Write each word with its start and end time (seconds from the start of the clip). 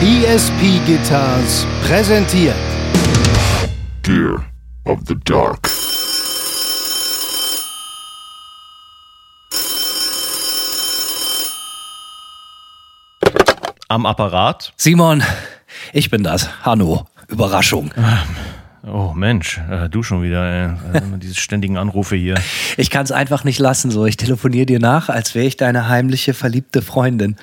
ESP 0.00 0.78
Guitars 0.86 1.66
präsentiert 1.82 2.54
Gear 4.04 4.44
of 4.84 5.00
the 5.08 5.16
Dark. 5.24 5.68
Am 13.88 14.06
Apparat. 14.06 14.72
Simon, 14.76 15.24
ich 15.92 16.10
bin 16.10 16.22
das. 16.22 16.48
Hanno. 16.64 17.08
Überraschung. 17.26 17.90
Oh 18.86 19.12
Mensch, 19.16 19.60
äh, 19.68 19.88
du 19.88 20.04
schon 20.04 20.22
wieder, 20.22 20.44
ey. 20.44 20.70
Also 20.92 21.16
diese 21.16 21.34
ständigen 21.34 21.76
Anrufe 21.76 22.14
hier. 22.14 22.36
Ich 22.76 22.90
kann 22.90 23.02
es 23.02 23.10
einfach 23.10 23.42
nicht 23.42 23.58
lassen. 23.58 23.90
So, 23.90 24.06
ich 24.06 24.16
telefoniere 24.16 24.66
dir 24.66 24.78
nach, 24.78 25.08
als 25.08 25.34
wäre 25.34 25.46
ich 25.46 25.56
deine 25.56 25.88
heimliche 25.88 26.34
verliebte 26.34 26.82
Freundin. 26.82 27.36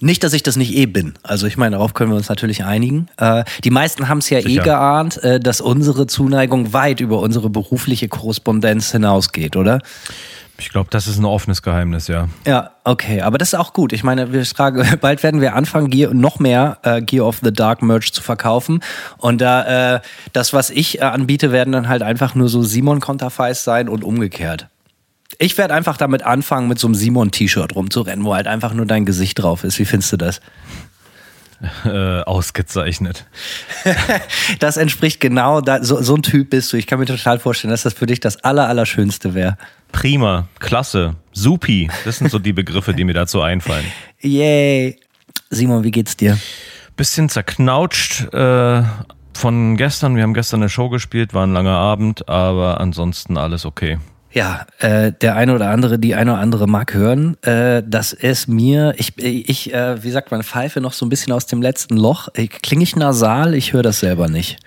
Nicht, 0.00 0.24
dass 0.24 0.32
ich 0.32 0.42
das 0.42 0.56
nicht 0.56 0.74
eh 0.74 0.86
bin. 0.86 1.14
Also 1.22 1.46
ich 1.46 1.56
meine, 1.56 1.76
darauf 1.76 1.94
können 1.94 2.10
wir 2.10 2.16
uns 2.16 2.28
natürlich 2.28 2.64
einigen. 2.64 3.08
Äh, 3.16 3.44
die 3.64 3.70
meisten 3.70 4.08
haben 4.08 4.18
es 4.18 4.30
ja 4.30 4.38
eh 4.38 4.42
Sicher. 4.42 4.62
geahnt, 4.62 5.22
äh, 5.22 5.40
dass 5.40 5.60
unsere 5.60 6.06
Zuneigung 6.06 6.72
weit 6.72 7.00
über 7.00 7.20
unsere 7.20 7.50
berufliche 7.50 8.08
Korrespondenz 8.08 8.92
hinausgeht, 8.92 9.56
oder? 9.56 9.80
Ich 10.58 10.70
glaube, 10.70 10.88
das 10.90 11.06
ist 11.06 11.18
ein 11.18 11.24
offenes 11.26 11.62
Geheimnis, 11.62 12.08
ja. 12.08 12.28
Ja, 12.46 12.70
okay, 12.84 13.20
aber 13.20 13.36
das 13.36 13.48
ist 13.48 13.58
auch 13.58 13.74
gut. 13.74 13.92
Ich 13.92 14.02
meine, 14.02 14.32
wir 14.32 14.44
fragen, 14.46 14.86
bald 15.00 15.22
werden 15.22 15.40
wir 15.40 15.54
anfangen, 15.54 15.90
Gear, 15.90 16.14
noch 16.14 16.38
mehr 16.38 16.78
äh, 16.82 17.02
Gear 17.02 17.26
of 17.26 17.40
the 17.42 17.52
Dark 17.52 17.82
Merch 17.82 18.12
zu 18.12 18.22
verkaufen. 18.22 18.80
Und 19.18 19.40
da 19.40 19.96
äh, 19.96 20.00
das, 20.32 20.52
was 20.52 20.70
ich 20.70 20.98
äh, 20.98 21.02
anbiete, 21.02 21.52
werden 21.52 21.72
dann 21.72 21.88
halt 21.88 22.02
einfach 22.02 22.34
nur 22.34 22.48
so 22.48 22.62
Simon-Konterfeis 22.62 23.64
sein 23.64 23.88
und 23.88 24.02
umgekehrt. 24.02 24.68
Ich 25.38 25.58
werde 25.58 25.74
einfach 25.74 25.96
damit 25.96 26.22
anfangen, 26.22 26.68
mit 26.68 26.78
so 26.78 26.86
einem 26.86 26.94
Simon-T-Shirt 26.94 27.74
rumzurennen, 27.74 28.24
wo 28.24 28.34
halt 28.34 28.46
einfach 28.46 28.72
nur 28.72 28.86
dein 28.86 29.04
Gesicht 29.04 29.40
drauf 29.40 29.64
ist. 29.64 29.78
Wie 29.78 29.84
findest 29.84 30.12
du 30.12 30.16
das? 30.16 30.40
Äh, 31.86 32.20
ausgezeichnet. 32.20 33.24
Das 34.58 34.76
entspricht 34.76 35.20
genau, 35.20 35.62
da, 35.62 35.82
so, 35.82 36.02
so 36.02 36.14
ein 36.14 36.22
Typ 36.22 36.50
bist 36.50 36.70
du. 36.70 36.76
Ich 36.76 36.86
kann 36.86 36.98
mir 36.98 37.06
total 37.06 37.38
vorstellen, 37.38 37.70
dass 37.70 37.82
das 37.82 37.94
für 37.94 38.04
dich 38.04 38.20
das 38.20 38.44
Aller, 38.44 38.68
Allerschönste 38.68 39.32
wäre. 39.32 39.56
Prima, 39.90 40.48
klasse, 40.58 41.14
supi. 41.32 41.90
Das 42.04 42.18
sind 42.18 42.30
so 42.30 42.38
die 42.38 42.52
Begriffe, 42.52 42.92
die 42.92 43.04
mir 43.04 43.14
dazu 43.14 43.40
einfallen. 43.40 43.86
Yay. 44.20 45.00
Simon, 45.48 45.82
wie 45.82 45.90
geht's 45.90 46.16
dir? 46.16 46.38
Bisschen 46.96 47.30
zerknautscht 47.30 48.32
äh, 48.34 48.82
von 49.32 49.76
gestern. 49.76 50.16
Wir 50.16 50.24
haben 50.24 50.34
gestern 50.34 50.60
eine 50.60 50.68
Show 50.68 50.88
gespielt, 50.88 51.34
war 51.34 51.46
ein 51.46 51.52
langer 51.52 51.76
Abend, 51.76 52.28
aber 52.28 52.80
ansonsten 52.80 53.38
alles 53.38 53.64
okay. 53.64 53.98
Ja, 54.32 54.66
äh, 54.80 55.12
der 55.12 55.36
eine 55.36 55.54
oder 55.54 55.70
andere, 55.70 55.98
die 55.98 56.14
eine 56.14 56.32
oder 56.32 56.40
andere 56.40 56.66
mag 56.66 56.92
hören, 56.92 57.42
äh, 57.42 57.82
dass 57.86 58.12
es 58.12 58.48
mir, 58.48 58.94
ich, 58.98 59.16
ich 59.18 59.72
äh, 59.72 60.02
wie 60.02 60.10
sagt 60.10 60.30
man, 60.30 60.42
pfeife 60.42 60.80
noch 60.80 60.92
so 60.92 61.06
ein 61.06 61.08
bisschen 61.08 61.32
aus 61.32 61.46
dem 61.46 61.62
letzten 61.62 61.96
Loch. 61.96 62.28
Klinge 62.62 62.82
ich 62.82 62.96
nasal? 62.96 63.54
Ich 63.54 63.72
höre 63.72 63.82
das 63.82 64.00
selber 64.00 64.28
nicht. 64.28 64.58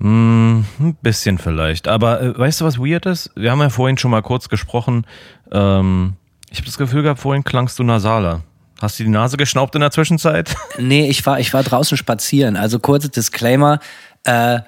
Hm, 0.00 0.64
ein 0.78 0.96
bisschen 1.02 1.38
vielleicht. 1.38 1.88
Aber 1.88 2.20
äh, 2.20 2.38
weißt 2.38 2.60
du, 2.60 2.64
was 2.64 2.78
weird 2.78 3.06
ist? 3.06 3.30
Wir 3.34 3.50
haben 3.50 3.60
ja 3.60 3.70
vorhin 3.70 3.98
schon 3.98 4.10
mal 4.10 4.22
kurz 4.22 4.48
gesprochen. 4.48 5.06
Ähm, 5.50 6.14
ich 6.50 6.58
habe 6.58 6.66
das 6.66 6.78
Gefühl 6.78 7.02
gehabt, 7.02 7.20
vorhin 7.20 7.44
klangst 7.44 7.78
du 7.78 7.84
nasaler. 7.84 8.42
Hast 8.80 8.98
du 8.98 9.04
die 9.04 9.10
Nase 9.10 9.36
geschnaubt 9.36 9.74
in 9.74 9.80
der 9.80 9.90
Zwischenzeit? 9.90 10.54
Nee, 10.78 11.08
ich 11.08 11.26
war, 11.26 11.40
ich 11.40 11.52
war 11.52 11.64
draußen 11.64 11.96
spazieren. 11.96 12.56
Also 12.56 12.78
kurzes 12.78 13.10
Disclaimer. 13.10 13.80
Äh, 14.24 14.60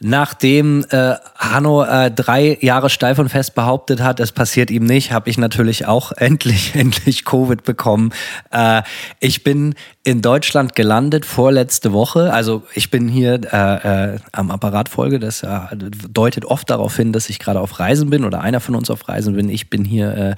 Nachdem 0.00 0.84
äh, 0.90 1.14
Hanno 1.36 1.82
äh, 1.82 2.10
drei 2.10 2.58
Jahre 2.60 2.90
steif 2.90 3.18
und 3.18 3.30
fest 3.30 3.54
behauptet 3.54 4.02
hat, 4.02 4.20
es 4.20 4.30
passiert 4.30 4.70
ihm 4.70 4.84
nicht, 4.84 5.10
habe 5.10 5.30
ich 5.30 5.38
natürlich 5.38 5.86
auch 5.86 6.12
endlich, 6.16 6.74
endlich 6.74 7.24
Covid 7.24 7.64
bekommen. 7.64 8.12
Äh, 8.50 8.82
ich 9.20 9.42
bin 9.42 9.74
in 10.06 10.22
Deutschland 10.22 10.76
gelandet 10.76 11.24
vorletzte 11.24 11.92
Woche. 11.92 12.32
Also 12.32 12.62
ich 12.74 12.92
bin 12.92 13.08
hier 13.08 13.40
äh, 13.52 14.12
äh, 14.14 14.18
am 14.30 14.52
Apparatfolge. 14.52 15.18
Das 15.18 15.42
äh, 15.42 15.58
deutet 15.74 16.44
oft 16.44 16.70
darauf 16.70 16.94
hin, 16.94 17.12
dass 17.12 17.28
ich 17.28 17.40
gerade 17.40 17.60
auf 17.60 17.80
Reisen 17.80 18.08
bin 18.10 18.24
oder 18.24 18.40
einer 18.42 18.60
von 18.60 18.76
uns 18.76 18.88
auf 18.88 19.08
Reisen 19.08 19.34
bin. 19.34 19.48
Ich 19.48 19.68
bin 19.68 19.84
hier 19.84 20.14
äh, 20.14 20.34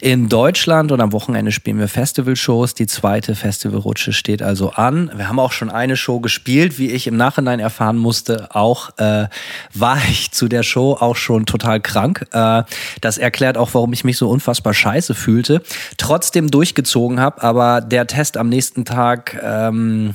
in 0.00 0.28
Deutschland 0.28 0.90
und 0.90 1.00
am 1.00 1.12
Wochenende 1.12 1.52
spielen 1.52 1.78
wir 1.78 1.86
Festivalshows. 1.86 2.74
Die 2.74 2.88
zweite 2.88 3.36
Festivalrutsche 3.36 4.12
steht 4.12 4.42
also 4.42 4.70
an. 4.70 5.12
Wir 5.14 5.28
haben 5.28 5.38
auch 5.38 5.52
schon 5.52 5.70
eine 5.70 5.96
Show 5.96 6.18
gespielt, 6.18 6.78
wie 6.78 6.90
ich 6.90 7.06
im 7.06 7.16
Nachhinein 7.16 7.60
erfahren 7.60 7.98
musste. 7.98 8.48
Auch 8.56 8.90
äh, 9.02 9.28
war 9.74 9.98
ich 10.10 10.30
zu 10.32 10.48
der 10.48 10.62
Show 10.62 10.96
auch 10.98 11.16
schon 11.16 11.46
total 11.46 11.80
krank. 11.80 12.26
Äh, 12.32 12.62
das 13.00 13.18
erklärt 13.18 13.56
auch, 13.56 13.74
warum 13.74 13.92
ich 13.92 14.04
mich 14.04 14.16
so 14.16 14.28
unfassbar 14.28 14.74
scheiße 14.74 15.14
fühlte. 15.14 15.62
Trotzdem 15.96 16.50
durchgezogen 16.50 17.20
habe, 17.20 17.42
aber 17.42 17.80
der 17.80 18.06
Test 18.06 18.36
am 18.36 18.48
nächsten 18.48 18.84
Tag 18.84 19.40
ähm, 19.42 20.14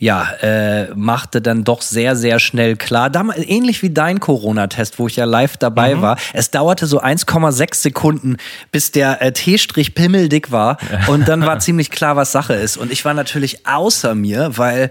ja, 0.00 0.26
äh, 0.40 0.94
machte 0.94 1.42
dann 1.42 1.62
doch 1.62 1.82
sehr, 1.82 2.16
sehr 2.16 2.38
schnell 2.40 2.76
klar. 2.76 3.10
Damals, 3.10 3.46
ähnlich 3.46 3.82
wie 3.82 3.90
dein 3.90 4.18
Corona-Test, 4.18 4.98
wo 4.98 5.06
ich 5.06 5.16
ja 5.16 5.26
live 5.26 5.58
dabei 5.58 6.00
war. 6.00 6.16
Es 6.32 6.50
dauerte 6.50 6.86
so 6.86 7.02
1,6 7.02 7.74
Sekunden, 7.74 8.38
bis 8.72 8.92
der 8.92 9.20
äh, 9.20 9.32
T-Strich 9.32 9.94
pimmeldick 9.94 10.50
war. 10.50 10.78
Und 11.08 11.28
dann 11.28 11.44
war 11.44 11.58
ziemlich 11.60 11.90
klar, 11.90 12.16
was 12.16 12.32
Sache 12.32 12.54
ist. 12.54 12.78
Und 12.78 12.90
ich 12.90 13.04
war 13.04 13.12
natürlich 13.12 13.66
außer 13.66 14.14
mir, 14.14 14.56
weil 14.56 14.90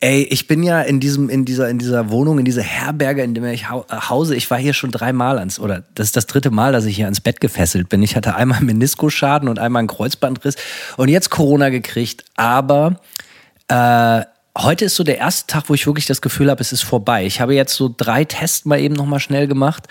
Ey, 0.00 0.24
ich 0.24 0.46
bin 0.46 0.62
ja 0.62 0.82
in 0.82 1.00
diesem, 1.00 1.30
in 1.30 1.46
dieser, 1.46 1.70
in 1.70 1.78
dieser 1.78 2.10
Wohnung, 2.10 2.38
in 2.38 2.44
dieser 2.44 2.62
Herberge, 2.62 3.22
in 3.22 3.34
der 3.34 3.52
ich 3.52 3.62
äh, 3.64 3.96
hause. 4.08 4.36
Ich 4.36 4.50
war 4.50 4.58
hier 4.58 4.74
schon 4.74 4.90
dreimal 4.90 5.38
ans, 5.38 5.58
oder 5.58 5.84
das 5.94 6.08
ist 6.08 6.16
das 6.16 6.26
dritte 6.26 6.50
Mal, 6.50 6.72
dass 6.72 6.84
ich 6.84 6.96
hier 6.96 7.06
ans 7.06 7.22
Bett 7.22 7.40
gefesselt 7.40 7.88
bin. 7.88 8.02
Ich 8.02 8.14
hatte 8.14 8.34
einmal 8.34 8.58
einen 8.58 8.66
Meniskusschaden 8.66 9.48
und 9.48 9.58
einmal 9.58 9.80
einen 9.80 9.88
Kreuzbandriss 9.88 10.56
und 10.98 11.08
jetzt 11.08 11.30
Corona 11.30 11.70
gekriegt. 11.70 12.24
Aber 12.36 13.00
äh, 13.68 14.20
heute 14.58 14.84
ist 14.84 14.96
so 14.96 15.04
der 15.04 15.16
erste 15.16 15.46
Tag, 15.46 15.70
wo 15.70 15.74
ich 15.74 15.86
wirklich 15.86 16.04
das 16.04 16.20
Gefühl 16.20 16.50
habe, 16.50 16.60
es 16.60 16.72
ist 16.72 16.82
vorbei. 16.82 17.24
Ich 17.24 17.40
habe 17.40 17.54
jetzt 17.54 17.74
so 17.74 17.92
drei 17.94 18.26
Tests 18.26 18.66
mal 18.66 18.78
eben 18.78 18.94
nochmal 18.94 19.20
schnell 19.20 19.46
gemacht 19.46 19.88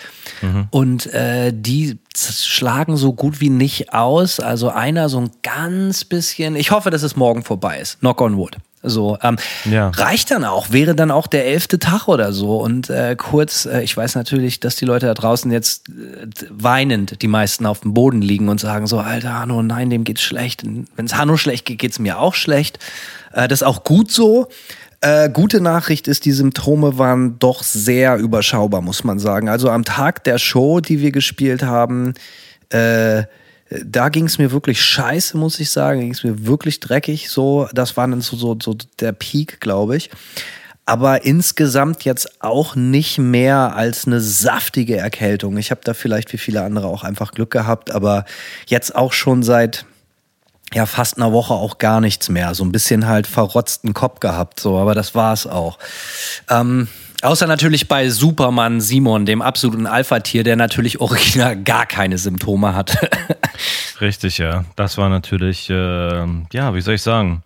und 0.70 1.08
äh, 1.14 1.52
die 1.52 1.98
schlagen 2.16 2.96
so 2.96 3.14
gut 3.14 3.42
wie 3.42 3.50
nicht 3.50 3.94
aus. 3.94 4.40
Also 4.40 4.70
einer 4.70 5.10
so 5.10 5.20
ein 5.20 5.32
ganz 5.42 6.06
bisschen. 6.06 6.56
Ich 6.56 6.70
hoffe, 6.70 6.92
dass 6.92 7.02
es 7.02 7.16
morgen 7.16 7.44
vorbei 7.44 7.80
ist. 7.80 8.00
Knock 8.02 8.22
on 8.22 8.38
wood. 8.38 8.58
So, 8.85 9.18
ähm, 9.22 9.38
Ja. 9.66 9.90
reicht 9.90 10.31
dann 10.31 10.44
auch, 10.46 10.72
wäre 10.72 10.96
dann 10.96 11.12
auch 11.12 11.28
der 11.28 11.46
elfte 11.47 11.79
Tag 11.79 12.07
oder 12.07 12.31
so. 12.34 12.57
Und 12.57 12.90
äh, 12.90 13.16
kurz, 13.18 13.66
äh, 13.66 13.81
ich 13.84 13.96
weiß 13.96 14.16
natürlich, 14.16 14.59
dass 14.59 14.75
die 14.75 14.85
Leute 14.85 15.06
da 15.07 15.13
draußen 15.13 15.51
jetzt 15.51 15.90
äh, 15.90 16.28
weinend, 16.50 17.22
die 17.22 17.28
meisten 17.28 17.66
auf 17.66 17.81
dem 17.81 17.94
Boden 17.94 18.22
liegen 18.22 18.50
und 18.50 18.59
sagen 18.59 18.88
so, 18.88 19.00
Alter 19.00 19.40
Hanno, 19.40 19.62
nein, 19.63 19.90
dem 19.90 20.03
geht's 20.03 20.22
schlecht. 20.22 20.63
Wenn 20.63 21.06
es 21.06 21.16
Hanno 21.16 21.38
schlecht 21.38 21.66
geht, 21.66 21.79
geht's 21.79 22.00
mir 22.00 22.19
auch 22.19 22.35
schlecht. 22.35 22.79
Äh, 23.34 23.47
das 23.47 23.62
ist 23.62 23.68
auch 23.68 23.84
gut 23.84 24.12
so. 24.12 24.47
Äh, 25.02 25.29
gute 25.29 25.62
Nachricht 25.62 26.07
ist, 26.07 26.25
die 26.25 26.31
Symptome 26.31 26.97
waren 26.97 27.38
doch 27.40 27.62
sehr 27.63 28.17
überschaubar, 28.17 28.81
muss 28.81 29.03
man 29.03 29.19
sagen. 29.19 29.50
Also 29.50 29.69
am 29.69 29.84
Tag 29.85 30.23
der 30.23 30.38
Show, 30.40 30.79
die 30.79 31.00
wir 31.00 31.12
gespielt 31.12 31.63
haben, 31.63 32.13
äh, 32.69 33.23
da 33.84 34.09
ging 34.09 34.25
es 34.25 34.38
mir 34.38 34.52
wirklich 34.52 34.81
scheiße, 34.81 35.38
muss 35.38 35.59
ich 35.59 35.69
sagen. 35.69 36.02
Ging 36.02 36.12
es 36.12 36.24
mir 36.24 36.46
wirklich 36.46 36.80
dreckig. 36.80 37.30
So, 37.30 37.68
das 37.74 37.97
war 37.97 38.08
dann 38.08 38.22
so, 38.22 38.36
so, 38.38 38.58
so 38.62 38.75
der 39.00 39.12
Peak, 39.12 39.59
glaube 39.59 39.97
ich. 39.97 40.09
Aber 40.86 41.25
insgesamt 41.25 42.06
jetzt 42.06 42.44
auch 42.44 42.75
nicht 42.75 43.18
mehr 43.18 43.75
als 43.75 44.06
eine 44.06 44.22
saftige 44.22 44.97
Erkältung. 44.97 45.58
Ich 45.58 45.72
habe 45.72 45.81
da 45.84 45.96
vielleicht 45.96 46.31
wie 46.31 46.38
viele 46.38 46.62
andere 46.62 46.88
auch 46.88 47.03
einfach 47.03 47.31
Glück 47.31 47.50
gehabt, 47.50 47.90
aber 47.90 48.25
jetzt 48.68 48.96
auch 48.96 49.12
schon 49.12 49.41
seit 49.41 49.85
ja 50.74 50.86
fast 50.86 51.18
einer 51.18 51.31
Woche 51.31 51.53
auch 51.53 51.78
gar 51.78 52.02
nichts 52.02 52.30
mehr. 52.30 52.53
So 52.56 52.64
ein 52.64 52.72
bisschen 52.72 53.08
halt 53.08 53.28
verrotzten 53.28 53.94
Kopf 53.94 54.20
gehabt, 54.20 54.59
so, 54.59 54.78
aber 54.78 54.96
das 54.96 55.16
war's 55.16 55.48
auch. 55.48 55.78
Ähm, 56.50 56.88
außer 57.22 57.48
natürlich 57.48 57.88
bei 57.88 58.09
Superman 58.09 58.81
Simon, 58.81 59.26
dem 59.26 59.42
absoluten 59.42 59.88
Alpha-Tier, 59.88 60.44
der 60.44 60.56
natürlich 60.56 61.00
original 61.00 61.56
gar 61.62 61.86
keine 61.86 62.18
Symptome 62.18 62.74
hat. 62.74 62.98
Richtig, 64.02 64.38
ja. 64.38 64.66
Das 64.76 64.98
war 64.98 65.09
natürlich, 65.09 65.70
äh, 65.70 66.26
ja, 66.52 66.73
wie 66.73 66.82
soll 66.82 66.96
ich 66.96 67.02
sagen, 67.02 67.44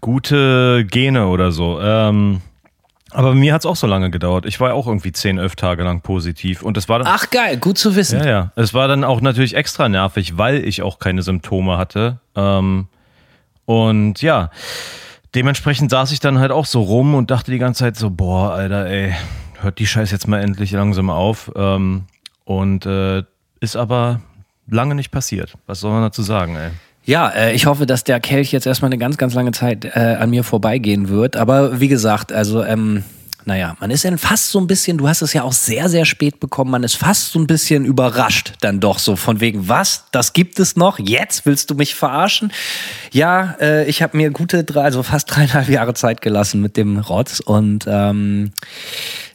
gute 0.00 0.86
Gene 0.90 1.26
oder 1.26 1.52
so. 1.52 1.80
Ähm, 1.80 2.40
aber 3.12 3.34
mir 3.34 3.54
hat 3.54 3.62
es 3.62 3.66
auch 3.66 3.76
so 3.76 3.86
lange 3.86 4.10
gedauert. 4.10 4.46
Ich 4.46 4.60
war 4.60 4.74
auch 4.74 4.86
irgendwie 4.86 5.12
10, 5.12 5.38
11 5.38 5.56
Tage 5.56 5.82
lang 5.82 6.00
positiv. 6.00 6.62
Und 6.62 6.76
es 6.76 6.88
war 6.88 6.98
dann. 6.98 7.08
Ach 7.08 7.30
geil, 7.30 7.56
gut 7.58 7.78
zu 7.78 7.96
wissen. 7.96 8.20
Ja, 8.20 8.26
ja. 8.26 8.52
Es 8.56 8.74
war 8.74 8.88
dann 8.88 9.04
auch 9.04 9.20
natürlich 9.20 9.54
extra 9.54 9.88
nervig, 9.88 10.38
weil 10.38 10.64
ich 10.64 10.82
auch 10.82 10.98
keine 10.98 11.22
Symptome 11.22 11.78
hatte. 11.78 12.18
Ähm, 12.34 12.88
und 13.64 14.22
ja, 14.22 14.50
dementsprechend 15.34 15.90
saß 15.90 16.12
ich 16.12 16.20
dann 16.20 16.38
halt 16.38 16.50
auch 16.50 16.66
so 16.66 16.82
rum 16.82 17.14
und 17.14 17.30
dachte 17.30 17.50
die 17.50 17.58
ganze 17.58 17.80
Zeit 17.80 17.96
so, 17.96 18.10
boah, 18.10 18.52
Alter, 18.52 18.86
ey, 18.86 19.14
hört 19.60 19.78
die 19.78 19.86
Scheiß 19.86 20.10
jetzt 20.10 20.28
mal 20.28 20.40
endlich 20.40 20.72
langsam 20.72 21.10
auf. 21.10 21.50
Ähm, 21.54 22.04
und 22.44 22.86
äh, 22.86 23.22
ist 23.60 23.76
aber 23.76 24.20
lange 24.68 24.94
nicht 24.94 25.10
passiert. 25.10 25.54
Was 25.66 25.80
soll 25.80 25.92
man 25.92 26.02
dazu 26.02 26.22
sagen, 26.22 26.56
ey? 26.56 26.70
Ja, 27.04 27.28
äh, 27.30 27.54
ich 27.54 27.66
hoffe, 27.66 27.86
dass 27.86 28.04
der 28.04 28.20
Kelch 28.20 28.52
jetzt 28.52 28.66
erstmal 28.66 28.90
eine 28.90 28.98
ganz, 28.98 29.16
ganz 29.16 29.34
lange 29.34 29.52
Zeit 29.52 29.84
äh, 29.84 30.16
an 30.20 30.30
mir 30.30 30.44
vorbeigehen 30.44 31.08
wird. 31.08 31.36
Aber 31.36 31.80
wie 31.80 31.88
gesagt, 31.88 32.32
also 32.32 32.62
ähm, 32.62 33.02
naja, 33.44 33.76
man 33.80 33.90
ist 33.90 34.04
dann 34.04 34.18
fast 34.18 34.50
so 34.50 34.60
ein 34.60 34.68
bisschen, 34.68 34.98
du 34.98 35.08
hast 35.08 35.20
es 35.20 35.32
ja 35.32 35.42
auch 35.42 35.52
sehr, 35.52 35.88
sehr 35.88 36.04
spät 36.04 36.38
bekommen, 36.38 36.70
man 36.70 36.84
ist 36.84 36.94
fast 36.94 37.32
so 37.32 37.40
ein 37.40 37.46
bisschen 37.46 37.84
überrascht 37.84 38.52
dann 38.60 38.78
doch 38.78 38.98
so 38.98 39.16
von 39.16 39.40
wegen, 39.40 39.68
was, 39.68 40.04
das 40.12 40.32
gibt 40.32 40.60
es 40.60 40.76
noch, 40.76 40.98
jetzt 41.00 41.44
willst 41.44 41.70
du 41.70 41.74
mich 41.74 41.94
verarschen? 41.94 42.52
Ja, 43.10 43.56
äh, 43.60 43.84
ich 43.86 44.00
habe 44.02 44.16
mir 44.16 44.30
gute 44.30 44.62
drei, 44.62 44.82
also 44.82 45.02
fast 45.02 45.34
dreieinhalb 45.34 45.68
Jahre 45.68 45.94
Zeit 45.94 46.20
gelassen 46.20 46.60
mit 46.60 46.76
dem 46.76 46.98
Rotz 46.98 47.40
und 47.40 47.86
ähm, 47.88 48.52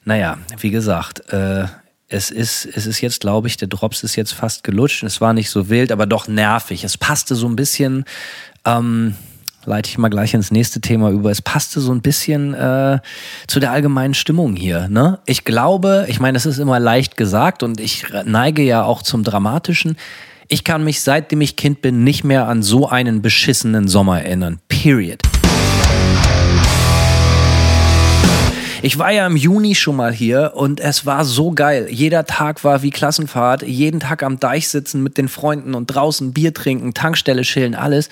naja, 0.06 0.38
wie 0.60 0.72
gesagt, 0.72 1.34
äh, 1.34 1.66
es 2.10 2.32
ist, 2.32 2.66
es 2.66 2.86
ist 2.86 3.02
jetzt, 3.02 3.22
glaube 3.22 3.48
ich, 3.48 3.58
der 3.58 3.68
Drops 3.68 4.04
ist 4.04 4.16
jetzt 4.16 4.34
fast 4.34 4.64
gelutscht. 4.64 5.04
Es 5.04 5.20
war 5.20 5.34
nicht 5.34 5.50
so 5.50 5.70
wild, 5.70 5.92
aber 5.92 6.06
doch 6.06 6.28
nervig. 6.28 6.84
Es 6.84 6.98
passte 6.98 7.36
so 7.36 7.48
ein 7.48 7.58
bisschen, 7.58 8.06
ähm, 8.66 9.16
leite 9.66 9.90
ich 9.90 9.98
mal 9.98 10.08
gleich 10.08 10.34
ins 10.34 10.50
nächste 10.50 10.80
Thema 10.80 11.12
über. 11.12 11.32
Es 11.32 11.42
passte 11.42 11.82
so 11.82 11.92
ein 11.92 12.02
bisschen 12.02 12.54
äh, 12.54 13.00
zu 13.48 13.60
der 13.60 13.72
allgemeinen 13.72 14.14
Stimmung 14.14 14.56
hier. 14.56 14.88
Ne? 14.88 15.20
Ich 15.26 15.44
glaube, 15.44 16.06
ich 16.08 16.22
meine, 16.22 16.38
es 16.38 16.46
ist 16.46 16.60
immer 16.60 16.80
leicht 16.80 17.18
gesagt 17.18 17.62
und 17.62 17.82
ich 17.82 18.06
neige 18.24 18.64
ja 18.64 18.84
auch 18.84 19.02
zum 19.02 19.26
Dramatischen. 19.26 19.98
Ich 20.48 20.64
kann 20.64 20.86
mich, 20.86 21.02
seitdem 21.02 21.42
ich 21.42 21.58
Kind 21.58 21.82
bin, 21.82 22.06
nicht 22.06 22.24
mehr 22.24 22.48
an 22.48 22.64
so 22.64 22.88
einen 22.88 23.22
beschissenen 23.22 23.90
Sommer 23.90 24.22
erinnern. 24.22 24.60
Period. 24.70 25.20
Ich 28.84 29.00
war 29.00 29.12
ja 29.12 29.26
im 29.26 29.36
Juni 29.36 29.74
schon 29.74 29.96
mal 29.96 30.14
hier 30.14 30.52
und 30.56 30.80
es 30.80 31.06
war 31.06 31.26
so 31.26 31.52
geil. 31.52 31.88
Jeder 31.90 32.26
Tag 32.26 32.64
war 32.64 32.84
wie 32.84 32.92
Klassenfahrt, 32.92 33.64
jeden 33.64 34.00
Tag 34.00 34.22
am 34.22 34.40
Deich 34.40 34.68
sitzen 34.68 35.02
mit 35.02 35.18
den 35.18 35.30
Freunden 35.30 35.74
und 35.74 35.88
draußen 35.88 36.32
Bier 36.32 36.54
trinken, 36.54 36.94
Tankstelle 36.94 37.42
chillen, 37.42 37.74
alles. 37.74 38.10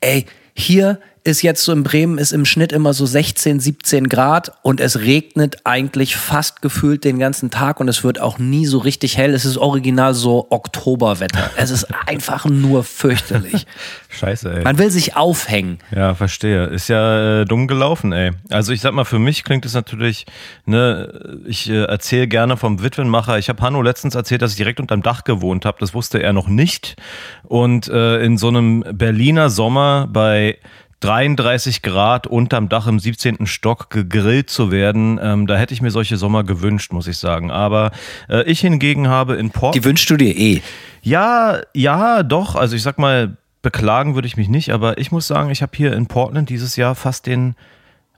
Ey, 0.00 0.26
hier 0.54 1.00
ist 1.28 1.42
jetzt 1.42 1.62
so 1.62 1.72
in 1.72 1.82
Bremen 1.82 2.18
ist 2.18 2.32
im 2.32 2.44
Schnitt 2.44 2.72
immer 2.72 2.94
so 2.94 3.06
16, 3.06 3.60
17 3.60 4.08
Grad 4.08 4.52
und 4.62 4.80
es 4.80 5.00
regnet 5.00 5.58
eigentlich 5.64 6.16
fast 6.16 6.62
gefühlt 6.62 7.04
den 7.04 7.18
ganzen 7.18 7.50
Tag 7.50 7.80
und 7.80 7.88
es 7.88 8.02
wird 8.02 8.20
auch 8.20 8.38
nie 8.38 8.66
so 8.66 8.78
richtig 8.78 9.16
hell. 9.16 9.34
Es 9.34 9.44
ist 9.44 9.58
original 9.58 10.14
so 10.14 10.46
Oktoberwetter. 10.50 11.50
Es 11.56 11.70
ist 11.70 11.86
einfach 12.06 12.46
nur 12.46 12.82
fürchterlich. 12.82 13.66
Scheiße, 14.08 14.58
ey. 14.58 14.64
Man 14.64 14.78
will 14.78 14.90
sich 14.90 15.16
aufhängen. 15.16 15.78
Ja, 15.94 16.14
verstehe. 16.14 16.64
Ist 16.66 16.88
ja 16.88 17.42
äh, 17.42 17.44
dumm 17.44 17.68
gelaufen, 17.68 18.12
ey. 18.12 18.32
Also 18.50 18.72
ich 18.72 18.80
sag 18.80 18.94
mal, 18.94 19.04
für 19.04 19.18
mich 19.18 19.44
klingt 19.44 19.66
es 19.66 19.74
natürlich, 19.74 20.24
ne, 20.64 21.42
ich 21.46 21.68
äh, 21.68 21.84
erzähle 21.84 22.26
gerne 22.26 22.56
vom 22.56 22.82
Witwenmacher. 22.82 23.38
Ich 23.38 23.48
habe 23.50 23.62
Hanno 23.62 23.82
letztens 23.82 24.14
erzählt, 24.14 24.42
dass 24.42 24.52
ich 24.52 24.56
direkt 24.56 24.80
unterm 24.80 25.02
Dach 25.02 25.24
gewohnt 25.24 25.66
habe. 25.66 25.76
Das 25.80 25.92
wusste 25.92 26.22
er 26.22 26.32
noch 26.32 26.48
nicht. 26.48 26.96
Und 27.44 27.88
äh, 27.88 28.24
in 28.24 28.38
so 28.38 28.48
einem 28.48 28.82
Berliner 28.92 29.50
Sommer 29.50 30.08
bei 30.10 30.56
33 31.00 31.82
Grad 31.82 32.26
unterm 32.26 32.68
Dach 32.68 32.86
im 32.86 32.98
17. 32.98 33.46
Stock 33.46 33.90
gegrillt 33.90 34.50
zu 34.50 34.70
werden. 34.70 35.20
Ähm, 35.22 35.46
da 35.46 35.56
hätte 35.56 35.72
ich 35.74 35.82
mir 35.82 35.90
solche 35.90 36.16
Sommer 36.16 36.44
gewünscht, 36.44 36.92
muss 36.92 37.06
ich 37.06 37.18
sagen. 37.18 37.50
Aber 37.50 37.92
äh, 38.28 38.42
ich 38.44 38.60
hingegen 38.60 39.08
habe 39.08 39.36
in 39.36 39.50
Port. 39.50 39.74
Die 39.74 39.84
wünschst 39.84 40.10
du 40.10 40.16
dir 40.16 40.36
eh. 40.36 40.62
Ja, 41.02 41.60
ja, 41.74 42.22
doch. 42.22 42.56
Also 42.56 42.74
ich 42.74 42.82
sag 42.82 42.98
mal, 42.98 43.36
beklagen 43.62 44.14
würde 44.14 44.26
ich 44.26 44.36
mich 44.36 44.48
nicht, 44.48 44.72
aber 44.72 44.98
ich 44.98 45.12
muss 45.12 45.26
sagen, 45.26 45.50
ich 45.50 45.62
habe 45.62 45.72
hier 45.74 45.92
in 45.92 46.06
Portland 46.06 46.48
dieses 46.48 46.76
Jahr 46.76 46.94
fast 46.94 47.26
den 47.26 47.54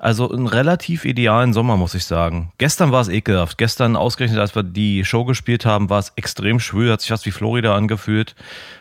also 0.01 0.31
einen 0.31 0.47
relativ 0.47 1.05
idealen 1.05 1.53
Sommer, 1.53 1.77
muss 1.77 1.95
ich 1.95 2.07
sagen. 2.07 2.53
Gestern 2.57 2.91
war 2.91 3.03
es 3.03 3.09
ekelhaft. 3.09 3.59
Gestern 3.59 3.97
ausgerechnet, 3.97 4.41
als 4.41 4.55
wir 4.55 4.63
die 4.63 5.05
Show 5.05 5.27
gespielt 5.27 5.67
haben, 5.67 5.91
war 5.91 5.99
es 5.99 6.13
extrem 6.17 6.59
schwül, 6.59 6.91
hat 6.91 7.03
sich 7.03 7.11
fast 7.11 7.27
wie 7.27 7.31
Florida 7.31 7.75
angefühlt. 7.75 8.35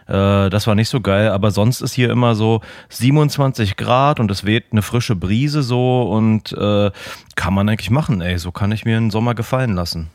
Äh, 0.07 0.49
das 0.49 0.65
war 0.65 0.75
nicht 0.75 0.87
so 0.87 1.01
geil, 1.01 1.29
aber 1.29 1.51
sonst 1.51 1.81
ist 1.81 1.93
hier 1.93 2.09
immer 2.09 2.35
so 2.35 2.61
27 2.87 3.75
Grad 3.75 4.21
und 4.21 4.31
es 4.31 4.45
weht 4.45 4.67
eine 4.71 4.81
frische 4.81 5.17
Brise 5.17 5.61
so 5.61 6.03
und 6.03 6.53
äh, 6.53 6.89
kann 7.35 7.53
man 7.53 7.67
eigentlich 7.67 7.91
machen, 7.91 8.21
ey. 8.21 8.37
So 8.37 8.51
kann 8.51 8.71
ich 8.71 8.85
mir 8.85 8.95
einen 8.95 9.11
Sommer 9.11 9.35
gefallen 9.35 9.75
lassen. 9.75 10.09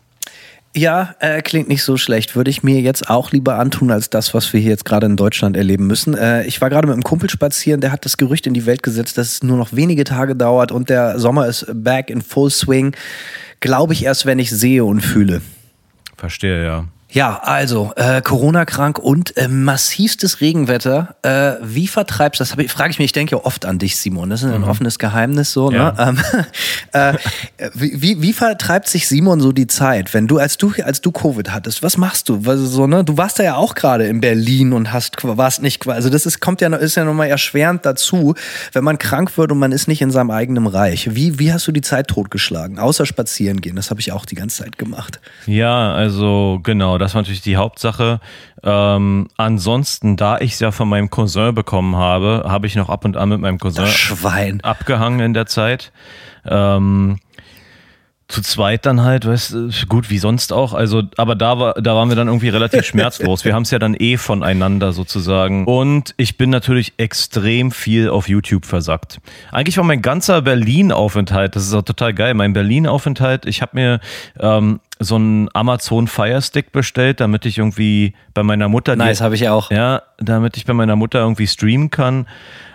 Ja, 0.76 1.14
äh, 1.20 1.40
klingt 1.40 1.68
nicht 1.68 1.84
so 1.84 1.96
schlecht. 1.96 2.34
Würde 2.34 2.50
ich 2.50 2.64
mir 2.64 2.80
jetzt 2.80 3.08
auch 3.08 3.30
lieber 3.30 3.58
antun, 3.60 3.92
als 3.92 4.10
das, 4.10 4.34
was 4.34 4.52
wir 4.52 4.58
hier 4.58 4.70
jetzt 4.70 4.84
gerade 4.84 5.06
in 5.06 5.16
Deutschland 5.16 5.56
erleben 5.56 5.86
müssen. 5.86 6.16
Äh, 6.16 6.44
ich 6.46 6.60
war 6.60 6.68
gerade 6.68 6.88
mit 6.88 6.94
einem 6.94 7.04
Kumpel 7.04 7.30
spazieren, 7.30 7.80
der 7.80 7.92
hat 7.92 8.04
das 8.04 8.16
Gerücht 8.16 8.46
in 8.48 8.54
die 8.54 8.66
Welt 8.66 8.82
gesetzt, 8.82 9.16
dass 9.16 9.28
es 9.28 9.42
nur 9.44 9.56
noch 9.56 9.72
wenige 9.72 10.02
Tage 10.02 10.34
dauert 10.34 10.72
und 10.72 10.90
der 10.90 11.20
Sommer 11.20 11.46
ist 11.46 11.66
back 11.72 12.10
in 12.10 12.22
full 12.22 12.50
swing. 12.50 12.96
Glaube 13.60 13.92
ich 13.92 14.04
erst, 14.04 14.26
wenn 14.26 14.40
ich 14.40 14.50
sehe 14.50 14.84
und 14.84 15.00
fühle. 15.00 15.42
Verstehe, 16.16 16.64
ja. 16.64 16.84
Ja, 17.14 17.38
also 17.44 17.92
äh, 17.94 18.20
Corona-krank 18.22 18.98
und 18.98 19.36
äh, 19.36 19.46
massivstes 19.46 20.40
Regenwetter. 20.40 21.14
Äh, 21.22 21.52
wie 21.62 21.86
vertreibst 21.86 22.40
du 22.40 22.44
das? 22.44 22.72
Frage 22.72 22.90
ich 22.90 22.98
mich, 22.98 23.06
ich 23.06 23.12
denke 23.12 23.36
ja 23.36 23.44
oft 23.44 23.66
an 23.66 23.78
dich, 23.78 23.96
Simon. 23.96 24.30
Das 24.30 24.42
ist 24.42 24.50
ein 24.50 24.62
mhm. 24.62 24.68
offenes 24.68 24.98
Geheimnis 24.98 25.52
so. 25.52 25.70
Ne? 25.70 25.76
Ja. 25.76 26.10
Ne? 26.10 26.46
Ähm, 26.92 27.14
äh, 27.60 27.70
wie, 27.72 28.20
wie 28.20 28.32
vertreibt 28.32 28.88
sich 28.88 29.06
Simon 29.06 29.40
so 29.40 29.52
die 29.52 29.68
Zeit, 29.68 30.12
wenn 30.12 30.26
du 30.26 30.38
als 30.38 30.58
du 30.58 30.72
als 30.84 31.02
du 31.02 31.12
Covid 31.12 31.52
hattest? 31.52 31.84
Was 31.84 31.96
machst 31.98 32.28
du? 32.28 32.42
Also, 32.46 32.66
so, 32.66 32.88
ne? 32.88 33.04
Du 33.04 33.16
warst 33.16 33.38
da 33.38 33.44
ja 33.44 33.54
auch 33.54 33.76
gerade 33.76 34.06
in 34.06 34.20
Berlin 34.20 34.72
und 34.72 34.92
hast 34.92 35.22
warst 35.22 35.62
nicht. 35.62 35.86
Also 35.86 36.10
das 36.10 36.26
ist 36.26 36.40
kommt 36.40 36.60
ja 36.62 36.74
ist 36.74 36.96
ja 36.96 37.04
nochmal 37.04 37.28
erschwerend 37.28 37.86
dazu, 37.86 38.34
wenn 38.72 38.82
man 38.82 38.98
krank 38.98 39.38
wird 39.38 39.52
und 39.52 39.60
man 39.60 39.70
ist 39.70 39.86
nicht 39.86 40.02
in 40.02 40.10
seinem 40.10 40.32
eigenen 40.32 40.66
Reich. 40.66 41.14
Wie 41.14 41.38
wie 41.38 41.52
hast 41.52 41.68
du 41.68 41.70
die 41.70 41.80
Zeit 41.80 42.08
totgeschlagen? 42.08 42.80
Außer 42.80 43.06
spazieren 43.06 43.60
gehen. 43.60 43.76
Das 43.76 43.90
habe 43.90 44.00
ich 44.00 44.10
auch 44.10 44.26
die 44.26 44.34
ganze 44.34 44.64
Zeit 44.64 44.78
gemacht. 44.78 45.20
Ja, 45.46 45.94
also 45.94 46.58
genau 46.64 46.98
das 47.04 47.14
war 47.14 47.20
natürlich 47.20 47.42
die 47.42 47.56
Hauptsache. 47.56 48.20
Ähm, 48.62 49.28
ansonsten, 49.36 50.16
da 50.16 50.38
ich 50.38 50.54
es 50.54 50.60
ja 50.60 50.70
von 50.70 50.88
meinem 50.88 51.10
Cousin 51.10 51.54
bekommen 51.54 51.96
habe, 51.96 52.44
habe 52.46 52.66
ich 52.66 52.76
noch 52.76 52.88
ab 52.88 53.04
und 53.04 53.16
an 53.16 53.28
mit 53.28 53.40
meinem 53.40 53.58
Cousin 53.58 53.86
abgehangen 54.62 55.20
in 55.20 55.34
der 55.34 55.46
Zeit. 55.46 55.92
Ähm, 56.46 57.18
zu 58.28 58.40
zweit 58.40 58.86
dann 58.86 59.02
halt, 59.02 59.26
weißt 59.26 59.52
du, 59.52 59.70
gut, 59.88 60.08
wie 60.08 60.18
sonst 60.18 60.52
auch. 60.52 60.72
Also, 60.72 61.02
aber 61.16 61.34
da 61.34 61.58
war, 61.58 61.74
da 61.74 61.94
waren 61.94 62.08
wir 62.08 62.16
dann 62.16 62.28
irgendwie 62.28 62.48
relativ 62.48 62.84
schmerzlos. 62.86 63.44
Wir 63.44 63.54
haben 63.54 63.62
es 63.62 63.70
ja 63.70 63.78
dann 63.78 63.94
eh 63.94 64.16
voneinander 64.16 64.92
sozusagen. 64.92 65.66
Und 65.66 66.14
ich 66.16 66.38
bin 66.38 66.50
natürlich 66.50 66.94
extrem 66.96 67.70
viel 67.70 68.08
auf 68.08 68.28
YouTube 68.28 68.64
versackt. 68.64 69.20
Eigentlich 69.52 69.76
war 69.76 69.84
mein 69.84 70.00
ganzer 70.00 70.40
Berlin-Aufenthalt, 70.40 71.54
das 71.54 71.64
ist 71.66 71.74
auch 71.74 71.82
total 71.82 72.14
geil, 72.14 72.34
mein 72.34 72.54
Berlin-Aufenthalt, 72.54 73.44
ich 73.44 73.60
habe 73.60 73.72
mir 73.74 74.00
ähm, 74.40 74.80
so 74.98 75.16
einen 75.16 75.48
Amazon 75.52 76.08
Fire 76.08 76.40
Stick 76.40 76.72
bestellt, 76.72 77.20
damit 77.20 77.44
ich 77.44 77.58
irgendwie 77.58 78.14
bei 78.32 78.42
meiner 78.42 78.68
Mutter. 78.68 78.96
Nice, 78.96 79.20
habe 79.20 79.34
ich 79.34 79.48
auch. 79.48 79.70
Ja, 79.70 80.02
damit 80.18 80.56
ich 80.56 80.64
bei 80.64 80.72
meiner 80.72 80.96
Mutter 80.96 81.20
irgendwie 81.20 81.46
streamen 81.46 81.90
kann. 81.90 82.26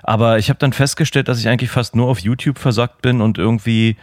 Aber 0.04 0.38
ich 0.38 0.50
habe 0.50 0.60
dann 0.60 0.74
festgestellt, 0.74 1.28
dass 1.28 1.40
ich 1.40 1.48
eigentlich 1.48 1.72
fast 1.72 1.96
nur 1.96 2.08
auf 2.08 2.20
YouTube 2.20 2.60
versackt 2.60 3.02
bin 3.02 3.22
und 3.22 3.38
irgendwie 3.38 3.96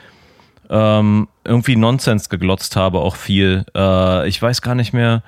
ähm, 0.70 1.28
irgendwie 1.44 1.76
Nonsens 1.76 2.28
geglotzt 2.28 2.76
habe, 2.76 3.00
auch 3.00 3.16
viel. 3.16 3.64
Äh, 3.74 4.28
ich 4.28 4.40
weiß 4.40 4.62
gar 4.62 4.74
nicht 4.74 4.92
mehr. 4.92 5.22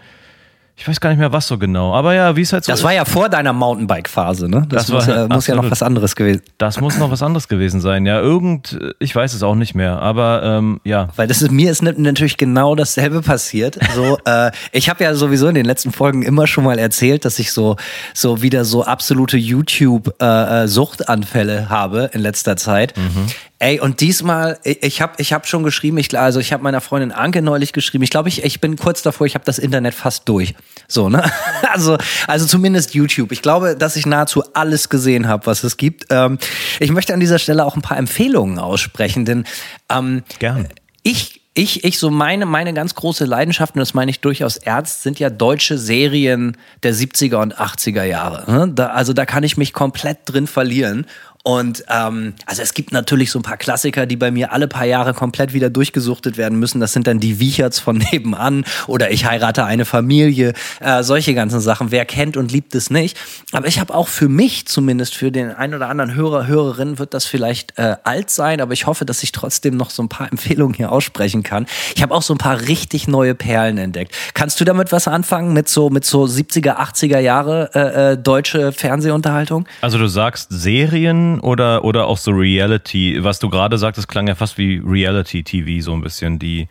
Ich 0.80 0.86
weiß 0.86 1.00
gar 1.00 1.10
nicht 1.10 1.18
mehr, 1.18 1.32
was 1.32 1.48
so 1.48 1.58
genau. 1.58 1.92
Aber 1.92 2.14
ja, 2.14 2.36
wie 2.36 2.42
es 2.42 2.52
halt 2.52 2.64
so 2.64 2.70
Das 2.70 2.78
ist. 2.78 2.84
war 2.84 2.94
ja 2.94 3.04
vor 3.04 3.28
deiner 3.28 3.52
Mountainbike-Phase, 3.52 4.48
ne? 4.48 4.64
Das, 4.68 4.86
das 4.86 4.94
muss, 4.94 5.08
war, 5.08 5.28
muss 5.28 5.48
ja 5.48 5.54
noch 5.56 5.68
was 5.68 5.82
anderes 5.82 6.14
gewesen 6.14 6.40
Das 6.56 6.80
muss 6.80 6.96
noch 6.98 7.10
was 7.10 7.20
anderes 7.20 7.48
gewesen 7.48 7.80
sein. 7.80 8.06
Ja, 8.06 8.20
irgend, 8.20 8.78
ich 9.00 9.12
weiß 9.12 9.34
es 9.34 9.42
auch 9.42 9.56
nicht 9.56 9.74
mehr. 9.74 10.00
Aber 10.00 10.40
ähm, 10.44 10.80
ja. 10.84 11.08
Weil 11.16 11.26
das 11.26 11.42
ist, 11.42 11.50
mir 11.50 11.72
ist 11.72 11.82
natürlich 11.82 12.36
genau 12.36 12.76
dasselbe 12.76 13.22
passiert. 13.22 13.76
So, 13.96 14.18
äh, 14.24 14.52
ich 14.70 14.88
habe 14.88 15.02
ja 15.02 15.14
sowieso 15.14 15.48
in 15.48 15.56
den 15.56 15.66
letzten 15.66 15.90
Folgen 15.90 16.22
immer 16.22 16.46
schon 16.46 16.62
mal 16.62 16.78
erzählt, 16.78 17.24
dass 17.24 17.40
ich 17.40 17.50
so, 17.50 17.74
so 18.14 18.42
wieder 18.42 18.64
so 18.64 18.84
absolute 18.84 19.36
YouTube-Suchtanfälle 19.36 21.52
äh, 21.52 21.62
äh 21.62 21.66
habe 21.66 22.10
in 22.12 22.20
letzter 22.20 22.56
Zeit. 22.56 22.96
Mhm. 22.96 23.26
Ey, 23.60 23.80
und 23.80 24.00
diesmal, 24.00 24.56
ich 24.62 25.02
habe 25.02 25.14
ich 25.18 25.32
hab 25.32 25.48
schon 25.48 25.64
geschrieben, 25.64 25.98
ich, 25.98 26.16
also 26.16 26.38
ich 26.38 26.52
habe 26.52 26.62
meiner 26.62 26.80
Freundin 26.80 27.10
Anke 27.10 27.42
neulich 27.42 27.72
geschrieben, 27.72 28.04
ich 28.04 28.10
glaube, 28.10 28.28
ich, 28.28 28.44
ich 28.44 28.60
bin 28.60 28.76
kurz 28.76 29.02
davor, 29.02 29.26
ich 29.26 29.34
habe 29.34 29.44
das 29.44 29.58
Internet 29.58 29.94
fast 29.94 30.28
durch. 30.28 30.54
So, 30.86 31.08
ne? 31.08 31.22
Also, 31.70 31.98
also 32.26 32.46
zumindest 32.46 32.94
YouTube. 32.94 33.30
Ich 33.30 33.42
glaube, 33.42 33.76
dass 33.76 33.94
ich 33.96 34.06
nahezu 34.06 34.42
alles 34.54 34.88
gesehen 34.88 35.28
habe, 35.28 35.46
was 35.46 35.64
es 35.64 35.76
gibt. 35.76 36.06
Ähm, 36.10 36.38
ich 36.80 36.90
möchte 36.90 37.12
an 37.12 37.20
dieser 37.20 37.38
Stelle 37.38 37.64
auch 37.64 37.76
ein 37.76 37.82
paar 37.82 37.98
Empfehlungen 37.98 38.58
aussprechen, 38.58 39.24
denn 39.24 39.44
ähm, 39.90 40.22
Gern. 40.38 40.68
ich 41.02 41.38
ich, 41.58 41.82
ich 41.82 41.98
so 41.98 42.10
meine, 42.10 42.46
meine 42.46 42.72
ganz 42.72 42.94
große 42.94 43.24
Leidenschaft, 43.24 43.74
und 43.74 43.80
das 43.80 43.92
meine 43.92 44.12
ich 44.12 44.20
durchaus 44.20 44.58
ernst, 44.58 45.02
sind 45.02 45.18
ja 45.18 45.28
deutsche 45.28 45.76
Serien 45.76 46.56
der 46.84 46.94
70er 46.94 47.42
und 47.42 47.58
80er 47.58 48.04
Jahre. 48.04 48.48
Ne? 48.48 48.72
Da, 48.72 48.86
also 48.90 49.12
da 49.12 49.26
kann 49.26 49.42
ich 49.42 49.56
mich 49.56 49.72
komplett 49.72 50.18
drin 50.26 50.46
verlieren. 50.46 51.04
Und 51.44 51.84
ähm, 51.88 52.34
also 52.46 52.62
es 52.62 52.74
gibt 52.74 52.92
natürlich 52.92 53.30
so 53.30 53.38
ein 53.38 53.42
paar 53.42 53.56
Klassiker, 53.56 54.06
die 54.06 54.16
bei 54.16 54.30
mir 54.30 54.52
alle 54.52 54.68
paar 54.68 54.84
Jahre 54.84 55.14
komplett 55.14 55.52
wieder 55.52 55.70
durchgesuchtet 55.70 56.36
werden 56.36 56.58
müssen. 56.58 56.80
Das 56.80 56.92
sind 56.92 57.06
dann 57.06 57.20
die 57.20 57.40
Wiecherts 57.40 57.78
von 57.78 57.98
nebenan 58.12 58.64
oder 58.86 59.10
ich 59.10 59.24
heirate 59.24 59.64
eine 59.64 59.84
Familie, 59.84 60.52
äh, 60.80 61.02
solche 61.02 61.34
ganzen 61.34 61.60
Sachen. 61.60 61.90
Wer 61.90 62.04
kennt 62.04 62.36
und 62.36 62.52
liebt 62.52 62.74
es 62.74 62.90
nicht? 62.90 63.16
Aber 63.52 63.66
ich 63.66 63.80
habe 63.80 63.94
auch 63.94 64.08
für 64.08 64.28
mich 64.28 64.66
zumindest, 64.66 65.14
für 65.14 65.30
den 65.30 65.50
einen 65.50 65.74
oder 65.74 65.88
anderen 65.88 66.14
Hörer, 66.14 66.46
Hörerin 66.46 66.98
wird 66.98 67.14
das 67.14 67.24
vielleicht 67.24 67.78
äh, 67.78 67.96
alt 68.04 68.30
sein, 68.30 68.60
aber 68.60 68.72
ich 68.72 68.86
hoffe, 68.86 69.04
dass 69.04 69.22
ich 69.22 69.32
trotzdem 69.32 69.76
noch 69.76 69.90
so 69.90 70.02
ein 70.02 70.08
paar 70.08 70.28
Empfehlungen 70.30 70.74
hier 70.74 70.92
aussprechen 70.92 71.42
kann. 71.42 71.66
Ich 71.94 72.02
habe 72.02 72.14
auch 72.14 72.22
so 72.22 72.34
ein 72.34 72.38
paar 72.38 72.60
richtig 72.62 73.08
neue 73.08 73.34
Perlen 73.34 73.78
entdeckt. 73.78 74.14
Kannst 74.34 74.60
du 74.60 74.64
damit 74.64 74.92
was 74.92 75.08
anfangen 75.08 75.52
mit 75.52 75.68
so 75.68 75.88
mit 75.88 76.04
so 76.04 76.24
70er, 76.24 76.76
80er 76.76 77.20
Jahre 77.20 77.70
äh, 77.74 78.12
äh, 78.12 78.18
deutsche 78.18 78.72
Fernsehunterhaltung? 78.72 79.66
Also 79.80 79.98
du 79.98 80.08
sagst 80.08 80.48
Serien 80.50 81.27
Oder, 81.40 81.84
oder 81.84 82.06
auch 82.06 82.18
so 82.18 82.30
Reality? 82.30 83.18
Was 83.22 83.38
du 83.38 83.48
gerade 83.48 83.78
sagtest, 83.78 84.08
klang 84.08 84.26
ja 84.28 84.34
fast 84.34 84.58
wie 84.58 84.80
Reality-TV 84.84 85.82
so 85.84 85.92
ein 85.92 86.00
bisschen. 86.00 86.38
Die 86.38 86.68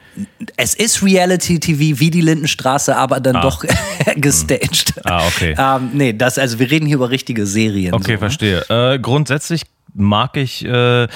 Es 0.57 0.73
ist 0.73 1.03
Reality-TV 1.03 1.99
wie 1.99 2.09
die 2.11 2.21
Lindenstraße, 2.21 2.95
aber 2.95 3.19
dann 3.19 3.37
Ah. 3.37 3.41
doch 3.41 3.63
gestaged. 4.15 4.93
Ah, 5.05 5.25
okay. 5.27 5.55
ähm, 5.57 5.89
nee, 5.93 6.13
das, 6.13 6.37
also 6.37 6.59
wir 6.59 6.69
reden 6.71 6.85
hier 6.85 6.95
über 6.95 7.09
richtige 7.09 7.45
Serien. 7.45 7.93
Okay, 7.93 8.03
so, 8.05 8.11
ne? 8.13 8.17
verstehe. 8.17 8.65
Äh, 8.69 8.99
grundsätzlich 8.99 9.63
mag 9.93 10.37
ich 10.37 10.63
äh, 10.65 11.07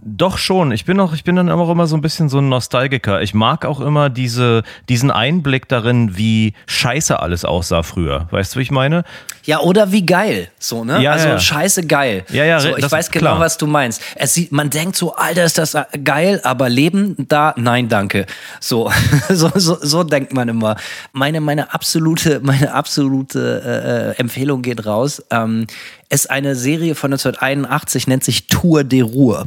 doch 0.00 0.38
schon. 0.38 0.70
Ich 0.70 0.84
bin 0.84 1.00
auch, 1.00 1.12
ich 1.12 1.24
bin 1.24 1.36
dann 1.36 1.50
auch 1.50 1.70
immer 1.70 1.86
so 1.86 1.96
ein 1.96 2.00
bisschen 2.00 2.28
so 2.28 2.38
ein 2.38 2.48
Nostalgiker. 2.48 3.20
Ich 3.20 3.34
mag 3.34 3.64
auch 3.64 3.80
immer 3.80 4.10
diese, 4.10 4.62
diesen 4.88 5.10
Einblick 5.10 5.68
darin, 5.68 6.16
wie 6.16 6.54
scheiße 6.66 7.18
alles 7.18 7.44
aussah 7.44 7.82
früher. 7.82 8.28
Weißt 8.30 8.54
du, 8.54 8.58
wie 8.58 8.62
ich 8.62 8.70
meine? 8.70 9.04
Ja, 9.44 9.60
oder 9.60 9.90
wie 9.90 10.06
geil. 10.06 10.50
So, 10.58 10.84
ne? 10.84 11.02
Ja, 11.02 11.12
also 11.12 11.28
ja. 11.28 11.38
scheiße 11.38 11.86
geil. 11.86 12.24
Ja, 12.30 12.44
ja, 12.44 12.60
so, 12.60 12.76
ich 12.76 12.82
das- 12.82 12.92
weiß 12.92 13.10
genau, 13.10 13.32
klar. 13.32 13.40
was 13.40 13.58
du 13.58 13.66
meinst. 13.66 14.00
Es 14.14 14.34
sieht, 14.34 14.52
man 14.52 14.70
denkt 14.70 14.94
so, 14.96 15.14
Alter, 15.14 15.44
ist 15.44 15.58
das 15.58 15.76
geil, 16.04 16.40
aber 16.44 16.68
Leben 16.68 17.16
da, 17.28 17.54
nein, 17.56 17.88
danke. 17.88 18.26
So, 18.60 18.90
so, 19.28 19.50
so, 19.54 19.78
so 19.80 20.04
denkt 20.04 20.32
man 20.32 20.48
immer. 20.48 20.76
Meine, 21.12 21.40
meine 21.40 21.74
absolute, 21.74 22.40
meine 22.42 22.72
absolute 22.72 23.62
äh, 23.64 24.10
äh, 24.10 24.20
Empfehlung 24.20 24.62
geht 24.62 24.86
raus. 24.86 25.22
Ähm, 25.30 25.66
ist 26.10 26.30
eine 26.30 26.54
Serie 26.56 26.94
von 26.94 27.12
1981, 27.12 28.06
nennt 28.06 28.24
sich 28.24 28.46
Tour 28.46 28.84
de 28.84 29.02
Ruhr. 29.02 29.46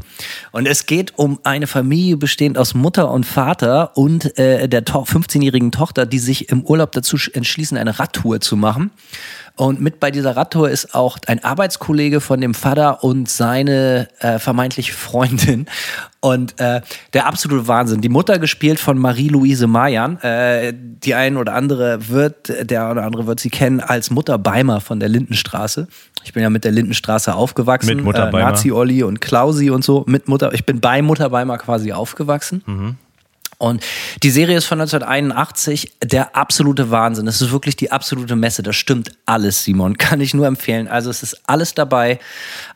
Und 0.51 0.67
es 0.67 0.85
geht 0.85 1.17
um 1.17 1.39
eine 1.43 1.67
Familie 1.67 2.17
bestehend 2.17 2.57
aus 2.57 2.73
Mutter 2.73 3.11
und 3.11 3.25
Vater 3.25 3.95
und 3.97 4.37
äh, 4.37 4.67
der 4.67 4.85
to 4.85 5.03
15-jährigen 5.03 5.71
Tochter, 5.71 6.05
die 6.05 6.19
sich 6.19 6.49
im 6.49 6.63
Urlaub 6.63 6.91
dazu 6.91 7.17
sch- 7.17 7.33
entschließen, 7.33 7.77
eine 7.77 7.99
Radtour 7.99 8.41
zu 8.41 8.55
machen. 8.57 8.91
Und 9.55 9.81
mit 9.81 9.99
bei 9.99 10.11
dieser 10.11 10.35
Radtour 10.35 10.69
ist 10.69 10.95
auch 10.95 11.17
ein 11.27 11.43
Arbeitskollege 11.43 12.21
von 12.21 12.41
dem 12.41 12.53
Vater 12.53 13.03
und 13.03 13.29
seine 13.29 14.07
äh, 14.19 14.39
vermeintliche 14.39 14.93
Freundin. 14.93 15.67
Und 16.19 16.59
äh, 16.59 16.81
der 17.13 17.25
absolute 17.25 17.67
Wahnsinn. 17.67 18.01
Die 18.01 18.09
Mutter 18.09 18.39
gespielt 18.39 18.79
von 18.79 18.97
Marie-Louise 18.97 19.67
Mayan. 19.67 20.19
Äh, 20.21 20.73
die 20.75 21.15
ein 21.15 21.37
oder 21.37 21.55
andere 21.55 22.09
wird, 22.09 22.51
der 22.69 22.91
oder 22.91 23.03
andere 23.03 23.27
wird 23.27 23.39
sie 23.39 23.49
kennen 23.49 23.79
als 23.79 24.11
Mutter 24.11 24.37
Beimer 24.37 24.81
von 24.81 24.99
der 24.99 25.09
Lindenstraße. 25.09 25.87
Ich 26.23 26.33
bin 26.33 26.43
ja 26.43 26.49
mit 26.49 26.63
der 26.63 26.71
Lindenstraße 26.71 27.33
aufgewachsen. 27.33 27.95
Mit 27.95 28.05
Mutter 28.05 28.27
äh, 28.27 28.31
Beimer. 28.31 28.51
Nazi 28.51 28.71
Olli 28.71 29.03
und 29.03 29.21
Klausi 29.21 29.69
und 29.69 29.83
so. 29.83 30.03
Mit 30.07 30.27
Mutter, 30.27 30.53
ich 30.53 30.65
bin 30.65 30.79
bei 30.79 31.01
Mutter 31.01 31.29
Beimer 31.29 31.57
quasi 31.57 31.91
aufgewachsen. 31.91 32.97
Und 33.61 33.83
die 34.23 34.31
Serie 34.31 34.57
ist 34.57 34.65
von 34.65 34.81
1981 34.81 35.93
der 36.03 36.35
absolute 36.35 36.89
Wahnsinn. 36.89 37.27
Es 37.27 37.41
ist 37.41 37.51
wirklich 37.51 37.75
die 37.75 37.91
absolute 37.91 38.35
Messe. 38.35 38.63
Das 38.63 38.75
stimmt 38.75 39.11
alles, 39.27 39.63
Simon. 39.63 39.97
Kann 39.99 40.19
ich 40.19 40.33
nur 40.33 40.47
empfehlen. 40.47 40.87
Also 40.87 41.11
es 41.11 41.21
ist 41.21 41.41
alles 41.45 41.75
dabei. 41.75 42.19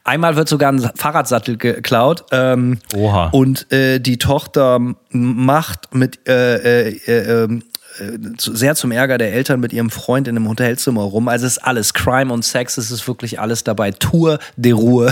Einmal 0.03 0.35
wird 0.35 0.47
sogar 0.47 0.71
ein 0.71 0.79
Fahrradsattel 0.95 1.57
geklaut. 1.57 2.25
Ähm, 2.31 2.77
Oha. 2.95 3.29
Und 3.31 3.71
äh, 3.71 3.99
die 3.99 4.17
Tochter 4.17 4.79
macht 5.09 5.95
mit 5.95 6.19
äh, 6.27 6.89
äh, 6.89 6.99
äh, 7.07 7.43
ähm, 7.43 7.63
äh, 7.99 8.19
sehr 8.37 8.75
zum 8.75 8.91
Ärger 8.91 9.17
der 9.17 9.33
Eltern 9.33 9.59
mit 9.59 9.73
ihrem 9.73 9.89
Freund 9.89 10.27
in 10.27 10.35
einem 10.35 10.47
Hotelzimmer 10.47 11.01
rum. 11.01 11.27
Also 11.29 11.47
es 11.47 11.53
ist 11.53 11.63
alles 11.63 11.95
Crime 11.95 12.31
und 12.31 12.45
Sex. 12.45 12.77
Es 12.77 12.91
ist 12.91 13.07
wirklich 13.07 13.39
alles 13.39 13.63
dabei. 13.63 13.89
Tour 13.89 14.37
de 14.55 14.73
Ruhe 14.73 15.11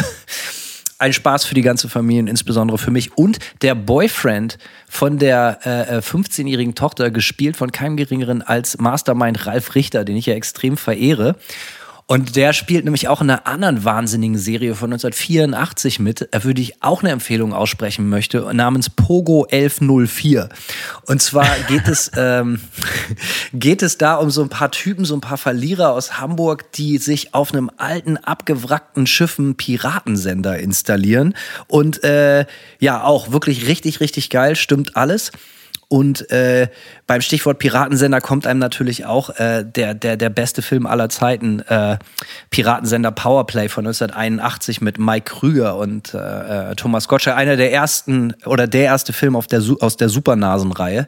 ein 0.99 1.13
Spaß 1.13 1.45
für 1.45 1.55
die 1.55 1.61
ganze 1.61 1.89
Familie, 1.89 2.29
insbesondere 2.29 2.77
für 2.77 2.91
mich. 2.91 3.17
Und 3.17 3.39
der 3.61 3.75
Boyfriend 3.75 4.57
von 4.87 5.17
der 5.17 5.59
äh, 5.65 5.97
äh, 5.97 5.99
15-jährigen 5.99 6.75
Tochter, 6.75 7.11
gespielt 7.11 7.57
von 7.57 7.71
keinem 7.71 7.97
geringeren 7.97 8.41
als 8.41 8.77
Mastermind 8.77 9.45
Ralf 9.45 9.75
Richter, 9.75 10.05
den 10.05 10.15
ich 10.15 10.25
ja 10.25 10.35
extrem 10.35 10.77
verehre. 10.77 11.35
Und 12.05 12.35
der 12.35 12.53
spielt 12.53 12.83
nämlich 12.83 13.07
auch 13.07 13.21
in 13.21 13.29
einer 13.29 13.47
anderen 13.47 13.85
wahnsinnigen 13.85 14.37
Serie 14.37 14.75
von 14.75 14.91
1984 14.91 15.99
mit, 15.99 16.33
äh, 16.33 16.39
für 16.39 16.53
die 16.53 16.63
ich 16.63 16.83
auch 16.83 17.01
eine 17.01 17.11
Empfehlung 17.11 17.53
aussprechen 17.53 18.09
möchte, 18.09 18.53
namens 18.53 18.89
Pogo 18.89 19.45
1104. 19.49 20.49
Und 21.05 21.21
zwar 21.21 21.47
geht 21.67 21.87
es, 21.87 22.11
ähm, 22.17 22.59
geht 23.53 23.81
es 23.81 23.97
da 23.97 24.15
um 24.15 24.31
so 24.31 24.41
ein 24.43 24.49
paar 24.49 24.71
Typen, 24.71 25.05
so 25.05 25.15
ein 25.15 25.21
paar 25.21 25.37
Verlierer 25.37 25.93
aus 25.93 26.19
Hamburg, 26.19 26.71
die 26.73 26.97
sich 26.97 27.33
auf 27.33 27.53
einem 27.53 27.71
alten, 27.77 28.17
abgewrackten 28.17 29.07
Schiff 29.07 29.39
einen 29.39 29.55
Piratensender 29.55 30.59
installieren. 30.59 31.35
Und 31.67 32.03
äh, 32.03 32.45
ja, 32.79 33.03
auch 33.03 33.31
wirklich 33.31 33.67
richtig, 33.67 34.01
richtig 34.01 34.29
geil, 34.29 34.55
stimmt 34.55 34.97
alles. 34.97 35.31
Und 35.93 36.31
äh, 36.31 36.69
beim 37.05 37.21
Stichwort 37.21 37.59
Piratensender 37.59 38.19
kommt 38.19 38.47
einem 38.47 38.59
natürlich 38.59 39.05
auch 39.05 39.29
äh, 39.37 39.63
der, 39.63 39.93
der, 39.93 40.17
der 40.17 40.31
beste 40.31 40.63
Film 40.63 40.87
aller 40.87 41.07
Zeiten, 41.07 41.59
äh, 41.59 41.99
Piratensender 42.49 43.11
Powerplay 43.11 43.69
von 43.69 43.85
1981 43.85 44.81
mit 44.81 44.97
Mike 44.97 45.25
Krüger 45.25 45.77
und 45.77 46.15
äh, 46.15 46.71
äh, 46.71 46.75
Thomas 46.75 47.07
Gottschalk. 47.07 47.37
Einer 47.37 47.57
der 47.57 47.71
ersten 47.71 48.33
oder 48.47 48.65
der 48.65 48.85
erste 48.85 49.13
Film 49.13 49.35
auf 49.35 49.45
der, 49.45 49.61
aus 49.81 49.95
der 49.95 50.09
Supernasenreihe 50.09 51.05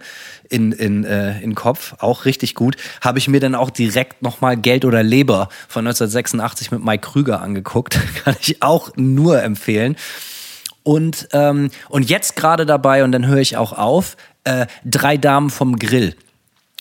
in, 0.50 0.72
in, 0.72 1.04
äh, 1.04 1.42
in 1.42 1.56
Kopf. 1.56 1.96
Auch 1.98 2.26
richtig 2.26 2.54
gut. 2.54 2.76
Habe 3.02 3.18
ich 3.18 3.28
mir 3.28 3.40
dann 3.40 3.56
auch 3.56 3.72
direkt 3.72 4.22
nochmal 4.22 4.56
Geld 4.56 4.86
oder 4.86 5.02
Leber 5.02 5.50
von 5.68 5.88
1986 5.88 6.70
mit 6.70 6.86
Mike 6.86 7.10
Krüger 7.10 7.42
angeguckt. 7.42 7.98
Kann 8.24 8.36
ich 8.40 8.62
auch 8.62 8.92
nur 8.96 9.42
empfehlen. 9.42 9.96
Und, 10.84 11.30
ähm, 11.34 11.72
und 11.90 12.08
jetzt 12.08 12.36
gerade 12.36 12.68
dabei, 12.68 13.04
und 13.04 13.12
dann 13.12 13.26
höre 13.26 13.40
ich 13.40 13.58
auch 13.58 13.74
auf, 13.74 14.16
äh, 14.46 14.68
Drei 14.86 15.18
Damen 15.18 15.50
vom 15.50 15.78
Grill. 15.78 16.16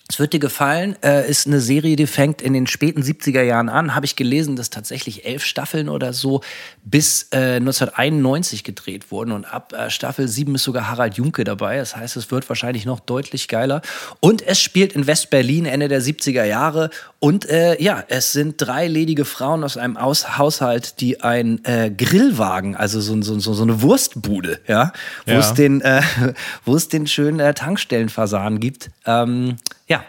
Es 0.06 0.18
wird 0.18 0.34
dir 0.34 0.38
gefallen, 0.38 0.96
äh, 1.02 1.28
ist 1.30 1.46
eine 1.46 1.60
Serie, 1.60 1.96
die 1.96 2.06
fängt 2.06 2.42
in 2.42 2.52
den 2.52 2.66
späten 2.66 3.00
70er 3.00 3.40
Jahren 3.40 3.70
an. 3.70 3.94
Habe 3.94 4.04
ich 4.04 4.16
gelesen, 4.16 4.54
dass 4.54 4.68
tatsächlich 4.68 5.24
elf 5.24 5.42
Staffeln 5.42 5.88
oder 5.88 6.12
so 6.12 6.42
bis 6.84 7.28
äh, 7.32 7.56
1991 7.56 8.64
gedreht 8.64 9.10
wurden. 9.10 9.32
Und 9.32 9.46
ab 9.46 9.72
äh, 9.72 9.88
Staffel 9.88 10.28
7 10.28 10.54
ist 10.56 10.64
sogar 10.64 10.90
Harald 10.90 11.16
Junke 11.16 11.44
dabei. 11.44 11.78
Das 11.78 11.96
heißt, 11.96 12.18
es 12.18 12.30
wird 12.30 12.46
wahrscheinlich 12.50 12.84
noch 12.84 13.00
deutlich 13.00 13.48
geiler. 13.48 13.80
Und 14.20 14.42
es 14.42 14.60
spielt 14.60 14.92
in 14.92 15.06
West-Berlin 15.06 15.64
Ende 15.64 15.88
der 15.88 16.02
70er 16.02 16.44
Jahre. 16.44 16.90
Und 17.24 17.48
äh, 17.48 17.82
ja, 17.82 18.04
es 18.08 18.32
sind 18.32 18.56
drei 18.58 18.86
ledige 18.86 19.24
Frauen 19.24 19.64
aus 19.64 19.78
einem 19.78 19.96
aus 19.96 20.36
Haushalt, 20.36 21.00
die 21.00 21.22
einen 21.22 21.64
äh, 21.64 21.90
Grillwagen, 21.90 22.76
also 22.76 23.00
so, 23.00 23.22
so, 23.22 23.38
so, 23.38 23.54
so 23.54 23.62
eine 23.62 23.80
Wurstbude, 23.80 24.60
ja, 24.68 24.92
wo 25.24 25.32
Ja. 25.32 25.38
es 25.38 25.54
den, 25.54 25.80
äh, 25.80 26.02
wo 26.66 26.76
es 26.76 26.88
den 26.88 27.06
schönen 27.06 27.40
äh, 27.40 27.54
Tankstellenfasan 27.54 28.60
gibt. 28.60 28.90
Ähm, 29.06 29.56
ja, 29.88 30.04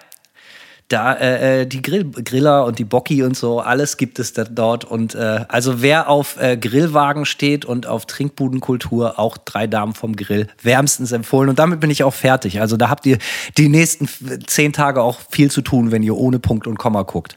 da 0.87 1.13
äh, 1.13 1.61
äh, 1.61 1.65
die 1.65 1.81
Grill 1.81 2.05
Griller 2.11 2.65
und 2.65 2.77
die 2.77 2.83
Bocki 2.83 3.23
und 3.23 3.35
so, 3.35 3.59
alles 3.59 3.97
gibt 3.97 4.19
es 4.19 4.33
dort. 4.33 4.85
Und 4.85 5.15
äh, 5.15 5.45
also 5.47 5.81
wer 5.81 6.09
auf 6.09 6.39
äh, 6.39 6.57
Grillwagen 6.57 7.25
steht 7.25 7.65
und 7.65 7.87
auf 7.87 8.05
Trinkbudenkultur, 8.05 9.17
auch 9.17 9.37
drei 9.37 9.65
Damen 9.65 9.93
vom 9.93 10.15
Grill, 10.15 10.47
wärmstens 10.61 11.11
empfohlen. 11.11 11.49
Und 11.49 11.59
damit 11.59 11.79
bin 11.79 11.89
ich 11.89 12.03
auch 12.03 12.13
fertig. 12.13 12.61
Also 12.61 12.77
da 12.77 12.89
habt 12.89 13.05
ihr 13.05 13.17
die 13.57 13.69
nächsten 13.69 14.07
zehn 14.45 14.73
Tage 14.73 15.01
auch 15.01 15.19
viel 15.31 15.49
zu 15.49 15.61
tun, 15.61 15.91
wenn 15.91 16.03
ihr 16.03 16.15
ohne 16.15 16.39
Punkt 16.39 16.67
und 16.67 16.77
Komma 16.77 17.01
guckt. 17.01 17.35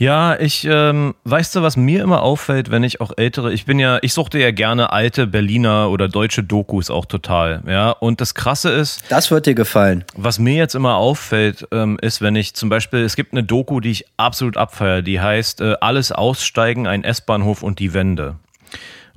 Ja, 0.00 0.40
ich, 0.40 0.66
ähm, 0.66 1.14
weißt 1.24 1.56
du, 1.56 1.60
was 1.60 1.76
mir 1.76 2.02
immer 2.02 2.22
auffällt, 2.22 2.70
wenn 2.70 2.84
ich 2.84 3.02
auch 3.02 3.12
ältere, 3.18 3.52
ich 3.52 3.66
bin 3.66 3.78
ja, 3.78 3.98
ich 4.00 4.14
suchte 4.14 4.38
ja 4.38 4.50
gerne 4.50 4.94
alte 4.94 5.26
Berliner 5.26 5.90
oder 5.90 6.08
deutsche 6.08 6.42
Dokus 6.42 6.88
auch 6.88 7.04
total, 7.04 7.62
ja. 7.66 7.90
Und 7.90 8.22
das 8.22 8.34
Krasse 8.34 8.70
ist, 8.70 9.02
Das 9.10 9.30
wird 9.30 9.44
dir 9.44 9.54
gefallen. 9.54 10.06
was 10.16 10.38
mir 10.38 10.54
jetzt 10.54 10.74
immer 10.74 10.94
auffällt, 10.94 11.68
ähm, 11.70 11.98
ist, 12.00 12.22
wenn 12.22 12.34
ich 12.34 12.54
zum 12.54 12.70
Beispiel, 12.70 13.00
es 13.00 13.14
gibt 13.14 13.34
eine 13.34 13.44
Doku, 13.44 13.80
die 13.80 13.90
ich 13.90 14.06
absolut 14.16 14.56
abfeiere, 14.56 15.02
die 15.02 15.20
heißt 15.20 15.60
äh, 15.60 15.74
Alles 15.82 16.12
aussteigen, 16.12 16.86
ein 16.86 17.04
S-Bahnhof 17.04 17.62
und 17.62 17.78
die 17.78 17.92
Wende. 17.92 18.36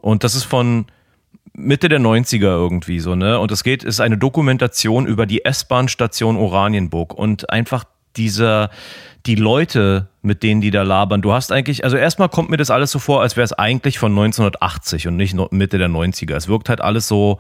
Und 0.02 0.26
das 0.26 0.36
ist 0.36 0.44
von 0.44 0.88
Mitte 1.54 1.88
der 1.88 2.02
90er 2.02 2.42
irgendwie 2.42 3.00
so, 3.00 3.16
ne? 3.16 3.40
Und 3.40 3.54
es 3.54 3.64
geht, 3.64 3.86
ist 3.86 4.02
eine 4.02 4.18
Dokumentation 4.18 5.06
über 5.06 5.26
die 5.28 5.46
S-Bahn-Station 5.46 6.36
Oranienburg 6.36 7.14
und 7.14 7.50
einfach 7.50 7.86
dieser, 8.18 8.70
die 9.26 9.36
Leute, 9.36 10.08
mit 10.22 10.44
denen 10.44 10.62
die 10.62 10.72
da 10.72 10.84
labern. 10.84 11.22
Du 11.22 11.34
hast 11.34 11.52
eigentlich, 11.52 11.84
also 11.84 11.96
erstmal 11.96 12.30
kommt 12.30 12.50
mir 12.50 12.58
das 12.58 12.70
alles 12.70 12.92
so 12.92 13.00
vor, 13.00 13.22
als 13.22 13.38
wäre 13.38 13.46
es 13.46 13.54
eigentlich 13.54 13.98
von 13.98 14.12
1980 14.12 15.08
und 15.08 15.16
nicht 15.16 15.36
Mitte 15.52 15.78
der 15.78 15.90
90er. 15.90 16.36
Es 16.36 16.48
wirkt 16.48 16.70
halt 16.70 16.82
alles 16.82 17.08
so 17.08 17.40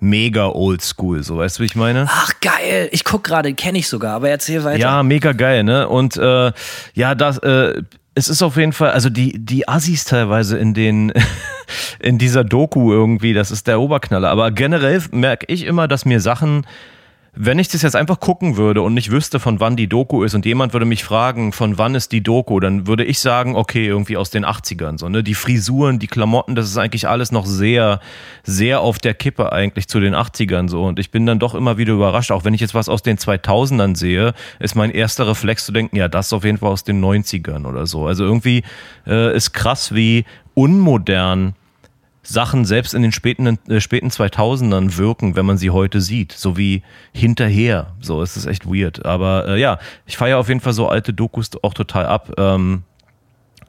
mega 0.00 0.48
oldschool, 0.48 1.22
so 1.22 1.38
weißt 1.38 1.58
du, 1.58 1.62
wie 1.62 1.66
ich 1.66 1.76
meine? 1.76 2.08
Ach 2.10 2.32
geil, 2.40 2.88
ich 2.90 3.04
guck 3.04 3.22
gerade, 3.22 3.54
kenne 3.54 3.78
ich 3.78 3.88
sogar, 3.88 4.16
aber 4.16 4.30
erzähl 4.30 4.64
weiter. 4.64 4.80
Ja, 4.80 5.02
mega 5.04 5.32
geil, 5.32 5.62
ne? 5.62 5.88
Und 5.88 6.16
äh, 6.16 6.50
ja, 6.94 7.14
das, 7.14 7.38
äh, 7.38 7.80
es 8.16 8.28
ist 8.28 8.42
auf 8.42 8.56
jeden 8.56 8.72
Fall, 8.72 8.90
also 8.90 9.08
die, 9.08 9.38
die 9.38 9.68
Assis 9.68 10.04
teilweise 10.04 10.58
in 10.58 10.74
den, 10.74 11.12
in 12.00 12.18
dieser 12.18 12.42
Doku 12.42 12.92
irgendwie, 12.92 13.32
das 13.32 13.52
ist 13.52 13.68
der 13.68 13.80
Oberknaller. 13.80 14.28
Aber 14.28 14.50
generell 14.50 15.00
merke 15.12 15.46
ich 15.46 15.64
immer, 15.64 15.86
dass 15.86 16.04
mir 16.04 16.20
Sachen, 16.20 16.66
wenn 17.34 17.58
ich 17.58 17.68
das 17.68 17.80
jetzt 17.80 17.96
einfach 17.96 18.20
gucken 18.20 18.58
würde 18.58 18.82
und 18.82 18.92
nicht 18.92 19.10
wüsste, 19.10 19.40
von 19.40 19.58
wann 19.58 19.74
die 19.74 19.88
Doku 19.88 20.22
ist 20.22 20.34
und 20.34 20.44
jemand 20.44 20.74
würde 20.74 20.84
mich 20.84 21.02
fragen, 21.02 21.52
von 21.52 21.78
wann 21.78 21.94
ist 21.94 22.12
die 22.12 22.22
Doku, 22.22 22.60
dann 22.60 22.86
würde 22.86 23.04
ich 23.04 23.20
sagen, 23.20 23.56
okay, 23.56 23.86
irgendwie 23.86 24.18
aus 24.18 24.28
den 24.28 24.44
80ern, 24.44 24.98
so, 24.98 25.08
ne? 25.08 25.22
Die 25.22 25.32
Frisuren, 25.32 25.98
die 25.98 26.08
Klamotten, 26.08 26.54
das 26.54 26.66
ist 26.68 26.76
eigentlich 26.76 27.08
alles 27.08 27.32
noch 27.32 27.46
sehr, 27.46 28.00
sehr 28.42 28.82
auf 28.82 28.98
der 28.98 29.14
Kippe 29.14 29.50
eigentlich 29.50 29.88
zu 29.88 29.98
den 29.98 30.14
80ern, 30.14 30.68
so. 30.68 30.84
Und 30.84 30.98
ich 30.98 31.10
bin 31.10 31.24
dann 31.24 31.38
doch 31.38 31.54
immer 31.54 31.78
wieder 31.78 31.94
überrascht, 31.94 32.32
auch 32.32 32.44
wenn 32.44 32.52
ich 32.52 32.60
jetzt 32.60 32.74
was 32.74 32.90
aus 32.90 33.00
den 33.00 33.16
2000ern 33.16 33.96
sehe, 33.96 34.34
ist 34.58 34.74
mein 34.74 34.90
erster 34.90 35.26
Reflex 35.26 35.64
zu 35.64 35.72
denken, 35.72 35.96
ja, 35.96 36.08
das 36.08 36.26
ist 36.26 36.32
auf 36.34 36.44
jeden 36.44 36.58
Fall 36.58 36.70
aus 36.70 36.84
den 36.84 37.02
90ern 37.02 37.66
oder 37.66 37.86
so. 37.86 38.06
Also 38.06 38.24
irgendwie 38.24 38.62
äh, 39.06 39.34
ist 39.34 39.54
krass, 39.54 39.94
wie 39.94 40.26
unmodern 40.52 41.54
Sachen 42.22 42.64
selbst 42.64 42.94
in 42.94 43.02
den 43.02 43.12
späten, 43.12 43.58
äh, 43.68 43.80
späten 43.80 44.08
2000ern 44.08 44.96
wirken, 44.96 45.34
wenn 45.34 45.44
man 45.44 45.58
sie 45.58 45.70
heute 45.70 46.00
sieht. 46.00 46.32
So 46.32 46.56
wie 46.56 46.82
hinterher. 47.12 47.94
So, 48.00 48.22
es 48.22 48.36
ist 48.36 48.46
echt 48.46 48.66
weird. 48.66 49.04
Aber 49.04 49.48
äh, 49.48 49.60
ja, 49.60 49.78
ich 50.06 50.16
feiere 50.16 50.38
auf 50.38 50.48
jeden 50.48 50.60
Fall 50.60 50.72
so 50.72 50.88
alte 50.88 51.12
Dokus 51.12 51.50
auch 51.62 51.74
total 51.74 52.06
ab. 52.06 52.32
Ähm, 52.38 52.84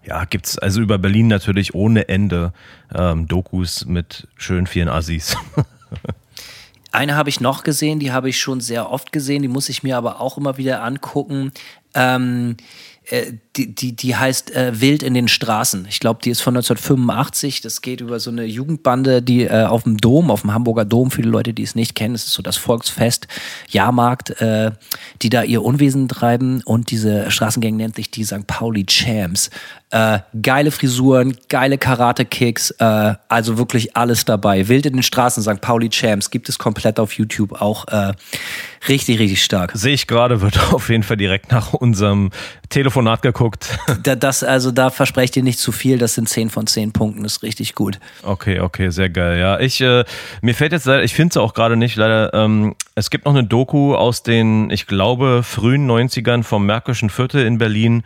ja, 0.06 0.26
gibt's 0.26 0.58
also 0.60 0.82
über 0.82 0.98
Berlin 0.98 1.28
natürlich 1.28 1.74
ohne 1.74 2.10
Ende 2.10 2.54
ähm, 2.94 3.28
Dokus 3.28 3.86
mit 3.86 4.28
schön 4.36 4.68
vielen 4.68 4.90
Assis. 4.90 5.36
Eine 6.92 7.16
habe 7.16 7.30
ich 7.30 7.40
noch 7.40 7.64
gesehen, 7.64 8.00
die 8.00 8.12
habe 8.12 8.30
ich 8.30 8.40
schon 8.40 8.62
sehr 8.62 8.92
oft 8.92 9.12
gesehen, 9.12 9.42
die 9.42 9.48
muss 9.48 9.68
ich 9.68 9.82
mir 9.82 9.98
aber 9.98 10.22
auch 10.22 10.38
immer 10.38 10.58
wieder 10.58 10.84
angucken. 10.84 11.52
Ähm, 11.96 12.56
äh, 12.58 12.64
die, 13.56 13.76
die, 13.76 13.96
die 13.96 14.16
heißt 14.16 14.56
äh, 14.56 14.80
Wild 14.80 15.04
in 15.04 15.14
den 15.14 15.28
Straßen. 15.28 15.86
Ich 15.90 16.00
glaube, 16.00 16.22
die 16.24 16.30
ist 16.30 16.42
von 16.42 16.56
1985. 16.56 17.62
Das 17.62 17.82
geht 17.82 18.02
über 18.02 18.20
so 18.20 18.32
eine 18.32 18.46
Jugendbande, 18.46 19.22
die 19.22 19.44
äh, 19.44 19.66
auf 19.66 19.84
dem 19.84 19.98
Dom, 19.98 20.32
auf 20.32 20.42
dem 20.42 20.54
Hamburger 20.54 20.86
Dom, 20.86 21.12
viele 21.12 21.30
Leute, 21.30 21.54
die 21.54 21.64
es 21.64 21.76
nicht 21.76 21.96
kennen, 21.96 22.14
das 22.14 22.26
ist 22.26 22.34
so 22.34 22.42
das 22.42 22.58
Volksfest, 22.58 23.28
Jahrmarkt, 23.70 24.42
äh, 24.42 24.72
die 25.22 25.30
da 25.30 25.44
ihr 25.44 25.64
Unwesen 25.64 26.08
treiben 26.08 26.62
und 26.64 26.92
diese 26.92 27.30
Straßengang 27.30 27.76
nennt 27.76 27.96
sich 27.96 28.10
die 28.10 28.24
St. 28.24 28.48
Pauli 28.48 28.86
Champs. 28.86 29.50
Äh, 29.92 30.20
geile 30.42 30.72
Frisuren, 30.72 31.38
geile 31.50 31.78
Karate-Kicks, 31.78 32.72
äh, 32.80 33.14
also 33.28 33.60
wirklich 33.60 33.96
alles 33.96 34.26
dabei. 34.26 34.68
Wild 34.68 34.88
in 34.88 34.94
den 34.94 35.04
Straßen, 35.04 35.44
St. 35.44 35.62
Pauli 35.62 35.90
Champs, 35.90 36.32
gibt 36.32 36.50
es 36.50 36.58
komplett 36.58 37.00
auf 37.00 37.14
YouTube 37.14 37.62
auch 37.62 37.88
äh, 37.90 38.14
richtig, 38.88 39.20
richtig 39.20 39.44
stark. 39.44 39.72
Sehe 39.74 39.94
ich 39.94 40.08
gerade, 40.08 40.42
wird 40.42 40.60
auf 40.74 40.90
jeden 40.90 41.04
Fall 41.04 41.18
direkt 41.18 41.52
nach 41.52 41.74
unserem 41.74 42.32
Telefonat 42.70 43.22
geguckt. 43.22 43.78
Da, 44.04 44.16
das, 44.16 44.44
also 44.44 44.72
da 44.72 44.90
versprecht 44.90 45.38
ihr 45.38 45.44
nicht 45.44 45.60
zu 45.60 45.72
viel, 45.72 45.98
das 45.98 46.16
sind 46.16 46.28
10 46.28 46.50
von 46.50 46.68
10 46.68 46.92
Punkten, 46.92 47.24
das 47.24 47.34
ist 47.34 47.44
richtig 47.44 47.74
gut. 47.76 48.00
Okay, 48.24 48.60
okay, 48.60 48.90
sehr 48.90 49.10
geil. 49.10 49.40
Ja, 49.40 49.60
ich, 49.60 49.80
äh, 49.80 50.04
mir 50.42 50.56
fällt 50.56 50.74
jetzt 50.74 50.86
leider, 50.86 51.04
ich 51.04 51.14
finde 51.14 51.34
es 51.34 51.38
auch 51.38 51.54
gerade 51.54 51.78
nicht, 51.78 51.96
leider, 51.96 52.34
ähm, 52.34 52.76
es 52.96 53.10
gibt 53.10 53.26
noch 53.26 53.34
eine 53.34 53.46
Doku 53.46 53.96
aus 53.96 54.24
den, 54.24 54.70
ich 54.72 54.88
glaube, 54.88 55.42
frühen 55.44 55.90
90ern 55.90 56.44
vom 56.44 56.66
Märkischen 56.66 57.10
Viertel 57.10 57.46
in 57.46 57.60
Berlin. 57.60 58.04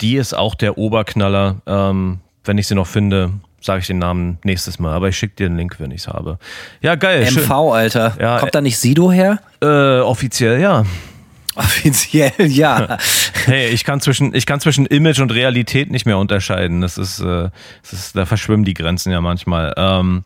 Die 0.00 0.16
ist 0.16 0.34
auch 0.34 0.54
der 0.54 0.78
Oberknaller. 0.78 1.56
Ähm, 1.66 2.20
wenn 2.46 2.58
ich 2.58 2.66
sie 2.66 2.74
noch 2.74 2.86
finde, 2.86 3.32
sage 3.60 3.80
ich 3.80 3.86
den 3.86 3.98
Namen 3.98 4.38
nächstes 4.44 4.78
Mal. 4.78 4.92
Aber 4.94 5.08
ich 5.08 5.16
schicke 5.16 5.36
dir 5.36 5.48
den 5.48 5.56
Link, 5.56 5.76
wenn 5.78 5.90
ich 5.90 6.02
es 6.02 6.08
habe. 6.08 6.38
Ja, 6.80 6.94
geil. 6.94 7.22
MV, 7.24 7.32
schön. 7.32 7.50
Alter. 7.50 8.16
Ja, 8.20 8.38
Kommt 8.38 8.54
da 8.54 8.60
nicht 8.60 8.78
Sido 8.78 9.10
her? 9.10 9.40
Äh, 9.60 10.00
offiziell 10.00 10.60
ja. 10.60 10.84
Offiziell, 11.56 12.32
ja. 12.38 12.98
Hey, 13.46 13.68
ich 13.68 13.84
kann 13.84 14.00
zwischen, 14.00 14.34
ich 14.34 14.44
kann 14.44 14.58
zwischen 14.58 14.86
Image 14.86 15.20
und 15.20 15.32
Realität 15.32 15.92
nicht 15.92 16.04
mehr 16.04 16.18
unterscheiden. 16.18 16.80
Das 16.80 16.98
ist, 16.98 17.20
äh, 17.20 17.48
das 17.82 17.92
ist 17.92 18.16
da 18.16 18.26
verschwimmen 18.26 18.64
die 18.64 18.74
Grenzen 18.74 19.12
ja 19.12 19.20
manchmal. 19.20 19.72
Ähm, 19.76 20.24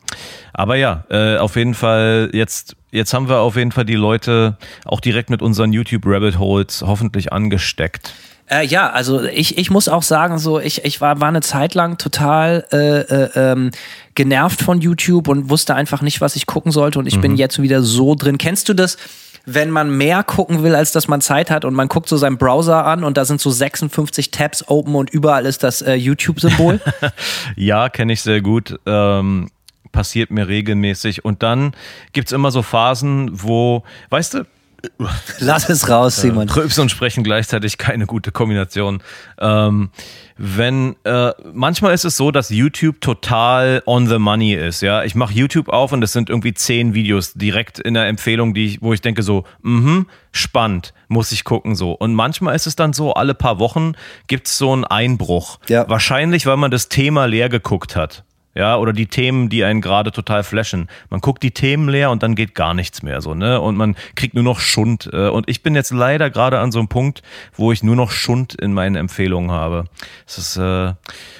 aber 0.53 0.75
ja, 0.75 1.05
äh, 1.11 1.37
auf 1.37 1.55
jeden 1.55 1.75
Fall 1.75 2.31
jetzt, 2.33 2.75
jetzt 2.89 3.13
haben 3.13 3.29
wir 3.29 3.37
auf 3.37 3.57
jeden 3.57 3.71
Fall 3.71 3.85
die 3.85 3.95
Leute 3.95 4.57
auch 4.85 4.99
direkt 4.99 5.29
mit 5.29 5.43
unseren 5.43 5.71
YouTube 5.71 6.01
Rabbit 6.07 6.39
Holes 6.39 6.83
hoffentlich 6.85 7.31
angesteckt. 7.31 8.11
Äh, 8.51 8.65
ja, 8.65 8.89
also 8.89 9.23
ich, 9.23 9.57
ich 9.57 9.69
muss 9.71 9.87
auch 9.87 10.03
sagen, 10.03 10.37
so 10.37 10.59
ich, 10.59 10.83
ich 10.83 10.99
war, 11.01 11.21
war 11.21 11.29
eine 11.29 11.41
Zeit 11.41 11.73
lang 11.73 11.97
total 11.97 12.65
äh, 12.71 12.99
äh, 12.99 13.29
ähm, 13.35 13.71
genervt 14.15 14.61
von 14.61 14.81
YouTube 14.81 15.27
und 15.29 15.49
wusste 15.49 15.73
einfach 15.75 16.01
nicht, 16.01 16.19
was 16.21 16.35
ich 16.35 16.45
gucken 16.45 16.71
sollte 16.71 16.99
und 16.99 17.05
ich 17.07 17.17
Mhm. 17.17 17.21
bin 17.21 17.35
jetzt 17.37 17.61
wieder 17.61 17.81
so 17.81 18.13
drin. 18.15 18.37
Kennst 18.37 18.67
du 18.69 18.73
das? 18.73 18.97
Wenn 19.45 19.71
man 19.71 19.89
mehr 19.97 20.23
gucken 20.23 20.61
will, 20.61 20.75
als 20.75 20.91
dass 20.91 21.07
man 21.07 21.19
Zeit 21.19 21.49
hat 21.49 21.65
und 21.65 21.73
man 21.73 21.87
guckt 21.87 22.07
so 22.07 22.15
seinen 22.15 22.37
Browser 22.37 22.85
an 22.85 23.03
und 23.03 23.17
da 23.17 23.25
sind 23.25 23.41
so 23.41 23.49
56 23.49 24.29
Tabs 24.29 24.67
open 24.67 24.93
und 24.93 25.09
überall 25.09 25.47
ist 25.47 25.63
das 25.63 25.81
äh, 25.81 25.95
YouTube-Symbol. 25.95 26.79
Ja, 27.55 27.89
kenne 27.89 28.13
ich 28.13 28.21
sehr 28.21 28.41
gut. 28.41 28.79
Ähm, 28.85 29.49
passiert 29.91 30.29
mir 30.29 30.47
regelmäßig. 30.47 31.25
Und 31.25 31.41
dann 31.41 31.73
gibt's 32.13 32.31
immer 32.33 32.51
so 32.51 32.61
Phasen, 32.61 33.31
wo, 33.33 33.83
weißt 34.11 34.35
du, 34.35 34.45
Lass 35.39 35.69
es 35.69 35.89
raus, 35.89 36.17
Simon. 36.17 36.49
Rülpsen 36.49 36.83
und 36.83 36.89
Sprechen 36.89 37.23
gleichzeitig 37.23 37.77
keine 37.77 38.05
gute 38.05 38.31
Kombination. 38.31 39.01
Ähm, 39.39 39.89
wenn 40.37 40.95
äh, 41.03 41.31
manchmal 41.53 41.93
ist 41.93 42.03
es 42.03 42.17
so, 42.17 42.31
dass 42.31 42.49
YouTube 42.49 42.99
total 42.99 43.83
on 43.85 44.07
the 44.07 44.17
money 44.17 44.53
ist. 44.53 44.81
Ja, 44.81 45.03
ich 45.03 45.13
mache 45.13 45.33
YouTube 45.33 45.69
auf 45.69 45.91
und 45.91 46.03
es 46.03 46.13
sind 46.13 46.29
irgendwie 46.29 46.53
zehn 46.53 46.93
Videos 46.93 47.33
direkt 47.33 47.79
in 47.79 47.93
der 47.93 48.07
Empfehlung, 48.07 48.53
die 48.53 48.65
ich, 48.65 48.81
wo 48.81 48.93
ich 48.93 49.01
denke 49.01 49.21
so, 49.21 49.43
mhm, 49.61 50.07
spannend, 50.31 50.93
muss 51.07 51.31
ich 51.31 51.43
gucken 51.43 51.75
so. 51.75 51.91
Und 51.91 52.15
manchmal 52.15 52.55
ist 52.55 52.65
es 52.65 52.75
dann 52.75 52.93
so, 52.93 53.13
alle 53.13 53.35
paar 53.35 53.59
Wochen 53.59 53.93
gibt's 54.27 54.57
so 54.57 54.73
einen 54.73 54.83
Einbruch. 54.83 55.59
Ja. 55.67 55.87
Wahrscheinlich, 55.87 56.45
weil 56.45 56.57
man 56.57 56.71
das 56.71 56.89
Thema 56.89 57.25
leer 57.25 57.49
geguckt 57.49 57.95
hat. 57.95 58.23
Ja, 58.53 58.75
oder 58.75 58.91
die 58.91 59.05
Themen, 59.05 59.47
die 59.47 59.63
einen 59.63 59.79
gerade 59.79 60.11
total 60.11 60.43
flashen. 60.43 60.89
Man 61.09 61.21
guckt 61.21 61.41
die 61.41 61.51
Themen 61.51 61.87
leer 61.87 62.11
und 62.11 62.21
dann 62.21 62.35
geht 62.35 62.53
gar 62.53 62.73
nichts 62.73 63.01
mehr 63.01 63.21
so, 63.21 63.33
ne? 63.33 63.61
Und 63.61 63.77
man 63.77 63.95
kriegt 64.15 64.33
nur 64.33 64.43
noch 64.43 64.59
Schund. 64.59 65.09
Äh, 65.13 65.29
Und 65.29 65.49
ich 65.49 65.63
bin 65.63 65.73
jetzt 65.73 65.91
leider 65.91 66.29
gerade 66.29 66.59
an 66.59 66.71
so 66.73 66.79
einem 66.79 66.89
Punkt, 66.89 67.21
wo 67.55 67.71
ich 67.71 67.81
nur 67.81 67.95
noch 67.95 68.11
Schund 68.11 68.53
in 68.55 68.73
meinen 68.73 68.97
Empfehlungen 68.97 69.51
habe. 69.51 69.85
Es 70.27 70.37
ist 70.37 70.57
äh, 70.57 70.93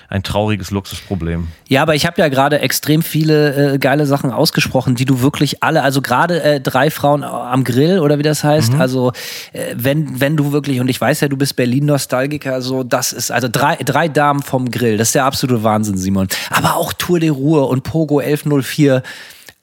ein 0.08 0.24
trauriges 0.24 0.72
Luxusproblem. 0.72 1.48
Ja, 1.68 1.82
aber 1.82 1.96
ich 1.96 2.06
habe 2.06 2.22
ja 2.22 2.30
gerade 2.30 2.60
extrem 2.60 3.02
viele 3.02 3.74
äh, 3.74 3.78
geile 3.78 4.06
Sachen 4.06 4.32
ausgesprochen, 4.32 4.96
die 4.96 5.06
du 5.06 5.22
wirklich 5.22 5.64
alle, 5.64 5.84
also 5.84 6.02
gerade 6.02 6.42
äh, 6.44 6.60
drei 6.62 6.92
Frauen 6.92 7.24
am 7.24 7.64
Grill 7.64 8.00
oder 8.00 8.20
wie 8.20 8.24
das 8.24 8.44
heißt, 8.44 8.74
also 8.76 9.12
äh, 9.54 9.74
wenn 9.76 10.20
wenn 10.20 10.38
du 10.38 10.52
wirklich 10.52 10.80
und 10.80 10.90
ich 10.90 11.00
weiß 11.00 11.22
ja, 11.22 11.28
du 11.28 11.38
bist 11.38 11.56
Berlin 11.56 11.86
Nostalgiker, 11.86 12.62
so 12.62 12.84
das 12.84 13.14
ist 13.14 13.32
also 13.32 13.48
drei 13.50 13.76
drei 13.78 14.08
Damen 14.08 14.42
vom 14.42 14.70
Grill, 14.70 14.98
das 14.98 15.10
ist 15.10 15.16
der 15.16 15.26
absolute 15.26 15.64
Wahnsinn, 15.64 15.98
Simon. 15.98 16.28
Aber 16.50 16.76
auch 16.76 16.94
Tour 17.02 17.20
de 17.20 17.30
Ruhe 17.30 17.64
und 17.64 17.82
Pogo 17.82 18.20
1104, 18.20 19.02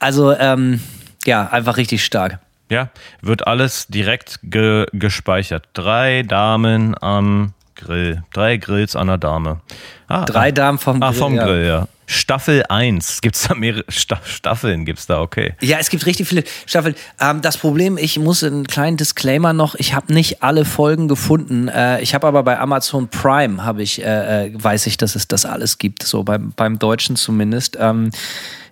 also 0.00 0.32
ähm, 0.32 0.80
ja, 1.24 1.48
einfach 1.48 1.76
richtig 1.76 2.04
stark. 2.04 2.40
Ja, 2.68 2.90
wird 3.22 3.46
alles 3.46 3.86
direkt 3.86 4.40
ge 4.42 4.86
gespeichert. 4.92 5.68
Drei 5.72 6.24
Damen 6.24 7.00
am 7.00 7.54
Grill. 7.78 8.22
Drei 8.32 8.56
Grills 8.56 8.96
an 8.96 9.06
der 9.06 9.18
Dame. 9.18 9.60
Ah, 10.08 10.24
Drei 10.24 10.52
Damen 10.52 10.78
vom 10.78 11.02
ah, 11.02 11.10
Grill. 11.10 11.18
vom 11.18 11.34
ja. 11.34 11.44
Grill, 11.44 11.66
ja. 11.66 11.88
Staffel 12.10 12.64
1. 12.68 13.20
Gibt's 13.20 13.46
da 13.46 13.54
mehrere 13.54 13.84
Sta 13.88 14.18
Staffeln? 14.24 14.86
Gibt's 14.86 15.06
da, 15.06 15.20
okay. 15.20 15.54
Ja, 15.60 15.76
es 15.78 15.90
gibt 15.90 16.06
richtig 16.06 16.26
viele 16.26 16.42
Staffeln. 16.64 16.94
Ähm, 17.20 17.42
das 17.42 17.58
Problem, 17.58 17.98
ich 17.98 18.18
muss 18.18 18.42
einen 18.42 18.66
kleinen 18.66 18.96
Disclaimer 18.96 19.52
noch, 19.52 19.74
ich 19.74 19.94
habe 19.94 20.12
nicht 20.14 20.42
alle 20.42 20.64
Folgen 20.64 21.06
gefunden. 21.06 21.68
Äh, 21.68 22.00
ich 22.00 22.14
habe 22.14 22.26
aber 22.26 22.42
bei 22.42 22.58
Amazon 22.58 23.08
Prime, 23.08 23.62
habe 23.62 23.82
ich, 23.82 24.02
äh, 24.02 24.46
äh, 24.46 24.52
weiß 24.54 24.86
ich, 24.86 24.96
dass 24.96 25.16
es 25.16 25.28
das 25.28 25.44
alles 25.44 25.76
gibt, 25.76 26.02
so 26.02 26.24
beim, 26.24 26.52
beim 26.56 26.78
Deutschen 26.78 27.14
zumindest. 27.14 27.76
Ähm, 27.78 28.10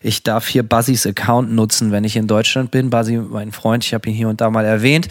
ich 0.06 0.22
darf 0.22 0.46
hier 0.46 0.62
Buzzys 0.62 1.06
Account 1.06 1.52
nutzen, 1.52 1.90
wenn 1.90 2.04
ich 2.04 2.16
in 2.16 2.26
Deutschland 2.26 2.70
bin. 2.70 2.90
Buzzy, 2.90 3.16
mein 3.16 3.52
Freund, 3.52 3.84
ich 3.84 3.92
habe 3.92 4.08
ihn 4.08 4.14
hier 4.14 4.28
und 4.28 4.40
da 4.40 4.50
mal 4.50 4.64
erwähnt. 4.64 5.08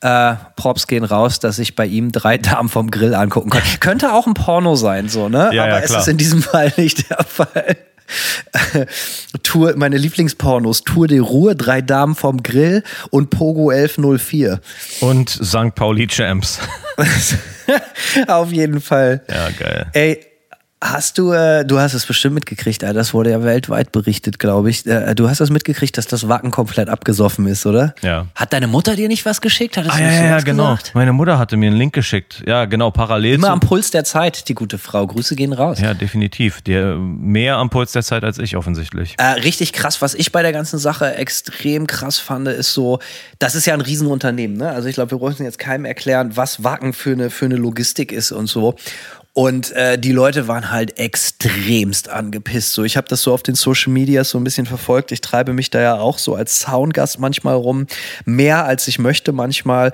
Äh, 0.00 0.34
Props 0.56 0.86
gehen 0.86 1.04
raus, 1.04 1.38
dass 1.38 1.58
ich 1.58 1.76
bei 1.76 1.86
ihm 1.86 2.12
drei 2.12 2.38
Damen 2.38 2.68
vom 2.68 2.90
Grill 2.90 3.14
angucken 3.14 3.50
kann. 3.50 3.62
Könnte 3.80 4.12
auch 4.14 4.26
ein 4.26 4.34
Porno 4.34 4.74
sein, 4.74 5.08
so, 5.08 5.28
ne? 5.28 5.50
Ja, 5.52 5.64
aber 5.64 5.72
ja, 5.72 5.78
es 5.80 5.94
ist 5.94 6.08
in 6.08 6.16
diesem 6.16 6.42
Fall 6.42 6.72
nicht 6.76 7.10
der 7.10 7.24
Fall. 7.24 7.76
Tour, 9.42 9.74
meine 9.76 9.98
Lieblingspornos, 9.98 10.82
Tour 10.82 11.08
de 11.08 11.18
Ruhe, 11.18 11.54
drei 11.54 11.82
Damen 11.82 12.14
vom 12.14 12.42
Grill 12.42 12.82
und 13.10 13.28
Pogo 13.28 13.70
1104. 13.70 14.60
Und 15.00 15.28
St. 15.28 15.74
Pauli 15.74 16.06
Champs. 16.06 16.58
Auf 18.26 18.50
jeden 18.50 18.80
Fall. 18.80 19.22
Ja, 19.28 19.50
geil. 19.50 19.86
Ey, 19.92 20.20
hast 20.80 21.18
du, 21.18 21.32
äh, 21.32 21.64
du 21.64 21.78
hast 21.78 21.94
es 21.94 22.06
bestimmt 22.06 22.34
mitgekriegt, 22.34 22.84
Alter, 22.84 22.94
das 22.94 23.12
wurde 23.12 23.30
ja 23.30 23.42
weltweit 23.42 23.90
berichtet, 23.92 24.38
glaube 24.38 24.70
ich. 24.70 24.86
Äh, 24.86 25.14
du 25.14 25.28
hast 25.28 25.40
das 25.40 25.50
mitgekriegt, 25.50 25.98
dass 25.98 26.06
das 26.06 26.28
Wacken 26.28 26.50
komplett 26.50 26.88
abgesoffen 26.88 27.46
ist, 27.46 27.66
oder? 27.66 27.94
Ja. 28.02 28.26
Hat 28.34 28.52
deine 28.52 28.68
Mutter 28.68 28.94
dir 28.94 29.08
nicht 29.08 29.24
was 29.24 29.40
geschickt? 29.40 29.76
Hat 29.76 29.86
es 29.86 29.92
Ah, 29.92 30.00
ja, 30.00 30.10
ja, 30.10 30.24
ja, 30.26 30.40
genau. 30.40 30.74
gesagt? 30.74 30.94
Meine 30.94 31.12
Mutter 31.12 31.38
hatte 31.38 31.56
mir 31.56 31.66
einen 31.68 31.76
Link 31.76 31.94
geschickt. 31.94 32.42
Ja, 32.46 32.64
genau, 32.66 32.90
parallel 32.90 33.34
Immer 33.34 33.50
am 33.50 33.60
Puls 33.60 33.90
der 33.90 34.04
Zeit, 34.04 34.48
die 34.48 34.54
gute 34.54 34.78
Frau. 34.78 35.06
Grüße 35.06 35.34
gehen 35.34 35.52
raus. 35.52 35.80
Ja, 35.80 35.94
definitiv. 35.94 36.62
Der, 36.62 36.94
mehr 36.96 37.56
am 37.56 37.70
Puls 37.70 37.92
der 37.92 38.02
Zeit 38.02 38.22
als 38.22 38.38
ich 38.38 38.56
offensichtlich. 38.56 39.14
Äh, 39.18 39.24
richtig 39.40 39.72
krass, 39.72 40.00
was 40.00 40.14
ich 40.14 40.30
bei 40.32 40.42
der 40.42 40.52
ganzen 40.52 40.78
Sache 40.78 41.14
extrem 41.16 41.86
krass 41.86 42.18
fand, 42.18 42.46
ist 42.48 42.72
so, 42.72 43.00
das 43.38 43.54
ist 43.54 43.66
ja 43.66 43.74
ein 43.74 43.80
Riesenunternehmen, 43.80 44.56
ne? 44.56 44.70
Also 44.70 44.88
ich 44.88 44.94
glaube, 44.94 45.10
wir 45.10 45.18
brauchen 45.18 45.44
jetzt 45.44 45.58
keinem 45.58 45.84
erklären, 45.84 46.36
was 46.36 46.62
Wacken 46.62 46.92
für 46.92 47.12
eine, 47.12 47.30
für 47.30 47.46
eine 47.46 47.56
Logistik 47.56 48.12
ist 48.12 48.32
und 48.32 48.46
so. 48.46 48.76
Und 49.38 49.70
äh, 49.70 49.96
die 49.96 50.10
Leute 50.10 50.48
waren 50.48 50.72
halt 50.72 50.98
extremst 50.98 52.08
angepisst. 52.08 52.72
So, 52.72 52.82
ich 52.82 52.96
habe 52.96 53.06
das 53.06 53.22
so 53.22 53.32
auf 53.32 53.44
den 53.44 53.54
Social 53.54 53.92
Medias 53.92 54.30
so 54.30 54.38
ein 54.38 54.42
bisschen 54.42 54.66
verfolgt. 54.66 55.12
Ich 55.12 55.20
treibe 55.20 55.52
mich 55.52 55.70
da 55.70 55.80
ja 55.80 56.00
auch 56.00 56.18
so 56.18 56.34
als 56.34 56.58
Soundgast 56.58 57.20
manchmal 57.20 57.54
rum, 57.54 57.86
mehr 58.24 58.64
als 58.64 58.88
ich 58.88 58.98
möchte 58.98 59.30
manchmal. 59.30 59.92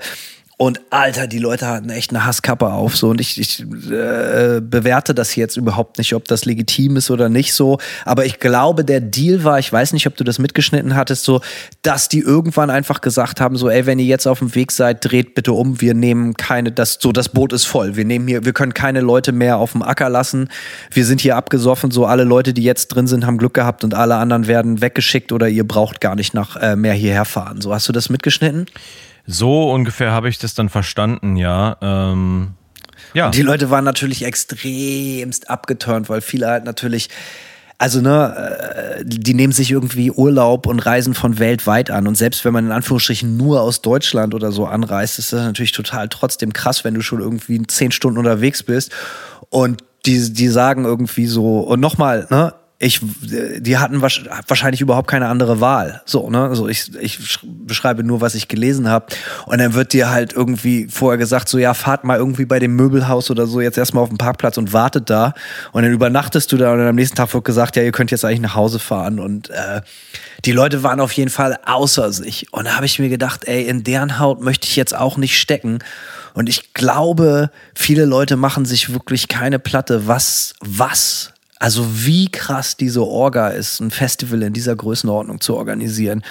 Und 0.57 0.79
Alter, 0.89 1.27
die 1.27 1.39
Leute 1.39 1.67
hatten 1.67 1.89
echt 1.89 2.11
eine 2.11 2.25
Hasskappe 2.25 2.71
auf 2.71 2.95
so 2.95 3.09
und 3.09 3.19
ich, 3.19 3.37
ich 3.37 3.59
äh, 3.59 4.61
bewerte 4.61 5.13
das 5.13 5.35
jetzt 5.35 5.57
überhaupt 5.57 5.97
nicht, 5.97 6.15
ob 6.15 6.29
das 6.29 6.45
legitim 6.45 6.95
ist 6.95 7.11
oder 7.11 7.27
nicht 7.27 7.53
so. 7.53 7.77
Aber 8.05 8.25
ich 8.25 8.39
glaube, 8.39 8.85
der 8.85 9.01
Deal 9.01 9.43
war, 9.43 9.59
ich 9.59 9.71
weiß 9.71 9.91
nicht, 9.91 10.07
ob 10.07 10.15
du 10.15 10.23
das 10.23 10.39
mitgeschnitten 10.39 10.95
hattest, 10.95 11.25
so, 11.25 11.41
dass 11.81 12.07
die 12.07 12.19
irgendwann 12.19 12.69
einfach 12.69 13.01
gesagt 13.01 13.41
haben, 13.41 13.57
so, 13.57 13.69
ey, 13.69 13.85
wenn 13.85 13.99
ihr 13.99 14.05
jetzt 14.05 14.27
auf 14.27 14.39
dem 14.39 14.55
Weg 14.55 14.71
seid, 14.71 15.03
dreht 15.03 15.35
bitte 15.35 15.51
um, 15.51 15.81
wir 15.81 15.93
nehmen 15.93 16.35
keine, 16.35 16.71
das, 16.71 16.99
so, 17.01 17.11
das 17.11 17.27
Boot 17.27 17.51
ist 17.51 17.65
voll. 17.65 17.97
Wir 17.97 18.05
nehmen 18.05 18.25
hier, 18.25 18.45
wir 18.45 18.53
können 18.53 18.73
keine 18.73 19.01
Leute 19.01 19.33
mehr 19.33 19.57
auf 19.57 19.73
dem 19.73 19.81
Acker 19.81 20.07
lassen. 20.07 20.47
Wir 20.89 21.05
sind 21.05 21.19
hier 21.19 21.35
abgesoffen, 21.35 21.91
so 21.91 22.05
alle 22.05 22.23
Leute, 22.23 22.53
die 22.53 22.63
jetzt 22.63 22.87
drin 22.87 23.07
sind, 23.07 23.25
haben 23.25 23.37
Glück 23.37 23.55
gehabt 23.55 23.83
und 23.83 23.93
alle 23.93 24.15
anderen 24.15 24.47
werden 24.47 24.79
weggeschickt 24.79 25.33
oder 25.33 25.49
ihr 25.49 25.67
braucht 25.67 25.99
gar 25.99 26.15
nicht 26.15 26.33
nach 26.33 26.55
äh, 26.55 26.77
mehr 26.77 26.93
hierher 26.93 27.25
fahren. 27.25 27.59
So, 27.59 27.73
hast 27.73 27.89
du 27.89 27.91
das 27.91 28.09
mitgeschnitten? 28.09 28.67
So 29.27 29.71
ungefähr 29.71 30.11
habe 30.11 30.29
ich 30.29 30.37
das 30.37 30.53
dann 30.53 30.69
verstanden, 30.69 31.35
ja. 31.35 31.77
Ähm, 31.81 32.53
ja. 33.13 33.27
Und 33.27 33.35
die 33.35 33.41
Leute 33.41 33.69
waren 33.69 33.85
natürlich 33.85 34.23
extremst 34.23 35.49
abgeturnt, 35.49 36.09
weil 36.09 36.21
viele 36.21 36.47
halt 36.47 36.65
natürlich, 36.65 37.09
also 37.77 38.01
ne, 38.01 38.99
äh, 38.99 39.03
die 39.05 39.33
nehmen 39.33 39.53
sich 39.53 39.71
irgendwie 39.71 40.11
Urlaub 40.11 40.67
und 40.67 40.79
reisen 40.79 41.13
von 41.13 41.39
weltweit 41.39 41.89
an. 41.91 42.07
Und 42.07 42.15
selbst 42.15 42.45
wenn 42.45 42.53
man 42.53 42.65
in 42.65 42.71
Anführungsstrichen 42.71 43.37
nur 43.37 43.61
aus 43.61 43.81
Deutschland 43.81 44.33
oder 44.33 44.51
so 44.51 44.65
anreist, 44.65 45.17
ist 45.17 45.33
das 45.33 45.43
natürlich 45.43 45.71
total 45.71 46.09
trotzdem 46.09 46.53
krass, 46.53 46.83
wenn 46.83 46.93
du 46.93 47.01
schon 47.01 47.19
irgendwie 47.19 47.61
zehn 47.63 47.91
Stunden 47.91 48.19
unterwegs 48.19 48.63
bist. 48.63 48.91
Und 49.49 49.83
die, 50.05 50.33
die 50.33 50.49
sagen 50.49 50.85
irgendwie 50.85 51.25
so, 51.25 51.61
und 51.61 51.79
nochmal, 51.79 52.27
ne, 52.29 52.53
ich, 52.77 52.99
die 53.01 53.77
hatten 53.77 54.01
wahrscheinlich 54.01 54.81
überhaupt 54.81 55.07
keine 55.07 55.27
andere 55.27 55.61
Wahl. 55.61 56.01
So, 56.05 56.29
ne? 56.29 56.43
Also 56.43 56.67
ich, 56.67 56.93
ich 56.99 57.39
beschreibe 57.41 58.03
nur, 58.03 58.19
was 58.19 58.35
ich 58.35 58.49
gelesen 58.49 58.89
habe. 58.89 59.07
Und 59.45 59.59
dann 59.59 59.73
wird 59.73 59.93
dir 59.93 60.09
halt 60.09 60.33
irgendwie 60.33 60.87
vorher 60.91 61.17
gesagt, 61.17 61.47
so 61.47 61.57
ja, 61.57 61.73
fahrt 61.73 62.03
mal 62.03 62.17
irgendwie 62.17 62.43
bei 62.43 62.59
dem 62.59 62.75
Möbelhaus 62.75 63.31
oder 63.31 63.47
so 63.47 63.61
jetzt 63.61 63.77
erstmal 63.77 64.03
auf 64.03 64.09
dem 64.09 64.17
Parkplatz 64.17 64.57
und 64.57 64.73
wartet 64.73 65.09
da. 65.09 65.33
Und 65.71 65.83
dann 65.83 65.91
übernachtest 65.93 66.51
du 66.51 66.57
da 66.57 66.73
und 66.73 66.79
dann 66.79 66.87
am 66.87 66.95
nächsten 66.95 67.15
Tag 67.15 67.33
wird 67.33 67.45
gesagt, 67.45 67.77
ja, 67.77 67.81
ihr 67.81 67.93
könnt 67.93 68.11
jetzt 68.11 68.25
eigentlich 68.25 68.41
nach 68.41 68.55
Hause 68.55 68.79
fahren. 68.79 69.19
Und 69.21 69.49
äh, 69.51 69.81
die 70.43 70.51
Leute 70.51 70.83
waren 70.83 70.99
auf 70.99 71.13
jeden 71.13 71.31
Fall 71.31 71.57
außer 71.65 72.11
sich. 72.11 72.51
Und 72.51 72.65
da 72.65 72.75
habe 72.75 72.85
ich 72.85 72.99
mir 72.99 73.09
gedacht, 73.09 73.45
ey, 73.45 73.63
in 73.63 73.85
deren 73.85 74.19
Haut 74.19 74.41
möchte 74.41 74.67
ich 74.67 74.75
jetzt 74.75 74.93
auch 74.93 75.15
nicht 75.15 75.39
stecken. 75.39 75.79
Und 76.33 76.49
ich 76.49 76.73
glaube, 76.73 77.51
viele 77.73 78.03
Leute 78.03 78.35
machen 78.35 78.65
sich 78.65 78.93
wirklich 78.93 79.29
keine 79.29 79.59
Platte, 79.59 80.07
was, 80.07 80.55
was 80.59 81.31
also 81.59 82.05
wie 82.05 82.29
krass 82.29 82.77
diese 82.77 83.03
Orga 83.03 83.49
ist, 83.49 83.79
ein 83.79 83.91
Festival 83.91 84.43
in 84.43 84.53
dieser 84.53 84.75
Größenordnung 84.75 85.41
zu 85.41 85.55
organisieren. 85.55 86.23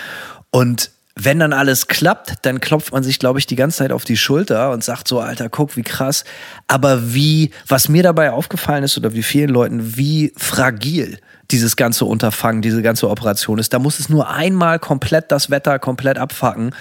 Und 0.51 0.91
wenn 1.17 1.39
dann 1.39 1.53
alles 1.53 1.87
klappt, 1.87 2.35
dann 2.43 2.61
klopft 2.61 2.93
man 2.93 3.05
sich, 3.05 3.19
glaube 3.19 3.39
ich, 3.39 3.47
die 3.47 3.57
ganze 3.57 3.79
Zeit 3.79 3.93
auf 3.93 4.05
die 4.05 4.17
Schulter 4.17 4.73
und 4.73 4.83
sagt 4.83 5.07
so, 5.07 5.21
Alter, 5.21 5.49
guck, 5.49 5.77
wie 5.77 5.83
krass. 5.83 6.25
Aber 6.67 7.15
wie, 7.15 7.53
was 7.69 7.89
mir 7.89 8.03
dabei 8.03 8.33
aufgefallen 8.33 8.83
ist 8.83 8.99
oder 8.99 9.15
wie 9.15 9.23
vielen 9.23 9.51
Leuten, 9.51 9.97
wie 9.97 10.33
fragil 10.37 11.19
dieses 11.51 11.77
ganze 11.77 12.05
Unterfangen, 12.05 12.63
diese 12.63 12.83
ganze 12.83 13.09
Operation 13.09 13.59
ist. 13.59 13.73
Da 13.73 13.79
muss 13.79 14.01
es 14.01 14.09
nur 14.09 14.29
einmal 14.29 14.79
komplett 14.79 15.31
das 15.31 15.51
Wetter 15.51 15.79
komplett 15.79 16.19
abfacken 16.19 16.75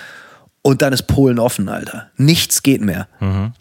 und 0.64 0.82
dann 0.82 0.94
ist 0.94 1.04
Polen 1.04 1.38
offen, 1.38 1.70
Alter. 1.70 2.10
Nichts 2.18 2.64
geht 2.64 2.82
mehr. 2.82 3.08
Mhm 3.20 3.54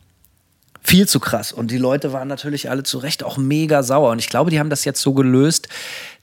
viel 0.83 1.09
zu 1.09 1.21
krass. 1.21 1.53
Und 1.53 1.71
die 1.71 1.79
Leute 1.79 2.12
waren 2.12 2.29
natürlich 2.29 2.68
alle 2.68 2.83
zu 2.83 2.99
Recht 2.99 3.23
auch 3.23 3.37
mega 3.37 3.83
sauer. 3.83 4.11
Und 4.11 4.18
ich 4.18 4.29
glaube, 4.29 4.51
die 4.51 4.59
haben 4.59 4.71
das 4.71 4.85
jetzt 4.85 5.01
so 5.01 5.14
gelöst, 5.14 5.68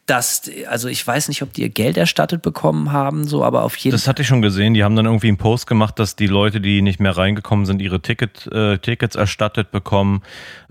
dass, 0.09 0.49
also 0.67 0.87
ich 0.87 1.05
weiß 1.05 1.27
nicht, 1.27 1.43
ob 1.43 1.53
die 1.53 1.61
ihr 1.61 1.69
Geld 1.69 1.97
erstattet 1.97 2.41
bekommen 2.41 2.91
haben, 2.91 3.27
so, 3.27 3.43
aber 3.43 3.63
auf 3.63 3.75
jeden 3.77 3.91
Fall. 3.91 3.99
Das 3.99 4.07
hatte 4.07 4.23
ich 4.23 4.27
schon 4.27 4.41
gesehen. 4.41 4.73
Die 4.73 4.83
haben 4.83 4.95
dann 4.95 5.05
irgendwie 5.05 5.27
einen 5.27 5.37
Post 5.37 5.67
gemacht, 5.67 5.99
dass 5.99 6.15
die 6.15 6.27
Leute, 6.27 6.59
die 6.61 6.81
nicht 6.81 6.99
mehr 6.99 7.15
reingekommen 7.15 7.65
sind, 7.65 7.81
ihre 7.81 8.01
Ticket, 8.01 8.47
äh, 8.51 8.79
Tickets 8.79 9.15
erstattet 9.15 9.71
bekommen. 9.71 10.21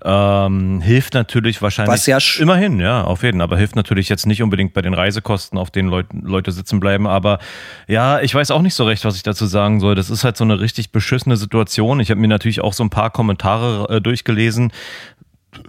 Ähm, 0.04 0.80
hilft 0.80 1.14
natürlich 1.14 1.62
wahrscheinlich. 1.62 1.92
Was 1.92 2.06
ja 2.06 2.18
immerhin, 2.38 2.80
ja, 2.80 3.04
auf 3.04 3.22
jeden. 3.22 3.40
Aber 3.40 3.56
hilft 3.56 3.76
natürlich 3.76 4.08
jetzt 4.08 4.26
nicht 4.26 4.42
unbedingt 4.42 4.72
bei 4.72 4.82
den 4.82 4.94
Reisekosten, 4.94 5.58
auf 5.58 5.70
denen 5.70 5.88
Leut, 5.88 6.06
Leute 6.12 6.50
sitzen 6.50 6.80
bleiben. 6.80 7.06
Aber 7.06 7.38
ja, 7.86 8.20
ich 8.20 8.34
weiß 8.34 8.50
auch 8.50 8.62
nicht 8.62 8.74
so 8.74 8.84
recht, 8.84 9.04
was 9.04 9.16
ich 9.16 9.22
dazu 9.22 9.46
sagen 9.46 9.78
soll. 9.78 9.94
Das 9.94 10.10
ist 10.10 10.24
halt 10.24 10.36
so 10.36 10.44
eine 10.44 10.58
richtig 10.58 10.90
beschissene 10.90 11.36
Situation. 11.36 12.00
Ich 12.00 12.10
habe 12.10 12.20
mir 12.20 12.28
natürlich 12.28 12.60
auch 12.60 12.72
so 12.72 12.82
ein 12.82 12.90
paar 12.90 13.10
Kommentare 13.10 13.96
äh, 13.96 14.00
durchgelesen 14.00 14.72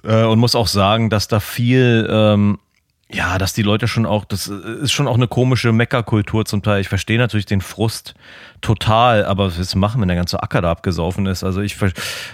äh, 0.04 0.24
und 0.24 0.40
muss 0.40 0.56
auch 0.56 0.68
sagen, 0.68 1.10
dass 1.10 1.28
da 1.28 1.40
viel. 1.40 2.08
Ähm, 2.10 2.58
ja, 3.12 3.40
dass 3.40 3.54
die 3.54 3.64
Leute 3.64 3.88
schon 3.88 4.06
auch, 4.06 4.24
das 4.24 4.48
ist 4.48 4.92
schon 4.92 5.08
auch 5.08 5.16
eine 5.16 5.28
komische 5.28 5.72
Meckerkultur 5.72 6.46
zum 6.46 6.62
Teil. 6.62 6.80
Ich 6.80 6.90
verstehe 6.90 7.18
natürlich 7.18 7.48
den 7.48 7.62
Frust 7.62 8.14
total, 8.62 9.26
aber 9.26 9.58
was 9.58 9.74
machen, 9.74 10.00
wenn 10.00 10.08
der 10.08 10.18
ganze 10.18 10.44
Acker 10.44 10.62
da 10.62 10.70
abgesaufen 10.70 11.26
ist? 11.26 11.44
Also 11.44 11.62
ich, 11.62 11.76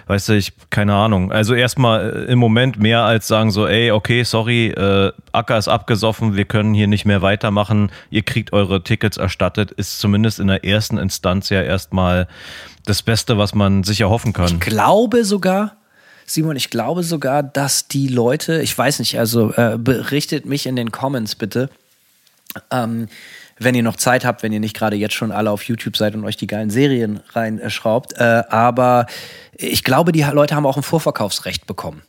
weißt 0.07 0.29
du, 0.29 0.33
ich, 0.33 0.51
keine 0.69 0.93
Ahnung. 0.93 1.31
Also 1.31 1.53
erstmal 1.53 2.25
äh, 2.27 2.31
im 2.31 2.39
Moment 2.39 2.77
mehr 2.77 3.03
als 3.03 3.27
sagen 3.27 3.51
so, 3.51 3.65
ey, 3.65 3.91
okay, 3.91 4.23
sorry, 4.23 4.67
äh, 4.67 5.13
Acker 5.31 5.57
ist 5.57 5.69
abgesoffen, 5.69 6.35
wir 6.35 6.45
können 6.45 6.73
hier 6.73 6.87
nicht 6.87 7.05
mehr 7.05 7.21
weitermachen, 7.21 7.89
ihr 8.09 8.23
kriegt 8.23 8.51
eure 8.51 8.83
Tickets 8.83 9.15
erstattet, 9.15 9.71
ist 9.71 9.99
zumindest 9.99 10.41
in 10.41 10.47
der 10.47 10.65
ersten 10.65 10.97
Instanz 10.97 11.49
ja 11.49 11.61
erstmal 11.61 12.27
das 12.85 13.01
Beste, 13.01 13.37
was 13.37 13.55
man 13.55 13.85
sich 13.85 14.01
erhoffen 14.01 14.33
kann. 14.33 14.47
Ich 14.47 14.59
glaube 14.59 15.23
sogar, 15.23 15.77
Simon, 16.25 16.55
ich 16.55 16.69
glaube 16.69 17.03
sogar, 17.03 17.43
dass 17.43 17.87
die 17.87 18.07
Leute, 18.07 18.61
ich 18.61 18.75
weiß 18.77 18.99
nicht, 18.99 19.19
also 19.19 19.53
äh, 19.53 19.77
berichtet 19.77 20.45
mich 20.45 20.65
in 20.65 20.75
den 20.75 20.91
Comments 20.91 21.33
bitte, 21.35 21.69
ähm, 22.71 23.07
wenn 23.57 23.75
ihr 23.75 23.83
noch 23.83 23.95
Zeit 23.95 24.25
habt, 24.25 24.43
wenn 24.43 24.51
ihr 24.51 24.59
nicht 24.59 24.75
gerade 24.75 24.95
jetzt 24.95 25.13
schon 25.13 25.31
alle 25.31 25.51
auf 25.51 25.63
YouTube 25.63 25.95
seid 25.95 26.15
und 26.15 26.25
euch 26.25 26.35
die 26.35 26.47
geilen 26.47 26.69
Serien 26.69 27.21
reinschraubt. 27.31 28.13
Äh, 28.13 28.43
aber 28.49 29.05
ich 29.53 29.83
glaube, 29.83 30.11
die 30.11 30.23
Leute 30.23 30.55
haben 30.55 30.65
auch 30.65 30.77
ein 30.77 30.83
Vorverkaufsrecht 30.83 31.67
bekommen. 31.67 32.01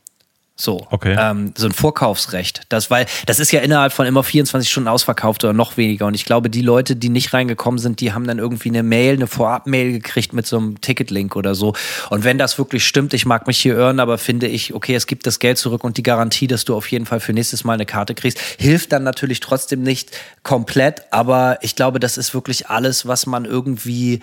So, 0.59 0.87
okay. 0.89 1.15
ähm, 1.19 1.53
so 1.55 1.67
ein 1.67 1.71
Vorkaufsrecht. 1.71 2.61
Das, 2.69 2.89
weil, 2.89 3.05
das 3.27 3.39
ist 3.39 3.51
ja 3.51 3.59
innerhalb 3.59 3.93
von 3.93 4.07
immer 4.07 4.23
24 4.23 4.69
Stunden 4.69 4.87
ausverkauft 4.89 5.43
oder 5.43 5.53
noch 5.53 5.77
weniger. 5.77 6.07
Und 6.07 6.15
ich 6.15 6.25
glaube, 6.25 6.49
die 6.49 6.63
Leute, 6.63 6.95
die 6.95 7.09
nicht 7.09 7.31
reingekommen 7.31 7.77
sind, 7.77 8.01
die 8.01 8.11
haben 8.11 8.25
dann 8.25 8.39
irgendwie 8.39 8.69
eine 8.69 8.81
Mail, 8.81 9.13
eine 9.13 9.27
Vorab-Mail 9.27 9.91
gekriegt 9.91 10.33
mit 10.33 10.47
so 10.47 10.57
einem 10.57 10.81
Ticketlink 10.81 11.35
oder 11.35 11.53
so. 11.53 11.73
Und 12.09 12.23
wenn 12.23 12.39
das 12.39 12.57
wirklich 12.57 12.87
stimmt, 12.87 13.13
ich 13.13 13.27
mag 13.27 13.45
mich 13.45 13.59
hier 13.59 13.75
irren, 13.77 13.99
aber 13.99 14.17
finde 14.17 14.47
ich, 14.47 14.73
okay, 14.73 14.95
es 14.95 15.05
gibt 15.05 15.27
das 15.27 15.37
Geld 15.37 15.59
zurück 15.59 15.83
und 15.83 15.97
die 15.97 16.03
Garantie, 16.03 16.47
dass 16.47 16.65
du 16.65 16.75
auf 16.75 16.89
jeden 16.89 17.05
Fall 17.05 17.19
für 17.19 17.33
nächstes 17.33 17.63
Mal 17.63 17.73
eine 17.73 17.85
Karte 17.85 18.15
kriegst, 18.15 18.39
hilft 18.57 18.91
dann 18.91 19.03
natürlich 19.03 19.41
trotzdem 19.41 19.83
nicht 19.83 20.09
komplett. 20.41 21.03
Aber 21.11 21.59
ich 21.61 21.75
glaube, 21.75 21.99
das 21.99 22.17
ist 22.17 22.33
wirklich 22.33 22.67
alles, 22.67 23.07
was 23.07 23.27
man 23.27 23.45
irgendwie 23.45 24.21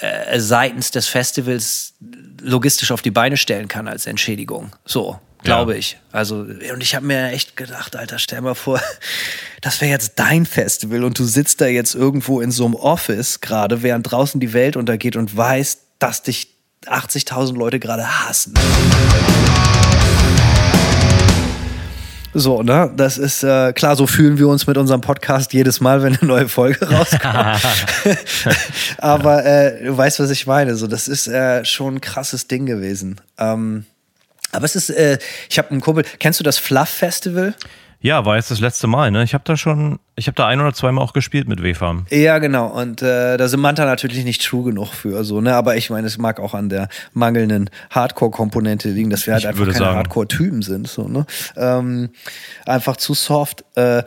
äh, 0.00 0.38
seitens 0.38 0.92
des 0.92 1.08
Festivals 1.08 1.94
logistisch 2.40 2.92
auf 2.92 3.02
die 3.02 3.10
Beine 3.10 3.36
stellen 3.36 3.66
kann 3.66 3.88
als 3.88 4.06
Entschädigung. 4.06 4.70
So 4.84 5.18
glaube 5.46 5.72
ja. 5.72 5.78
ich. 5.78 5.98
Also, 6.12 6.40
und 6.40 6.82
ich 6.82 6.94
habe 6.94 7.06
mir 7.06 7.30
echt 7.30 7.56
gedacht, 7.56 7.96
Alter, 7.96 8.18
stell 8.18 8.40
mal 8.42 8.54
vor, 8.54 8.80
das 9.62 9.80
wäre 9.80 9.90
jetzt 9.90 10.12
dein 10.16 10.44
Festival 10.44 11.04
und 11.04 11.18
du 11.18 11.24
sitzt 11.24 11.60
da 11.60 11.66
jetzt 11.66 11.94
irgendwo 11.94 12.40
in 12.40 12.50
so 12.50 12.66
einem 12.66 12.74
Office 12.74 13.40
gerade, 13.40 13.82
während 13.82 14.10
draußen 14.10 14.40
die 14.40 14.52
Welt 14.52 14.76
untergeht 14.76 15.16
und 15.16 15.34
weißt, 15.34 15.80
dass 15.98 16.22
dich 16.22 16.48
80.000 16.86 17.56
Leute 17.56 17.80
gerade 17.80 18.26
hassen. 18.26 18.54
So, 22.38 22.62
ne? 22.62 22.92
Das 22.94 23.16
ist 23.16 23.42
äh, 23.42 23.72
klar, 23.72 23.96
so 23.96 24.06
fühlen 24.06 24.36
wir 24.36 24.48
uns 24.48 24.66
mit 24.66 24.76
unserem 24.76 25.00
Podcast 25.00 25.54
jedes 25.54 25.80
Mal, 25.80 26.02
wenn 26.02 26.18
eine 26.18 26.28
neue 26.28 26.48
Folge 26.50 26.86
rauskommt. 26.90 27.62
Aber 28.98 29.42
äh, 29.46 29.82
du 29.82 29.96
weißt, 29.96 30.20
was 30.20 30.28
ich 30.28 30.46
meine. 30.46 30.76
So, 30.76 30.86
das 30.86 31.08
ist 31.08 31.28
äh, 31.28 31.64
schon 31.64 31.94
ein 31.94 32.00
krasses 32.02 32.46
Ding 32.46 32.66
gewesen. 32.66 33.22
Ähm, 33.38 33.86
aber 34.56 34.64
es 34.64 34.76
ist, 34.76 34.90
äh, 34.90 35.18
ich 35.48 35.58
habe 35.58 35.70
einen 35.70 35.80
Kumpel, 35.80 36.04
kennst 36.18 36.40
du 36.40 36.44
das 36.44 36.58
Fluff 36.58 36.88
Festival? 36.88 37.54
Ja, 38.00 38.24
war 38.24 38.36
jetzt 38.36 38.50
das 38.50 38.60
letzte 38.60 38.86
Mal, 38.86 39.10
ne? 39.10 39.24
Ich 39.24 39.32
habe 39.32 39.42
da 39.44 39.56
schon, 39.56 39.98
ich 40.16 40.26
habe 40.26 40.34
da 40.36 40.46
ein 40.46 40.60
oder 40.60 40.74
zweimal 40.74 41.02
auch 41.02 41.12
gespielt 41.12 41.48
mit 41.48 41.62
W-Farm. 41.62 42.06
Ja, 42.10 42.38
genau. 42.38 42.66
Und 42.66 43.02
äh, 43.02 43.36
da 43.36 43.48
sind 43.48 43.60
Manta 43.60 43.84
natürlich 43.84 44.24
nicht 44.24 44.44
true 44.44 44.64
genug 44.64 44.92
für, 44.92 45.24
so, 45.24 45.40
ne? 45.40 45.54
Aber 45.54 45.76
ich 45.76 45.88
meine, 45.90 46.06
es 46.06 46.18
mag 46.18 46.38
auch 46.38 46.54
an 46.54 46.68
der 46.68 46.88
mangelnden 47.14 47.70
Hardcore-Komponente 47.90 48.90
liegen, 48.90 49.10
dass 49.10 49.26
wir 49.26 49.32
halt 49.32 49.44
ich 49.44 49.48
einfach 49.48 49.66
keine 49.72 49.94
Hardcore-Typen 49.94 50.62
sind, 50.62 50.88
so, 50.88 51.08
ne? 51.08 51.26
Ähm, 51.56 52.10
einfach 52.66 52.96
zu 52.96 53.14
soft. 53.14 53.64
Äh, 53.76 54.02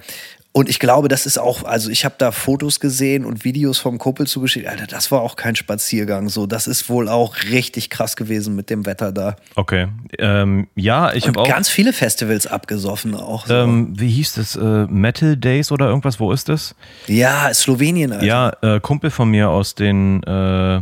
und 0.51 0.67
ich 0.67 0.79
glaube, 0.79 1.09
das 1.09 1.27
ist 1.27 1.37
auch, 1.37 1.63
also 1.63 1.91
ich 1.91 2.05
habe 2.05 2.15
da 2.17 2.31
Fotos 2.31 2.79
gesehen 2.79 3.23
und 3.23 3.45
Videos 3.45 3.77
vom 3.77 3.99
Kuppel 3.99 4.25
zugeschickt. 4.25 4.67
Alter, 4.67 4.87
das 4.87 5.11
war 5.11 5.21
auch 5.21 5.35
kein 5.35 5.55
Spaziergang. 5.55 6.27
So, 6.27 6.47
das 6.47 6.65
ist 6.65 6.89
wohl 6.89 7.07
auch 7.07 7.35
richtig 7.51 7.91
krass 7.91 8.15
gewesen 8.15 8.55
mit 8.55 8.71
dem 8.71 8.87
Wetter 8.87 9.11
da. 9.11 9.35
Okay. 9.55 9.87
Ähm, 10.17 10.67
ja, 10.75 11.13
ich 11.13 11.27
habe 11.27 11.39
auch. 11.39 11.47
Ganz 11.47 11.69
viele 11.69 11.93
Festivals 11.93 12.47
abgesoffen 12.47 13.13
auch. 13.13 13.45
So. 13.45 13.53
Ähm, 13.53 13.93
wie 13.99 14.09
hieß 14.09 14.33
das? 14.33 14.55
Äh, 14.55 14.87
Metal 14.89 15.37
Days 15.37 15.71
oder 15.71 15.87
irgendwas? 15.87 16.19
Wo 16.19 16.31
ist 16.31 16.49
das? 16.49 16.73
Ja, 17.05 17.53
Slowenien. 17.53 18.11
Alter. 18.11 18.25
Ja, 18.25 18.51
äh, 18.63 18.79
Kumpel 18.79 19.11
von 19.11 19.29
mir 19.29 19.49
aus 19.49 19.75
den 19.75 20.23
äh, 20.23 20.81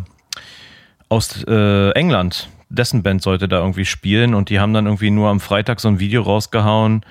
aus 1.09 1.43
äh, 1.45 1.91
England. 1.91 2.49
Dessen 2.69 3.03
Band 3.03 3.21
sollte 3.21 3.49
da 3.49 3.59
irgendwie 3.59 3.85
spielen 3.85 4.33
und 4.33 4.49
die 4.49 4.59
haben 4.59 4.73
dann 4.73 4.85
irgendwie 4.85 5.09
nur 5.09 5.29
am 5.29 5.39
Freitag 5.39 5.79
so 5.81 5.87
ein 5.87 5.99
Video 5.99 6.21
rausgehauen 6.21 7.03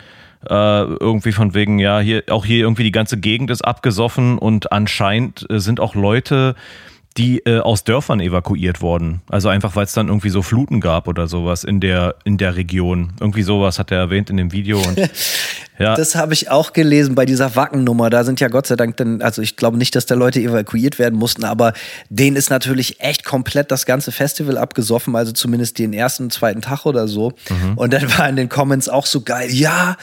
äh, 0.48 0.82
irgendwie 0.84 1.32
von 1.32 1.54
wegen, 1.54 1.78
ja, 1.78 2.00
hier, 2.00 2.24
auch 2.30 2.44
hier 2.44 2.60
irgendwie 2.60 2.84
die 2.84 2.92
ganze 2.92 3.18
Gegend 3.18 3.50
ist 3.50 3.62
abgesoffen 3.62 4.38
und 4.38 4.72
anscheinend 4.72 5.46
äh, 5.50 5.58
sind 5.58 5.80
auch 5.80 5.94
Leute, 5.94 6.54
die 7.16 7.38
äh, 7.46 7.60
aus 7.60 7.84
Dörfern 7.84 8.20
evakuiert 8.20 8.82
wurden. 8.82 9.22
Also 9.28 9.48
einfach, 9.48 9.74
weil 9.74 9.84
es 9.84 9.92
dann 9.92 10.08
irgendwie 10.08 10.28
so 10.28 10.42
Fluten 10.42 10.80
gab 10.80 11.08
oder 11.08 11.28
sowas 11.28 11.64
in 11.64 11.80
der, 11.80 12.16
in 12.24 12.36
der 12.36 12.56
Region. 12.56 13.14
Irgendwie 13.20 13.42
sowas 13.42 13.78
hat 13.78 13.90
er 13.90 13.98
erwähnt 13.98 14.28
in 14.28 14.36
dem 14.36 14.52
Video. 14.52 14.78
Und, 14.78 14.98
ja. 15.78 15.94
Das 15.94 16.14
habe 16.14 16.34
ich 16.34 16.50
auch 16.50 16.74
gelesen 16.74 17.14
bei 17.14 17.24
dieser 17.24 17.56
Wackennummer. 17.56 18.10
Da 18.10 18.24
sind 18.24 18.40
ja 18.40 18.48
Gott 18.48 18.66
sei 18.66 18.76
Dank 18.76 18.98
dann, 18.98 19.22
also 19.22 19.40
ich 19.40 19.56
glaube 19.56 19.78
nicht, 19.78 19.94
dass 19.96 20.04
da 20.04 20.14
Leute 20.14 20.40
evakuiert 20.40 20.98
werden 20.98 21.18
mussten, 21.18 21.44
aber 21.44 21.72
denen 22.10 22.36
ist 22.36 22.50
natürlich 22.50 23.00
echt 23.00 23.24
komplett 23.24 23.70
das 23.70 23.86
ganze 23.86 24.12
Festival 24.12 24.58
abgesoffen, 24.58 25.16
also 25.16 25.32
zumindest 25.32 25.78
den 25.78 25.94
ersten 25.94 26.30
zweiten 26.30 26.60
Tag 26.60 26.84
oder 26.84 27.08
so. 27.08 27.32
Mhm. 27.48 27.78
Und 27.78 27.94
dann 27.94 28.10
war 28.18 28.28
in 28.28 28.36
den 28.36 28.50
Comments 28.50 28.88
auch 28.90 29.06
so 29.06 29.22
geil, 29.22 29.48
ja, 29.50 29.96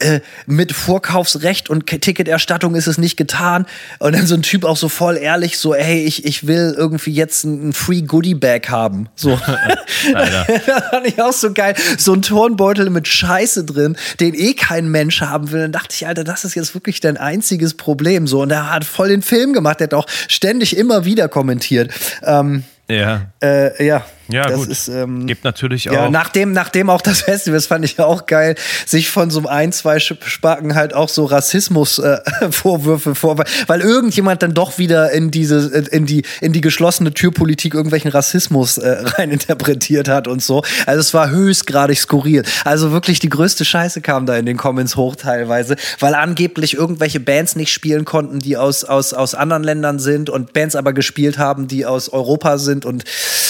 äh, 0.00 0.20
mit 0.46 0.72
Vorkaufsrecht 0.72 1.70
und 1.70 1.86
Ticketerstattung 1.86 2.74
ist 2.74 2.86
es 2.86 2.98
nicht 2.98 3.16
getan. 3.16 3.66
Und 3.98 4.14
dann 4.14 4.26
so 4.26 4.34
ein 4.34 4.42
Typ 4.42 4.64
auch 4.64 4.76
so 4.76 4.88
voll 4.88 5.16
ehrlich, 5.16 5.58
so, 5.58 5.74
hey, 5.74 6.04
ich, 6.04 6.24
ich 6.24 6.46
will 6.46 6.74
irgendwie 6.76 7.12
jetzt 7.12 7.44
ein 7.44 7.72
Free 7.72 8.02
Goodie 8.02 8.34
Bag 8.34 8.68
haben. 8.68 9.08
So. 9.14 9.30
das 10.12 10.84
fand 10.90 11.06
ich 11.06 11.20
auch 11.20 11.32
so 11.32 11.52
geil. 11.52 11.74
So 11.98 12.12
ein 12.14 12.22
Turnbeutel 12.22 12.90
mit 12.90 13.08
Scheiße 13.08 13.64
drin, 13.64 13.96
den 14.20 14.34
eh 14.34 14.54
kein 14.54 14.88
Mensch 14.88 15.20
haben 15.20 15.50
will. 15.52 15.60
Dann 15.60 15.72
dachte 15.72 15.94
ich, 15.94 16.06
Alter, 16.06 16.24
das 16.24 16.44
ist 16.44 16.54
jetzt 16.54 16.74
wirklich 16.74 17.00
dein 17.00 17.16
einziges 17.16 17.74
Problem. 17.74 18.26
So. 18.26 18.42
Und 18.42 18.50
er 18.50 18.70
hat 18.70 18.84
voll 18.84 19.08
den 19.08 19.22
Film 19.22 19.52
gemacht, 19.52 19.80
der 19.80 19.86
hat 19.86 19.94
auch 19.94 20.06
ständig 20.28 20.76
immer 20.76 21.04
wieder 21.04 21.28
kommentiert. 21.28 21.92
Ähm, 22.22 22.64
ja. 22.88 23.30
Äh, 23.42 23.84
ja. 23.84 24.04
Ja, 24.32 24.44
das 24.44 24.58
gut. 24.58 24.68
Ist, 24.68 24.88
ähm, 24.88 25.26
Gibt 25.26 25.44
natürlich 25.44 25.90
auch. 25.90 25.94
Ja, 25.94 26.10
nachdem, 26.10 26.52
nachdem 26.52 26.90
auch 26.90 27.02
das 27.02 27.20
Festival, 27.22 27.56
das 27.56 27.66
fand 27.66 27.84
ich 27.84 27.96
ja 27.96 28.04
auch 28.04 28.26
geil, 28.26 28.54
sich 28.86 29.10
von 29.10 29.30
so 29.30 29.46
ein, 29.46 29.72
zwei 29.72 29.98
Spacken 29.98 30.74
halt 30.74 30.94
auch 30.94 31.08
so 31.08 31.24
Rassismus-Vorwürfe 31.24 33.10
äh, 33.10 33.14
vor, 33.14 33.44
weil 33.66 33.80
irgendjemand 33.80 34.42
dann 34.42 34.54
doch 34.54 34.78
wieder 34.78 35.10
in 35.12 35.30
diese, 35.30 35.78
in 35.90 36.06
die, 36.06 36.22
in 36.40 36.52
die 36.52 36.60
geschlossene 36.60 37.12
Türpolitik 37.12 37.74
irgendwelchen 37.74 38.10
Rassismus 38.10 38.78
äh, 38.78 38.96
reininterpretiert 39.04 40.08
hat 40.08 40.28
und 40.28 40.42
so. 40.42 40.62
Also 40.86 41.00
es 41.00 41.14
war 41.14 41.30
höchstgradig 41.30 41.98
skurril. 41.98 42.44
Also 42.64 42.92
wirklich 42.92 43.18
die 43.18 43.28
größte 43.28 43.64
Scheiße 43.64 44.00
kam 44.00 44.26
da 44.26 44.36
in 44.36 44.46
den 44.46 44.56
Comments 44.56 44.96
hoch 44.96 45.16
teilweise, 45.16 45.76
weil 45.98 46.14
angeblich 46.14 46.74
irgendwelche 46.74 47.20
Bands 47.20 47.56
nicht 47.56 47.72
spielen 47.72 48.04
konnten, 48.04 48.40
die 48.40 48.56
aus, 48.56 48.84
aus, 48.84 49.12
aus 49.12 49.34
anderen 49.34 49.62
Ländern 49.62 49.98
sind 49.98 50.30
und 50.30 50.52
Bands 50.52 50.76
aber 50.76 50.92
gespielt 50.92 51.38
haben, 51.38 51.68
die 51.68 51.86
aus 51.86 52.08
Europa 52.08 52.58
sind 52.58 52.84
und 52.84 53.04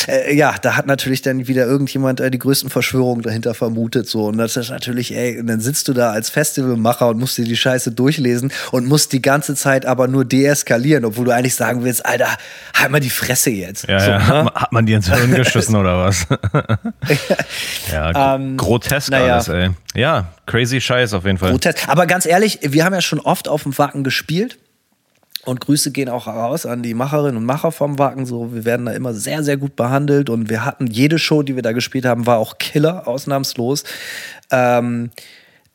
äh, 0.07 0.35
ja, 0.35 0.55
da 0.61 0.70
hat 0.77 0.87
natürlich 0.87 1.23
dann 1.23 1.47
wieder 1.47 1.67
irgendjemand 1.67 2.21
äh, 2.21 2.31
die 2.31 2.39
größten 2.39 2.71
Verschwörungen 2.71 3.23
dahinter 3.23 3.55
vermutet. 3.55 4.09
So. 4.09 4.27
Und 4.27 4.39
das 4.39 4.57
ist 4.57 4.71
natürlich, 4.71 5.15
ey, 5.15 5.39
und 5.39 5.47
dann 5.47 5.61
sitzt 5.61 5.89
du 5.89 5.93
da 5.93 6.11
als 6.11 6.31
Festivalmacher 6.31 7.09
und 7.09 7.19
musst 7.19 7.39
dir 7.39 7.45
die 7.45 7.57
Scheiße 7.57 7.93
durchlesen 7.93 8.53
und 8.73 8.87
musst 8.87 9.13
die 9.13 9.23
ganze 9.23 9.55
Zeit 9.55 9.87
aber 9.87 10.09
nur 10.09 10.25
deeskalieren, 10.25 11.05
obwohl 11.05 11.27
du 11.27 11.31
eigentlich 11.33 11.55
sagen 11.55 11.85
willst, 11.85 12.05
Alter, 12.05 12.29
halt 12.75 12.91
mal 12.91 13.01
die 13.01 13.11
Fresse 13.11 13.51
jetzt. 13.51 13.89
Ja, 13.89 14.01
so, 14.01 14.11
ja. 14.11 14.43
Ne? 14.43 14.51
Hat 14.55 14.73
man 14.73 14.87
dir 14.87 14.97
ins 14.97 15.13
Hirn 15.13 15.35
geschissen 15.35 15.77
oder 15.77 15.99
was? 15.99 16.27
ja, 17.93 18.35
ähm, 18.35 18.57
grotesk 18.57 19.11
naja. 19.11 19.35
alles, 19.35 19.49
ey. 19.49 19.71
Ja, 19.95 20.33
crazy 20.47 20.81
Scheiß 20.81 21.15
auf 21.15 21.25
jeden 21.25 21.39
Fall. 21.39 21.51
Grotesk. 21.51 21.89
Aber 21.89 22.07
ganz 22.07 22.27
ehrlich, 22.27 22.61
wir 22.63 22.85
haben 22.85 22.95
ja 22.95 23.01
schon 23.01 23.21
oft 23.21 23.49
auf 23.49 23.65
dem 23.65 23.77
Wacken 23.77 24.05
gespielt. 24.05 24.59
Und 25.47 25.61
Grüße 25.61 25.91
gehen 25.91 26.09
auch 26.09 26.27
raus 26.27 26.67
an 26.67 26.83
die 26.83 26.93
Macherinnen 26.93 27.37
und 27.37 27.45
Macher 27.45 27.73
vom 27.73 27.99
Wacken. 27.99 28.27
So, 28.27 28.53
wir 28.53 28.65
werden 28.65 28.87
da 28.87 28.93
immer 28.93 29.15
sehr, 29.15 29.43
sehr 29.43 29.57
gut 29.57 29.75
behandelt 29.75 30.29
und 30.29 30.51
wir 30.51 30.65
hatten 30.65 30.87
jede 30.87 31.19
Show, 31.19 31.43
die 31.43 31.57
wir 31.57 31.63
da 31.63 31.73
gespielt 31.73 32.05
haben, 32.05 32.27
war 32.27 32.39
auch 32.39 32.59
Killer, 32.59 33.09
ausnahmslos. 33.09 33.85
Ähm, 34.51 35.11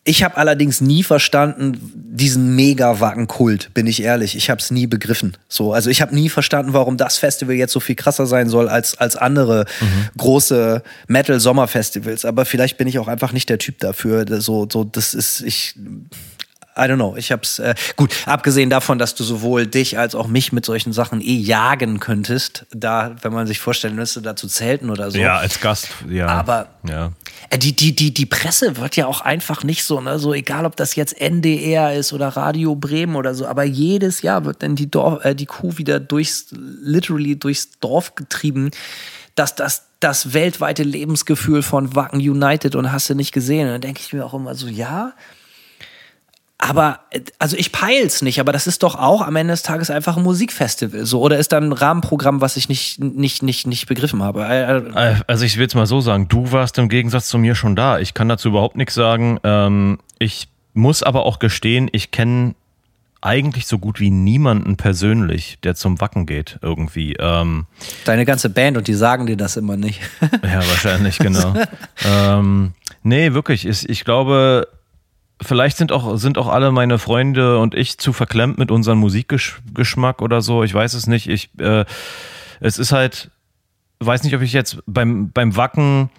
ich 0.08 0.23
habe 0.23 0.38
allerdings 0.38 0.82
nie 0.82 1.01
verstanden 1.01 1.80
diesen 1.95 2.56
mega 2.56 2.99
Wacken-Kult, 2.99 3.73
bin 3.73 3.88
ich 3.88 4.04
ehrlich. 4.04 4.38
Ich 4.38 4.51
habe 4.51 4.62
es 4.62 4.69
nie 4.69 4.86
begriffen. 4.86 5.36
So, 5.49 5.73
also 5.73 5.89
ich 5.89 5.99
habe 5.99 6.13
nie 6.13 6.30
verstanden, 6.30 6.73
warum 6.73 6.95
das 6.95 7.17
Festival 7.17 7.56
jetzt 7.56 7.73
so 7.73 7.80
viel 7.80 7.95
krasser 7.95 8.28
sein 8.28 8.47
soll 8.47 8.69
als 8.69 8.99
als 8.99 9.15
andere 9.15 9.65
mhm. 9.82 10.10
große 10.15 10.84
Metal-Sommerfestivals. 11.08 12.23
Aber 12.23 12.45
vielleicht 12.45 12.78
bin 12.78 12.88
ich 12.88 12.99
auch 12.99 13.08
einfach 13.08 13.34
nicht 13.34 13.49
der 13.49 13.58
Typ 13.58 13.80
dafür. 13.80 14.25
So, 14.41 14.67
so, 14.71 14.84
das 14.84 15.15
ist 15.15 15.41
ich 15.41 15.73
I 16.77 16.81
don't 16.81 16.95
know. 16.95 17.15
Ich 17.15 17.31
hab's 17.31 17.59
äh, 17.59 17.73
gut, 17.95 18.13
abgesehen 18.25 18.69
davon, 18.69 18.99
dass 18.99 19.15
du 19.15 19.23
sowohl 19.23 19.65
dich 19.65 19.97
als 19.97 20.13
auch 20.13 20.27
mich 20.27 20.51
mit 20.51 20.65
solchen 20.65 20.91
Sachen 20.91 21.21
eh 21.21 21.35
jagen 21.35 21.99
könntest, 21.99 22.65
da, 22.71 23.15
wenn 23.21 23.31
man 23.31 23.47
sich 23.47 23.59
vorstellen 23.59 23.95
müsste, 23.95 24.21
da 24.21 24.35
zu 24.35 24.47
zelten 24.47 24.89
oder 24.89 25.09
so. 25.09 25.17
Ja, 25.17 25.38
als 25.38 25.61
Gast, 25.61 25.88
ja. 26.09 26.27
Aber 26.27 26.67
ja. 26.88 27.13
Äh, 27.49 27.57
die, 27.57 27.73
die, 27.75 27.95
die, 27.95 28.13
die 28.13 28.25
Presse 28.25 28.75
wird 28.77 28.97
ja 28.97 29.07
auch 29.07 29.21
einfach 29.21 29.63
nicht 29.63 29.85
so, 29.85 30.01
ne, 30.01 30.19
so 30.19 30.33
egal 30.33 30.65
ob 30.65 30.75
das 30.75 30.95
jetzt 30.95 31.19
NDR 31.19 31.93
ist 31.93 32.11
oder 32.11 32.29
Radio 32.29 32.75
Bremen 32.75 33.15
oder 33.15 33.35
so, 33.35 33.47
aber 33.47 33.63
jedes 33.63 34.21
Jahr 34.21 34.43
wird 34.43 34.61
dann 34.61 34.75
die 34.75 34.91
Dorf, 34.91 35.23
äh, 35.23 35.33
die 35.33 35.45
Kuh 35.45 35.77
wieder 35.77 36.01
durchs, 36.01 36.47
literally 36.51 37.39
durchs 37.39 37.79
Dorf 37.79 38.15
getrieben, 38.15 38.71
dass 39.35 39.55
das 39.55 39.83
das 40.01 40.33
weltweite 40.33 40.83
Lebensgefühl 40.83 41.63
von 41.63 41.95
Wacken 41.95 42.19
United 42.19 42.75
und 42.75 42.91
hast 42.91 43.09
du 43.09 43.15
nicht 43.15 43.31
gesehen. 43.31 43.65
Und 43.65 43.73
dann 43.73 43.81
denke 43.81 44.01
ich 44.05 44.13
mir 44.13 44.23
auch 44.23 44.35
immer 44.35 44.53
so, 44.53 44.67
ja, 44.67 45.13
aber, 46.57 47.01
also 47.37 47.57
ich 47.57 47.71
peil's 47.71 48.21
nicht, 48.21 48.39
aber 48.39 48.53
das 48.53 48.65
ist 48.65 48.81
doch 48.81 48.95
auch 48.95 49.21
am 49.21 49.35
Ende 49.35 49.53
des 49.53 49.61
Tages 49.61 49.89
einfach 49.89 50.15
ein 50.15 50.23
Musikfestival, 50.23 51.05
so. 51.05 51.21
Oder 51.21 51.37
ist 51.37 51.51
da 51.51 51.57
ein 51.57 51.73
Rahmenprogramm, 51.73 52.39
was 52.39 52.55
ich 52.55 52.69
nicht, 52.69 52.99
nicht, 52.99 53.43
nicht, 53.43 53.67
nicht 53.67 53.87
begriffen 53.87 54.23
habe? 54.23 54.45
Äh, 54.45 55.21
also 55.27 55.45
ich 55.45 55.57
will 55.57 55.67
es 55.67 55.75
mal 55.75 55.85
so 55.85 55.99
sagen, 55.99 56.27
du 56.29 56.51
warst 56.51 56.77
im 56.77 56.87
Gegensatz 56.87 57.27
zu 57.27 57.37
mir 57.37 57.55
schon 57.55 57.75
da. 57.75 57.99
Ich 57.99 58.13
kann 58.13 58.29
dazu 58.29 58.49
überhaupt 58.49 58.77
nichts 58.77 58.93
sagen. 58.93 59.39
Ähm, 59.43 59.99
ich 60.17 60.47
muss 60.73 61.03
aber 61.03 61.25
auch 61.25 61.39
gestehen, 61.39 61.89
ich 61.91 62.11
kenne 62.11 62.55
eigentlich 63.21 63.67
so 63.67 63.79
gut 63.79 63.99
wie 63.99 64.11
niemanden 64.11 64.77
persönlich, 64.77 65.57
der 65.63 65.75
zum 65.75 65.99
Wacken 65.99 66.25
geht, 66.25 66.59
irgendwie. 66.61 67.15
Ähm, 67.19 67.65
Deine 68.05 68.23
ganze 68.23 68.49
Band 68.49 68.77
und 68.77 68.87
die 68.87 68.93
sagen 68.93 69.25
dir 69.25 69.35
das 69.35 69.57
immer 69.57 69.77
nicht. 69.77 69.99
ja, 70.43 70.57
wahrscheinlich, 70.57 71.17
genau. 71.17 71.53
ähm, 72.05 72.73
nee, 73.03 73.33
wirklich. 73.33 73.65
Ich, 73.65 73.89
ich 73.89 74.05
glaube, 74.05 74.67
vielleicht 75.45 75.77
sind 75.77 75.91
auch, 75.91 76.17
sind 76.17 76.38
auch 76.38 76.47
alle 76.47 76.71
meine 76.71 76.99
Freunde 76.99 77.60
und 77.60 77.75
ich 77.75 77.97
zu 77.97 78.13
verklemmt 78.13 78.58
mit 78.58 78.71
unserem 78.71 78.99
Musikgeschmack 78.99 80.21
oder 80.21 80.41
so. 80.41 80.63
Ich 80.63 80.73
weiß 80.73 80.93
es 80.93 81.08
nicht. 81.08 81.29
Ich, 81.29 81.49
äh, 81.60 81.86
es 82.60 82.77
ist 82.77 82.91
halt, 82.91 83.31
weiß 83.99 84.23
nicht, 84.23 84.36
ob 84.36 84.41
ich 84.41 84.53
jetzt 84.53 84.79
beim, 84.86 85.31
beim 85.31 85.55
Wacken 85.55 86.10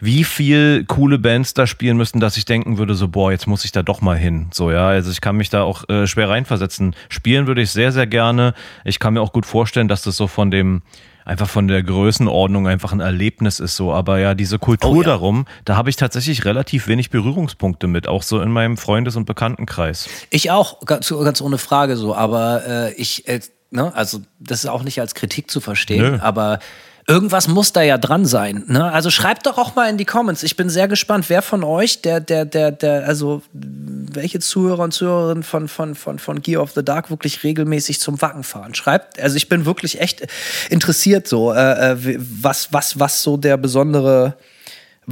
wie 0.00 0.24
viel 0.24 0.84
coole 0.86 1.18
Bands 1.18 1.52
da 1.52 1.66
spielen 1.66 1.98
müssten, 1.98 2.20
dass 2.20 2.38
ich 2.38 2.46
denken 2.46 2.78
würde, 2.78 2.94
so, 2.94 3.08
boah, 3.08 3.30
jetzt 3.30 3.46
muss 3.46 3.66
ich 3.66 3.72
da 3.72 3.82
doch 3.82 4.00
mal 4.00 4.16
hin. 4.16 4.48
So, 4.50 4.70
ja, 4.70 4.88
also 4.88 5.10
ich 5.10 5.20
kann 5.20 5.36
mich 5.36 5.50
da 5.50 5.62
auch 5.62 5.88
äh, 5.88 6.06
schwer 6.06 6.30
reinversetzen. 6.30 6.96
Spielen 7.10 7.46
würde 7.46 7.60
ich 7.60 7.70
sehr, 7.70 7.92
sehr 7.92 8.06
gerne. 8.06 8.54
Ich 8.84 8.98
kann 8.98 9.14
mir 9.14 9.20
auch 9.20 9.32
gut 9.32 9.44
vorstellen, 9.44 9.88
dass 9.88 10.02
das 10.02 10.16
so 10.16 10.26
von 10.26 10.50
dem, 10.50 10.80
einfach 11.24 11.48
von 11.48 11.68
der 11.68 11.82
Größenordnung 11.82 12.66
einfach 12.66 12.92
ein 12.92 13.00
Erlebnis 13.00 13.60
ist 13.60 13.76
so. 13.76 13.92
Aber 13.92 14.18
ja, 14.18 14.34
diese 14.34 14.58
Kultur 14.58 14.90
oh, 14.90 15.02
ja. 15.02 15.08
darum, 15.08 15.46
da 15.64 15.76
habe 15.76 15.90
ich 15.90 15.96
tatsächlich 15.96 16.44
relativ 16.44 16.88
wenig 16.88 17.10
Berührungspunkte 17.10 17.86
mit, 17.86 18.08
auch 18.08 18.22
so 18.22 18.40
in 18.40 18.50
meinem 18.50 18.76
Freundes- 18.76 19.16
und 19.16 19.24
Bekanntenkreis. 19.24 20.08
Ich 20.30 20.50
auch, 20.50 20.80
ganz, 20.86 21.08
ganz 21.08 21.40
ohne 21.40 21.58
Frage 21.58 21.96
so. 21.96 22.14
Aber 22.14 22.66
äh, 22.66 22.94
ich, 22.94 23.28
äh, 23.28 23.40
ne, 23.70 23.94
also 23.94 24.20
das 24.38 24.64
ist 24.64 24.70
auch 24.70 24.82
nicht 24.82 25.00
als 25.00 25.14
Kritik 25.14 25.50
zu 25.50 25.60
verstehen, 25.60 26.12
Nö. 26.12 26.18
aber 26.20 26.58
irgendwas 27.06 27.48
muss 27.48 27.72
da 27.72 27.82
ja 27.82 27.98
dran 27.98 28.24
sein. 28.24 28.64
Ne? 28.66 28.90
Also 28.90 29.10
schreibt 29.10 29.46
doch 29.46 29.58
auch 29.58 29.74
mal 29.74 29.88
in 29.88 29.96
die 29.96 30.04
Comments. 30.04 30.42
Ich 30.42 30.56
bin 30.56 30.68
sehr 30.68 30.88
gespannt, 30.88 31.26
wer 31.28 31.42
von 31.42 31.64
euch, 31.64 32.02
der, 32.02 32.20
der, 32.20 32.44
der, 32.44 32.70
der, 32.70 33.06
also 33.06 33.42
welche 33.52 34.40
Zuhörer 34.40 34.84
und 34.84 34.92
Zuhörerinnen 34.92 35.42
von, 35.42 35.68
von, 35.68 35.94
von, 35.94 36.18
von 36.18 36.42
Gear 36.42 36.62
of 36.62 36.72
the 36.72 36.84
Dark 36.84 37.10
wirklich 37.10 37.42
regelmäßig 37.42 38.00
zum 38.00 38.20
Wacken 38.20 38.44
fahren. 38.44 38.74
Schreibt, 38.74 39.20
also 39.20 39.36
ich 39.36 39.48
bin 39.48 39.66
wirklich 39.66 40.00
echt 40.00 40.26
interessiert 40.68 41.26
so, 41.28 41.52
äh, 41.52 41.92
äh 41.92 42.18
was, 42.18 42.72
was, 42.72 42.98
was 42.98 43.22
so 43.22 43.36
der 43.36 43.56
besondere 43.56 44.34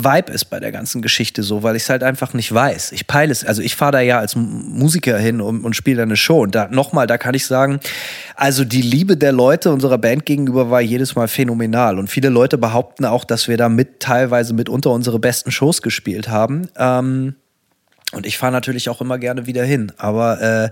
Vibe 0.04 0.32
ist 0.32 0.46
bei 0.46 0.60
der 0.60 0.72
ganzen 0.72 1.02
Geschichte 1.02 1.42
so, 1.42 1.62
weil 1.62 1.76
ich 1.76 1.84
es 1.84 1.90
halt 1.90 2.02
einfach 2.02 2.34
nicht 2.34 2.52
weiß. 2.52 2.92
Ich 2.92 3.06
peile 3.06 3.32
es, 3.32 3.44
also 3.44 3.62
ich 3.62 3.76
fahre 3.76 3.92
da 3.92 4.00
ja 4.00 4.18
als 4.18 4.36
Musiker 4.36 5.18
hin 5.18 5.40
und, 5.40 5.64
und 5.64 5.74
spiele 5.74 5.98
da 5.98 6.02
eine 6.04 6.16
Show. 6.16 6.42
Und 6.42 6.54
da 6.54 6.68
nochmal, 6.68 7.06
da 7.06 7.18
kann 7.18 7.34
ich 7.34 7.46
sagen, 7.46 7.80
also 8.36 8.64
die 8.64 8.82
Liebe 8.82 9.16
der 9.16 9.32
Leute 9.32 9.72
unserer 9.72 9.98
Band 9.98 10.26
gegenüber 10.26 10.70
war 10.70 10.80
jedes 10.80 11.14
Mal 11.14 11.28
phänomenal. 11.28 11.98
Und 11.98 12.08
viele 12.08 12.28
Leute 12.28 12.58
behaupten 12.58 13.04
auch, 13.04 13.24
dass 13.24 13.48
wir 13.48 13.56
da 13.56 13.68
mit 13.68 14.00
teilweise 14.00 14.54
mitunter 14.54 14.90
unsere 14.90 15.18
besten 15.18 15.50
Shows 15.50 15.82
gespielt 15.82 16.28
haben. 16.28 16.68
Ähm, 16.76 17.34
und 18.12 18.26
ich 18.26 18.38
fahre 18.38 18.52
natürlich 18.52 18.88
auch 18.88 19.00
immer 19.00 19.18
gerne 19.18 19.46
wieder 19.46 19.64
hin. 19.64 19.92
Aber 19.98 20.40
äh, 20.40 20.70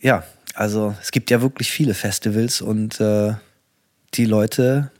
ja, 0.00 0.22
also 0.54 0.94
es 1.00 1.10
gibt 1.10 1.30
ja 1.30 1.42
wirklich 1.42 1.70
viele 1.70 1.94
Festivals 1.94 2.60
und 2.60 3.00
äh, 3.00 3.34
die 4.14 4.26
Leute 4.26 4.90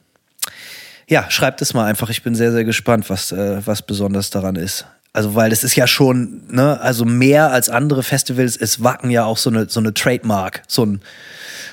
ja, 1.13 1.31
schreibt 1.31 1.61
es 1.61 1.75
mal 1.75 1.85
einfach. 1.85 2.09
Ich 2.09 2.23
bin 2.23 2.35
sehr, 2.35 2.53
sehr 2.53 2.65
gespannt, 2.65 3.11
was, 3.11 3.33
äh, 3.33 3.61
was 3.67 3.83
besonders 3.83 4.31
daran 4.31 4.57
ist. 4.57 4.87
Also, 5.13 5.35
weil 5.35 5.53
es 5.53 5.63
ist 5.63 5.77
ja 5.77 5.87
schon, 5.87 6.41
ne, 6.49 6.81
also 6.81 7.05
mehr 7.05 7.53
als 7.53 7.69
andere 7.69 8.03
Festivals 8.03 8.57
ist 8.57 8.83
Wacken 8.83 9.11
ja 9.11 9.27
auch 9.27 9.37
so 9.37 9.51
eine, 9.51 9.69
so 9.69 9.79
eine 9.79 9.93
Trademark, 9.93 10.63
so 10.69 10.87
ein, 10.87 11.03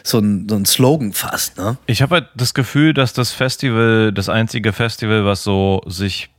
so 0.04 0.20
ein, 0.20 0.48
so 0.50 0.58
ein 0.58 0.66
Slogan 0.66 1.14
fast, 1.14 1.58
ne? 1.58 1.78
Ich 1.86 2.02
habe 2.02 2.16
halt 2.16 2.28
das 2.36 2.54
Gefühl, 2.54 2.94
dass 2.94 3.14
das 3.14 3.32
Festival, 3.32 4.12
das 4.12 4.28
einzige 4.28 4.74
Festival, 4.74 5.24
was 5.24 5.44
so 5.44 5.82
sich 5.88 6.30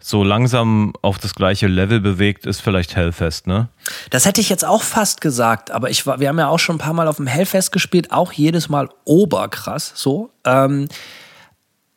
so 0.00 0.24
langsam 0.24 0.92
auf 1.02 1.18
das 1.18 1.36
gleiche 1.36 1.68
Level 1.68 2.00
bewegt, 2.00 2.46
ist 2.46 2.60
vielleicht 2.60 2.96
Hellfest, 2.96 3.46
ne? 3.46 3.68
Das 4.10 4.26
hätte 4.26 4.40
ich 4.40 4.48
jetzt 4.48 4.64
auch 4.64 4.82
fast 4.82 5.20
gesagt, 5.20 5.70
aber 5.70 5.88
ich 5.88 6.04
war, 6.04 6.18
wir 6.18 6.28
haben 6.28 6.38
ja 6.38 6.48
auch 6.48 6.58
schon 6.58 6.76
ein 6.76 6.80
paar 6.80 6.94
Mal 6.94 7.06
auf 7.06 7.18
dem 7.18 7.28
Hellfest 7.28 7.70
gespielt, 7.70 8.10
auch 8.10 8.32
jedes 8.32 8.68
Mal 8.68 8.88
oberkrass, 9.04 9.92
so. 9.94 10.30
Ähm, 10.44 10.88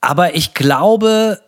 aber 0.03 0.35
ich 0.35 0.53
glaube, 0.53 1.39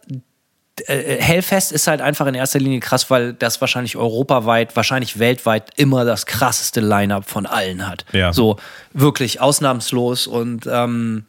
äh, 0.88 1.22
Hellfest 1.22 1.72
ist 1.72 1.88
halt 1.88 2.02
einfach 2.02 2.26
in 2.28 2.36
erster 2.36 2.60
Linie 2.60 2.80
krass, 2.80 3.10
weil 3.10 3.34
das 3.34 3.62
wahrscheinlich 3.62 3.98
europaweit, 3.98 4.76
wahrscheinlich 4.76 5.20
weltweit 5.20 5.72
immer 5.76 6.06
das 6.06 6.26
krasseste 6.26 6.82
Line-up 6.82 7.30
von 7.30 7.46
allen 7.46 7.88
hat. 7.88 8.06
Ja. 8.14 8.34
So 8.34 8.58
wirklich 8.94 9.42
ausnahmslos 9.42 10.28
und 10.28 10.68
ähm, 10.72 11.26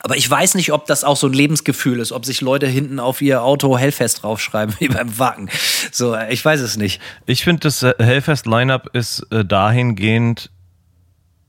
aber 0.00 0.16
ich 0.16 0.30
weiß 0.30 0.54
nicht, 0.54 0.72
ob 0.72 0.86
das 0.86 1.02
auch 1.02 1.16
so 1.16 1.26
ein 1.26 1.32
Lebensgefühl 1.32 1.98
ist, 1.98 2.12
ob 2.12 2.24
sich 2.24 2.40
Leute 2.40 2.68
hinten 2.68 3.00
auf 3.00 3.20
ihr 3.20 3.42
Auto 3.42 3.76
Hellfest 3.76 4.22
draufschreiben, 4.22 4.74
wie 4.78 4.88
beim 4.88 5.18
Wagen. 5.18 5.50
So, 5.90 6.16
ich 6.16 6.44
weiß 6.44 6.60
es 6.60 6.76
nicht. 6.76 7.00
Ich 7.26 7.42
finde, 7.44 7.60
das 7.60 7.82
äh, 7.82 7.94
Hellfest-Line-Up 7.98 8.94
ist 8.94 9.26
äh, 9.30 9.44
dahingehend 9.44 10.50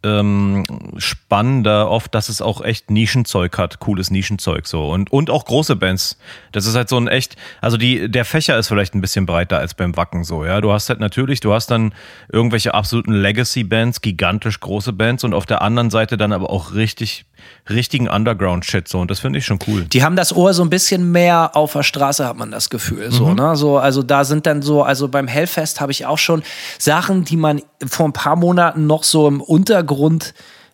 ähm, 0.02 0.64
spannender 0.98 1.90
oft, 1.90 2.16
dass 2.16 2.30
es 2.30 2.42
auch 2.42 2.62
echt 2.62 2.90
Nischenzeug 2.90 3.58
hat, 3.58 3.80
cooles 3.80 4.12
Nischenzeug 4.12 4.66
so 4.66 4.90
und 4.90 5.12
und 5.12 5.30
auch 5.30 5.44
große 5.44 5.76
Bands. 5.76 6.18
Das 6.54 6.66
ist 6.66 6.76
halt 6.76 6.88
so 6.88 6.98
ein 6.98 7.10
echt, 7.10 7.36
also 7.60 7.76
die 7.76 8.10
der 8.10 8.24
Fächer 8.24 8.58
ist 8.58 8.70
vielleicht 8.70 8.96
ein 8.96 9.02
bisschen 9.02 9.26
breiter 9.26 9.58
als 9.58 9.74
beim 9.74 9.98
Wacken 9.98 10.24
so, 10.24 10.46
ja. 10.46 10.62
Du 10.62 10.72
hast 10.72 10.88
halt 10.88 11.02
natürlich, 11.02 11.42
du 11.42 11.54
hast 11.54 11.70
dann 11.70 11.94
irgendwelche 12.32 12.74
absoluten 12.74 13.14
Legacy 13.14 13.66
Bands, 13.66 14.00
gigantisch 14.00 14.62
große 14.62 14.94
Bands 14.94 15.26
und 15.26 15.34
auf 15.34 15.46
der 15.46 15.62
anderen 15.62 15.90
Seite 15.90 16.16
dann 16.16 16.32
aber 16.32 16.50
auch 16.50 16.74
richtig 16.74 17.26
richtigen 17.70 18.08
Underground 18.08 18.66
Shit 18.66 18.88
so 18.88 19.00
und 19.00 19.12
das 19.12 19.20
finde 19.20 19.40
ich 19.40 19.46
schon 19.46 19.60
cool. 19.68 19.84
Die 19.84 20.04
haben 20.04 20.16
das 20.16 20.34
Ohr 20.34 20.54
so 20.54 20.64
ein 20.64 20.70
bisschen 20.70 21.12
mehr 21.12 21.56
auf 21.56 21.74
der 21.74 21.84
Straße, 21.84 22.26
hat 22.26 22.38
man 22.38 22.52
das 22.52 22.70
Gefühl. 22.70 23.12
So, 23.12 23.34
ne? 23.34 23.56
so, 23.56 23.78
also 23.78 24.04
da 24.04 24.24
sind 24.24 24.46
dann 24.46 24.62
so, 24.62 24.84
also 24.84 25.08
beim 25.08 25.28
Hellfest 25.28 25.82
habe 25.82 25.92
ich 25.92 26.06
auch 26.06 26.18
schon 26.18 26.44
Sachen, 26.78 27.26
die 27.26 27.38
man 27.38 27.62
vor 27.86 28.08
ein 28.08 28.14
paar 28.14 28.36
Monaten 28.36 28.88
noch 28.88 29.04
so 29.04 29.28
im 29.28 29.42
Untergrund 29.42 29.89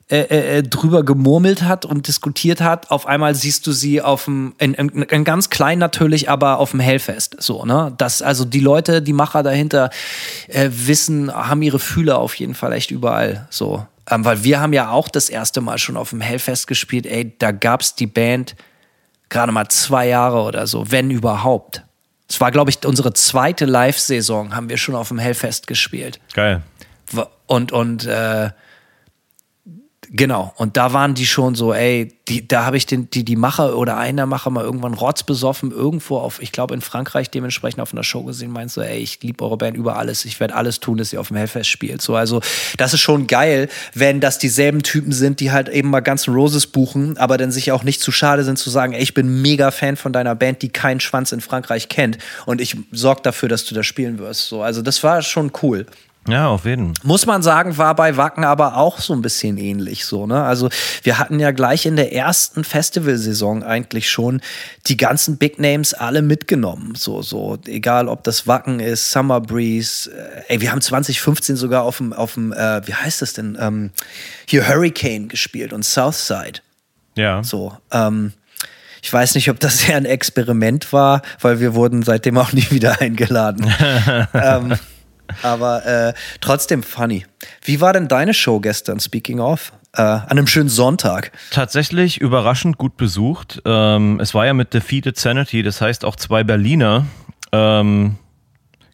äh, 0.08 0.58
äh, 0.58 0.62
drüber 0.62 1.04
gemurmelt 1.04 1.64
hat 1.64 1.84
und 1.84 2.08
diskutiert 2.08 2.62
hat. 2.62 2.92
Auf 2.92 3.08
einmal 3.08 3.34
siehst 3.34 3.66
du 3.66 3.72
sie 3.72 4.04
auf 4.04 4.26
dem, 4.26 4.54
in, 4.60 4.76
in, 4.76 5.02
in 5.02 5.24
ganz 5.24 5.50
klein 5.50 5.80
natürlich, 5.80 6.30
aber 6.30 6.60
auf 6.60 6.72
dem 6.72 6.80
Hellfest. 6.80 7.38
So, 7.42 7.66
ne? 7.66 7.92
Das, 7.98 8.22
also 8.22 8.46
die 8.46 8.60
Leute, 8.60 9.02
die 9.02 9.14
Macher 9.14 9.42
dahinter 9.42 9.90
äh, 10.48 10.70
wissen, 10.72 11.34
haben 11.34 11.64
ihre 11.64 11.80
Fühler 11.80 12.20
auf 12.20 12.36
jeden 12.36 12.54
Fall 12.54 12.74
echt 12.74 12.92
überall. 12.92 13.48
So. 13.50 13.88
Ähm, 14.08 14.24
weil 14.24 14.44
wir 14.44 14.60
haben 14.60 14.74
ja 14.74 14.92
auch 14.92 15.10
das 15.10 15.28
erste 15.28 15.62
Mal 15.62 15.80
schon 15.80 15.98
auf 15.98 16.12
dem 16.12 16.22
Hellfest 16.22 16.68
gespielt, 16.68 17.08
ey, 17.08 17.36
da 17.40 17.52
gab's 17.52 17.96
die 17.96 18.06
Band 18.06 18.56
gerade 19.30 19.52
mal 19.52 19.68
zwei 19.70 20.08
Jahre 20.08 20.44
oder 20.44 20.68
so, 20.68 20.92
wenn 20.92 21.10
überhaupt. 21.10 21.82
Es 22.30 22.40
war, 22.40 22.52
glaube 22.52 22.70
ich, 22.70 22.86
unsere 22.86 23.14
zweite 23.14 23.66
Live-Saison, 23.66 24.56
haben 24.56 24.70
wir 24.70 24.78
schon 24.78 24.94
auf 24.94 25.08
dem 25.08 25.18
Hellfest 25.18 25.66
gespielt. 25.66 26.20
Geil. 26.34 26.62
Und, 27.48 27.72
und 27.72 28.06
äh, 28.06 28.52
genau, 30.12 30.54
und 30.58 30.78
da 30.78 30.94
waren 30.94 31.14
die 31.14 31.26
schon 31.26 31.56
so, 31.56 31.74
ey, 31.74 32.14
die, 32.28 32.48
da 32.48 32.66
habe 32.66 32.78
ich 32.78 32.86
den, 32.86 33.10
die, 33.10 33.24
die 33.24 33.36
Macher 33.36 33.78
oder 33.78 33.98
einer 33.98 34.26
Macher 34.26 34.50
mal 34.50 34.64
irgendwann 34.64 34.94
rotzbesoffen 34.94 35.72
irgendwo 35.72 36.18
auf, 36.18 36.42
ich 36.42 36.52
glaube 36.52 36.74
in 36.74 36.82
Frankreich 36.82 37.30
dementsprechend 37.30 37.82
auf 37.82 37.94
einer 37.94 38.04
Show 38.04 38.24
gesehen, 38.24 38.52
meinst 38.52 38.76
so, 38.76 38.82
ey, 38.82 38.98
ich 38.98 39.22
liebe 39.22 39.44
eure 39.44 39.58
Band 39.58 39.78
über 39.78 39.98
alles, 39.98 40.26
ich 40.26 40.40
werde 40.40 40.56
alles 40.56 40.80
tun, 40.80 40.98
dass 40.98 41.14
ihr 41.14 41.20
auf 41.20 41.28
dem 41.28 41.38
Hellfest 41.38 41.70
spielt. 41.70 42.02
So, 42.02 42.16
also 42.16 42.42
das 42.78 42.94
ist 42.94 43.02
schon 43.02 43.28
geil, 43.28 43.70
wenn 43.94 44.20
das 44.20 44.40
dieselben 44.40 44.82
Typen 44.82 45.12
sind, 45.12 45.40
die 45.40 45.52
halt 45.52 45.70
eben 45.70 45.90
mal 45.90 46.02
Guns 46.02 46.28
N' 46.28 46.34
Roses 46.34 46.68
buchen, 46.68 47.18
aber 47.18 47.38
dann 47.38 47.52
sich 47.52 47.72
auch 47.72 47.84
nicht 47.84 48.02
zu 48.02 48.12
schade 48.12 48.44
sind 48.44 48.58
zu 48.58 48.70
sagen, 48.70 48.94
ey, 48.94 49.04
ich 49.04 49.14
bin 49.14 49.42
mega 49.42 49.72
Fan 49.72 49.96
von 49.96 50.14
deiner 50.14 50.36
Band, 50.36 50.62
die 50.62 50.70
keinen 50.70 51.00
Schwanz 51.00 51.32
in 51.32 51.42
Frankreich 51.42 51.90
kennt 51.90 52.18
und 52.46 52.62
ich 52.62 52.76
sorge 52.92 53.22
dafür, 53.22 53.50
dass 53.50 53.66
du 53.66 53.76
da 53.76 53.84
spielen 53.84 54.18
wirst. 54.18 54.48
So, 54.48 54.62
also 54.64 54.82
das 54.82 55.04
war 55.04 55.22
schon 55.22 55.52
cool. 55.62 55.86
Ja, 56.28 56.48
auf 56.48 56.66
jeden. 56.66 56.94
Muss 57.04 57.28
man 57.28 57.44
sagen, 57.44 57.78
war 57.78 57.96
bei 57.96 58.18
Wacken 58.18 58.44
aber 58.44 58.78
auch 58.78 59.00
so 59.00 59.14
ein 59.14 59.22
bisschen 59.22 59.58
ähnlich 59.58 60.06
so, 60.06 60.26
ne? 60.26 60.44
Also 60.44 60.70
wir 61.04 61.20
hatten 61.20 61.40
ja 61.40 61.52
gleich 61.52 61.86
in 61.86 61.96
der 61.96 62.14
ersten 62.14 62.64
Festivalsaison 62.64 63.62
eigentlich 63.62 64.10
schon 64.10 64.42
die 64.88 64.98
ganzen 64.98 65.38
Big 65.38 65.60
Names 65.60 65.94
alle 65.94 66.24
mitgenommen. 66.24 66.96
So, 66.96 67.22
so, 67.22 67.60
egal 67.68 68.08
ob 68.08 68.24
das 68.24 68.48
Wacken 68.48 68.80
ist, 68.80 69.12
Summer 69.12 69.40
Breeze, 69.40 70.10
äh, 70.12 70.54
ey, 70.54 70.62
wir 70.62 70.72
haben 70.72 70.82
2015 70.82 71.58
sogar 71.58 71.84
auf 71.84 71.98
dem, 71.98 72.12
auf 72.12 72.34
dem, 72.34 72.52
äh, 72.54 72.88
wie 72.88 72.96
heißt 72.96 73.22
das 73.22 73.34
denn, 73.34 73.56
ähm, 73.60 73.92
hier 74.48 74.68
Hurricane 74.68 75.28
gespielt 75.28 75.74
und 75.74 75.86
Southside. 75.86 76.62
Ja. 77.16 77.44
So, 77.44 77.78
ähm, 77.92 78.34
ich 79.04 79.14
weiß 79.14 79.36
nicht, 79.36 79.52
ob 79.52 79.60
das 79.60 79.84
eher 79.88 79.98
ein 79.98 80.06
Experiment 80.06 80.92
war, 80.92 81.22
weil 81.40 81.60
wir 81.60 81.76
wurden 81.76 82.02
seitdem 82.02 82.40
auch 82.40 82.52
nie 82.52 82.66
wieder 82.72 83.00
eingeladen. 83.00 83.72
ähm, 84.34 84.76
aber 85.44 85.86
äh, 85.86 86.14
trotzdem 86.42 86.84
funny. 86.84 87.26
Wie 87.64 87.82
war 87.82 87.94
denn 87.94 88.08
deine 88.08 88.34
Show 88.34 88.60
gestern, 88.60 89.00
speaking 89.00 89.40
of? 89.40 89.74
Äh, 89.94 90.02
an 90.02 90.32
einem 90.32 90.48
schönen 90.48 90.70
Sonntag. 90.70 91.32
Tatsächlich 91.52 92.20
überraschend 92.20 92.78
gut 92.78 92.98
besucht. 92.98 93.62
Ähm, 93.66 94.20
es 94.20 94.34
war 94.34 94.46
ja 94.46 94.54
mit 94.54 94.74
Defeated 94.74 95.18
Sanity, 95.18 95.64
das 95.64 95.80
heißt 95.80 96.04
auch 96.04 96.18
zwei 96.18 96.44
Berliner 96.44 97.06
ähm, 97.52 98.18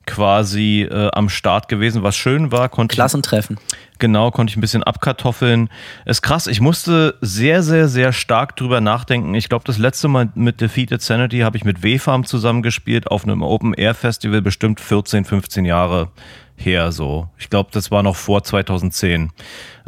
quasi 0.06 0.88
äh, 0.90 1.10
am 1.14 1.30
Start 1.30 1.68
gewesen, 1.68 2.04
was 2.04 2.16
schön 2.16 2.52
war. 2.52 2.70
Konnte 2.70 2.96
Klassentreffen. 2.96 3.58
Genau, 4.00 4.32
konnte 4.32 4.52
ich 4.52 4.58
ein 4.58 4.62
bisschen 4.62 4.84
abkartoffeln. 4.84 5.70
Ist 6.06 6.24
krass, 6.24 6.48
ich 6.48 6.60
musste 6.60 7.16
sehr, 7.22 7.62
sehr, 7.62 7.88
sehr 7.88 8.14
stark 8.14 8.56
drüber 8.56 8.82
nachdenken. 8.82 9.36
Ich 9.36 9.48
glaube, 9.48 9.64
das 9.66 9.78
letzte 9.78 10.08
Mal 10.08 10.30
mit 10.34 10.60
Defeated 10.60 11.02
Sanity 11.02 11.40
habe 11.40 11.56
ich 11.58 11.64
mit 11.64 11.84
W-Farm 11.84 12.26
zusammengespielt 12.26 13.08
auf 13.08 13.24
einem 13.24 13.44
Open-Air-Festival, 13.44 14.42
bestimmt 14.42 14.80
14, 14.80 15.24
15 15.24 15.66
Jahre 15.66 16.10
her 16.56 16.92
so. 16.92 17.30
Ich 17.38 17.50
glaube, 17.50 17.70
das 17.72 17.92
war 17.92 18.02
noch 18.02 18.16
vor 18.16 18.44
2010. 18.44 19.32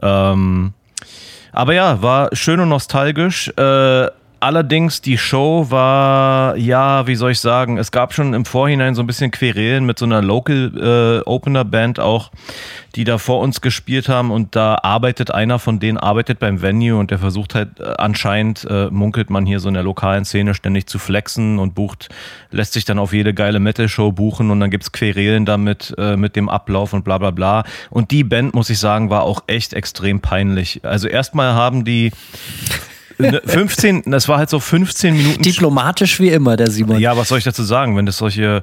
Ähm, 0.02 0.74
aber 1.52 1.74
ja, 1.74 2.02
war 2.02 2.30
schön 2.36 2.60
und 2.60 2.70
nostalgisch. 2.70 3.50
Äh, 3.58 4.08
allerdings, 4.44 5.02
die 5.02 5.18
Show 5.18 5.68
war, 5.70 6.58
ja, 6.58 7.08
wie 7.08 7.16
soll 7.16 7.32
ich 7.32 7.40
sagen, 7.40 7.78
es 7.78 7.92
gab 7.92 8.14
schon 8.14 8.34
im 8.34 8.44
Vorhinein 8.44 8.94
so 8.94 9.02
ein 9.02 9.08
bisschen 9.08 9.32
Querelen 9.32 9.86
mit 9.86 9.98
so 9.98 10.06
einer 10.06 10.22
Local 10.22 11.22
äh, 11.26 11.30
Opener 11.30 11.64
Band 11.64 12.00
auch, 12.00 12.30
die 12.96 13.06
da 13.06 13.18
vor 13.18 13.40
uns 13.40 13.62
gespielt 13.62 14.10
haben 14.10 14.32
und 14.32 14.56
da 14.56 14.78
arbeitet 14.84 15.32
einer 15.32 15.60
von 15.60 15.80
denen, 15.80 15.98
arbeitet 15.98 16.40
beim 16.40 16.62
Venue 16.62 16.98
und 16.98 17.10
der 17.10 17.20
versucht 17.20 17.56
halt 17.56 17.80
äh, 17.80 17.94
anscheinend, 17.98 18.68
äh, 18.70 18.90
munkelt 18.92 19.30
man 19.30 19.46
hier 19.46 19.62
so 19.62 19.70
in 19.70 19.76
der 19.76 19.84
lokalen 19.84 20.26
Szene 20.26 20.54
ständig 20.54 20.88
zu 20.88 21.00
flexen 21.00 21.58
und 21.58 21.74
bucht, 21.74 22.10
lässt 22.52 22.74
sich 22.74 22.84
dann 22.84 23.00
auf 23.00 23.14
jede 23.14 23.34
geile 23.34 23.62
Metal-Show 23.62 24.12
buchen 24.12 24.52
und 24.52 24.60
dann 24.60 24.70
gibt's 24.70 24.92
Querelen 24.92 25.46
damit 25.46 25.96
äh, 25.98 26.18
mit 26.18 26.36
dem 26.36 26.50
Ablauf 26.50 26.92
und 26.92 27.06
bla 27.06 27.18
bla 27.18 27.32
bla. 27.32 27.64
Und 27.90 28.12
die 28.12 28.26
Band, 28.26 28.54
muss 28.54 28.70
ich 28.70 28.80
sagen, 28.80 29.10
war 29.10 29.24
auch 29.24 29.44
echt 29.48 29.74
extrem 29.74 30.20
peinlich. 30.20 30.82
Also 30.84 31.08
erstmal 31.08 31.54
haben 31.54 31.86
die 31.86 32.12
15, 33.18 34.04
das 34.08 34.28
war 34.28 34.38
halt 34.38 34.50
so 34.50 34.60
15 34.60 35.16
Minuten. 35.16 35.42
Diplomatisch 35.42 36.20
wie 36.20 36.30
immer, 36.30 36.58
der 36.58 36.70
Simon. 36.70 37.00
Ja, 37.00 37.16
was 37.18 37.30
soll 37.30 37.38
ich 37.38 37.44
dazu 37.44 37.64
sagen? 37.64 37.96
Wenn 37.96 38.06
das 38.06 38.18
solche 38.18 38.62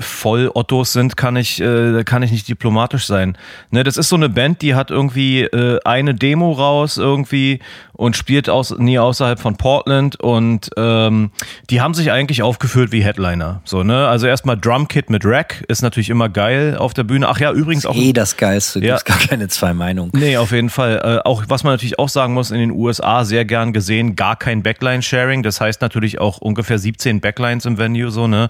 Voll-Ottos 0.00 0.92
sind, 0.92 1.16
kann 1.16 1.36
ich, 1.36 1.60
äh, 1.60 2.02
kann 2.04 2.22
ich 2.22 2.30
nicht 2.32 2.48
diplomatisch 2.48 3.06
sein. 3.06 3.36
Ne, 3.70 3.84
das 3.84 3.96
ist 3.96 4.08
so 4.08 4.16
eine 4.16 4.28
Band, 4.28 4.62
die 4.62 4.74
hat 4.74 4.90
irgendwie 4.90 5.42
äh, 5.42 5.78
eine 5.84 6.14
Demo 6.14 6.52
raus 6.52 6.96
irgendwie 6.96 7.60
und 7.92 8.16
spielt 8.16 8.48
aus, 8.48 8.74
nie 8.78 8.98
außerhalb 8.98 9.38
von 9.38 9.56
Portland 9.56 10.18
und 10.20 10.70
ähm, 10.76 11.30
die 11.68 11.80
haben 11.82 11.92
sich 11.94 12.10
eigentlich 12.12 12.42
aufgeführt 12.42 12.92
wie 12.92 13.04
Headliner. 13.04 13.60
So, 13.64 13.82
ne? 13.82 14.08
Also 14.08 14.26
erstmal 14.26 14.56
Drumkit 14.58 15.10
mit 15.10 15.24
Rack 15.26 15.64
ist 15.68 15.82
natürlich 15.82 16.08
immer 16.10 16.28
geil 16.30 16.76
auf 16.78 16.94
der 16.94 17.04
Bühne. 17.04 17.28
Ach 17.28 17.38
ja, 17.38 17.52
übrigens 17.52 17.84
auch. 17.84 17.94
Eh 17.94 18.12
das 18.14 18.36
Geilste, 18.38 18.80
Ja. 18.80 18.96
gibt's 18.96 19.04
gar 19.04 19.18
keine 19.18 19.48
zwei 19.48 19.74
Meinungen. 19.74 20.10
Nee, 20.14 20.38
auf 20.38 20.52
jeden 20.52 20.70
Fall. 20.70 21.20
Äh, 21.24 21.28
auch 21.28 21.44
was 21.48 21.62
man 21.62 21.74
natürlich 21.74 21.98
auch 21.98 22.08
sagen 22.08 22.32
muss, 22.32 22.50
in 22.50 22.58
den 22.58 22.70
USA 22.70 23.24
sehr 23.24 23.44
gern 23.44 23.72
gesehen, 23.74 24.16
gar 24.16 24.36
kein 24.36 24.62
Backline-Sharing. 24.62 25.42
Das 25.42 25.60
heißt 25.60 25.82
natürlich 25.82 26.18
auch 26.20 26.38
ungefähr 26.38 26.78
17 26.78 27.20
Backlines 27.20 27.66
im 27.66 27.76
Venue, 27.76 28.10
so, 28.10 28.26
ne? 28.26 28.48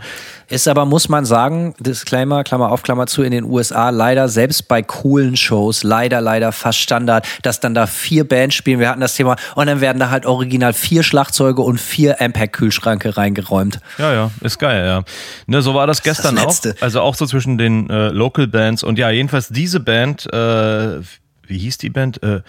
Ist 0.48 0.68
aber, 0.68 0.84
muss 0.84 1.08
man 1.08 1.24
sagen, 1.24 1.39
Disclaimer, 1.78 2.44
Klammer 2.44 2.72
auf, 2.72 2.82
Klammer 2.82 3.06
zu, 3.06 3.22
in 3.22 3.30
den 3.30 3.44
USA 3.44 3.90
leider, 3.90 4.28
selbst 4.28 4.68
bei 4.68 4.82
coolen 4.82 5.36
Shows, 5.36 5.82
leider, 5.82 6.20
leider 6.20 6.52
fast 6.52 6.78
Standard, 6.80 7.26
dass 7.42 7.60
dann 7.60 7.74
da 7.74 7.86
vier 7.86 8.28
Bands 8.28 8.56
spielen. 8.56 8.80
Wir 8.80 8.88
hatten 8.88 9.00
das 9.00 9.14
Thema 9.14 9.36
und 9.54 9.66
dann 9.66 9.80
werden 9.80 9.98
da 9.98 10.10
halt 10.10 10.26
original 10.26 10.72
vier 10.72 11.02
Schlagzeuge 11.02 11.62
und 11.62 11.80
vier 11.80 12.20
Ampeg-Kühlschranke 12.20 13.16
reingeräumt. 13.16 13.80
Ja, 13.98 14.12
ja, 14.12 14.30
ist 14.40 14.58
geil, 14.58 14.84
ja. 14.84 15.04
Ne, 15.46 15.62
so 15.62 15.74
war 15.74 15.86
das 15.86 15.98
das 15.98 16.16
gestern 16.16 16.38
auch. 16.38 16.46
Letzte. 16.46 16.74
Also 16.80 17.00
auch 17.00 17.14
so 17.14 17.26
zwischen 17.26 17.58
den 17.58 17.88
äh, 17.90 18.08
Local 18.08 18.46
Bands 18.46 18.82
und 18.82 18.98
ja, 18.98 19.10
jedenfalls 19.10 19.48
diese 19.48 19.80
Band, 19.80 20.32
äh, 20.32 21.00
wie 21.46 21.58
hieß 21.58 21.78
die 21.78 21.90
Band? 21.90 22.22
Äh, 22.22 22.42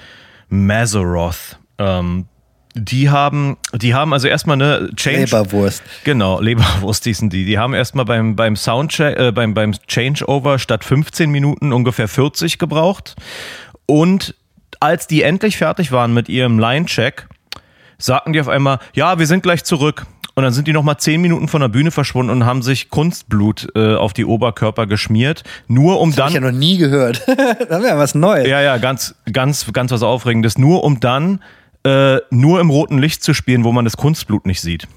Mazeroth. 0.49 1.57
Ähm, 1.77 2.27
die 2.73 3.09
haben, 3.09 3.57
die 3.73 3.93
haben 3.93 4.13
also 4.13 4.27
erstmal 4.27 4.55
eine 4.55 4.89
Change. 4.95 5.21
Leberwurst. 5.21 5.83
Genau, 6.03 6.39
Leberwurst 6.39 7.03
hießen 7.03 7.29
die. 7.29 7.45
Die 7.45 7.57
haben 7.57 7.73
erstmal 7.73 8.05
beim, 8.05 8.35
beim 8.35 8.55
Soundcheck, 8.55 9.17
äh, 9.17 9.31
beim, 9.31 9.53
beim 9.53 9.73
Changeover 9.87 10.59
statt 10.59 10.83
15 10.83 11.29
Minuten 11.29 11.73
ungefähr 11.73 12.07
40 12.07 12.57
gebraucht. 12.57 13.15
Und 13.85 14.35
als 14.79 15.07
die 15.07 15.23
endlich 15.23 15.57
fertig 15.57 15.91
waren 15.91 16.13
mit 16.13 16.29
ihrem 16.29 16.59
Line-Check, 16.59 17.27
sagten 17.97 18.33
die 18.33 18.41
auf 18.41 18.47
einmal, 18.47 18.79
ja, 18.93 19.19
wir 19.19 19.27
sind 19.27 19.43
gleich 19.43 19.63
zurück. 19.63 20.05
Und 20.33 20.43
dann 20.43 20.53
sind 20.53 20.67
die 20.67 20.73
nochmal 20.73 20.97
zehn 20.97 21.19
Minuten 21.21 21.49
von 21.49 21.59
der 21.59 21.67
Bühne 21.67 21.91
verschwunden 21.91 22.31
und 22.31 22.45
haben 22.45 22.61
sich 22.61 22.89
Kunstblut 22.89 23.67
äh, 23.75 23.95
auf 23.95 24.13
die 24.13 24.23
Oberkörper 24.23 24.87
geschmiert, 24.87 25.43
nur 25.67 25.99
um 25.99 26.11
Hab 26.11 26.17
dann 26.17 26.27
ich 26.29 26.33
ja 26.35 26.39
noch 26.39 26.51
nie 26.51 26.77
gehört. 26.77 27.21
da 27.27 27.75
haben 27.75 27.83
wir 27.83 27.89
ja 27.89 27.97
was 27.97 28.15
Neues. 28.15 28.47
ja, 28.47 28.61
ja, 28.61 28.77
ganz, 28.77 29.13
ganz, 29.31 29.65
ganz 29.73 29.91
was 29.91 30.03
Aufregendes. 30.03 30.57
Nur 30.57 30.85
um 30.85 31.01
dann 31.01 31.41
äh, 31.83 32.17
nur 32.29 32.59
im 32.59 32.69
roten 32.69 32.97
Licht 32.97 33.23
zu 33.23 33.33
spielen, 33.33 33.63
wo 33.63 33.71
man 33.71 33.85
das 33.85 33.97
Kunstblut 33.97 34.45
nicht 34.45 34.61
sieht. 34.61 34.87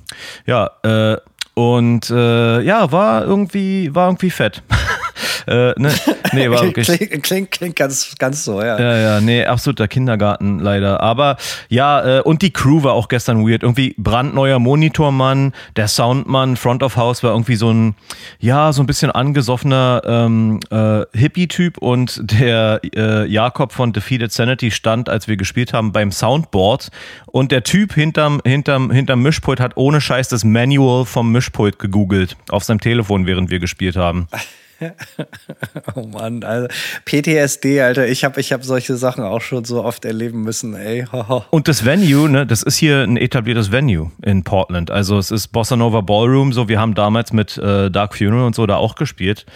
Ja, 0.47 0.71
äh, 0.83 1.17
und 1.55 2.11
äh, 2.11 2.61
ja, 2.63 2.91
war 2.91 3.25
irgendwie, 3.25 3.95
war 3.95 4.09
irgendwie 4.09 4.31
fett. 4.31 4.63
äh, 5.47 5.73
ne, 5.77 5.93
nee, 6.33 6.51
war 6.51 6.63
wirklich. 6.63 6.87
Klingt, 6.87 7.23
klingt, 7.23 7.51
klingt 7.51 7.77
ganz, 7.77 8.15
ganz 8.19 8.45
so, 8.45 8.61
ja. 8.61 8.79
Ja, 8.79 8.97
ja, 8.97 9.21
nee, 9.21 9.45
absoluter 9.45 9.89
Kindergarten 9.89 10.59
leider. 10.59 11.01
Aber 11.01 11.37
ja, 11.69 12.19
äh, 12.19 12.23
und 12.23 12.43
die 12.43 12.53
Crew 12.53 12.83
war 12.83 12.93
auch 12.93 13.09
gestern 13.09 13.47
weird. 13.47 13.63
Irgendwie 13.63 13.95
brandneuer 13.99 14.59
Monitormann, 14.59 15.53
der 15.77 15.89
Soundmann, 15.89 16.57
Front 16.57 16.83
of 16.83 16.97
House 16.97 17.23
war 17.23 17.33
irgendwie 17.33 17.57
so 17.57 17.71
ein, 17.71 17.95
ja, 18.39 18.73
so 18.73 18.83
ein 18.83 18.87
bisschen 18.87 19.11
angesoffener 19.11 20.03
ähm, 20.05 20.61
äh, 20.71 21.03
Hippie-Typ 21.13 21.79
und 21.79 22.21
der 22.23 22.81
äh, 22.95 23.27
Jakob 23.27 23.73
von 23.73 23.93
Defeated 23.93 24.33
Sanity 24.33 24.71
stand, 24.71 25.09
als 25.09 25.29
wir 25.29 25.37
gespielt 25.37 25.73
haben, 25.73 25.93
beim 25.93 26.13
Soundboard 26.13 26.91
und 27.27 27.53
der 27.53 27.63
Typ 27.65 27.95
hinterm, 27.95 28.41
hinterm, 28.45 28.91
hinterm 28.91 29.23
Mischpult 29.23 29.61
hat 29.61 29.77
ohne 29.77 30.01
Scheiß 30.01 30.29
das 30.29 30.45
Manual 30.45 31.05
vom 31.05 31.33
Mischpult 31.33 31.79
gegoogelt 31.79 32.37
auf 32.49 32.65
seinem 32.65 32.81
Telefon, 32.81 33.27
während 33.27 33.51
wir 33.51 33.59
gespielt 33.59 33.97
haben. 33.97 34.29
Oh 35.95 36.07
Mann, 36.07 36.43
also 36.45 36.69
PTSD, 37.05 37.81
Alter. 37.81 38.09
Ich 38.09 38.25
habe 38.25 38.41
ich 38.41 38.53
hab 38.53 38.65
solche 38.65 38.97
Sachen 38.97 39.25
auch 39.25 39.41
schon 39.41 39.65
so 39.65 39.85
oft 39.85 40.05
erleben 40.05 40.43
müssen, 40.43 40.75
ey. 40.75 41.07
Und 41.51 41.69
das 41.69 41.85
Venue, 41.85 42.29
ne, 42.29 42.47
das 42.47 42.63
ist 42.63 42.77
hier 42.77 43.03
ein 43.03 43.17
etabliertes 43.17 43.71
Venue 43.71 44.11
in 44.23 44.45
Portland. 44.45 44.91
Also 44.91 45.19
es 45.19 45.31
ist 45.31 45.49
Bossa 45.49 45.77
Nova 45.77 46.01
Ballroom, 46.01 46.53
so 46.53 46.69
wir 46.69 46.81
haben 46.81 46.95
damals 46.95 47.33
mit 47.33 47.59
äh, 47.59 47.91
Dark 47.91 48.17
Funeral 48.17 48.45
und 48.45 48.55
so 48.55 48.67
da 48.67 48.77
auch 48.77 48.95
gespielt. 48.95 49.47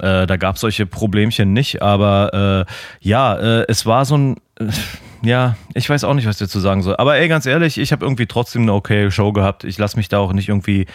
Äh, 0.00 0.26
da 0.26 0.36
gab 0.36 0.56
es 0.56 0.60
solche 0.60 0.86
Problemchen 0.86 1.52
nicht, 1.52 1.82
aber 1.82 2.66
äh, 2.66 2.72
ja, 3.00 3.36
äh, 3.36 3.64
es 3.68 3.86
war 3.86 4.04
so 4.04 4.16
ein 4.16 4.36
äh, 4.58 4.66
ja, 5.22 5.56
ich 5.74 5.88
weiß 5.88 6.04
auch 6.04 6.14
nicht, 6.14 6.26
was 6.26 6.36
ich 6.36 6.46
dazu 6.46 6.60
sagen 6.60 6.82
soll. 6.82 6.96
Aber 6.96 7.16
ey, 7.16 7.26
ganz 7.28 7.46
ehrlich, 7.46 7.78
ich 7.78 7.90
habe 7.90 8.04
irgendwie 8.04 8.26
trotzdem 8.26 8.62
eine 8.62 8.74
okay 8.74 9.10
Show 9.10 9.32
gehabt. 9.32 9.64
Ich 9.64 9.78
lasse 9.78 9.96
mich 9.96 10.08
da 10.08 10.18
auch 10.18 10.32
nicht 10.32 10.48
irgendwie 10.48 10.86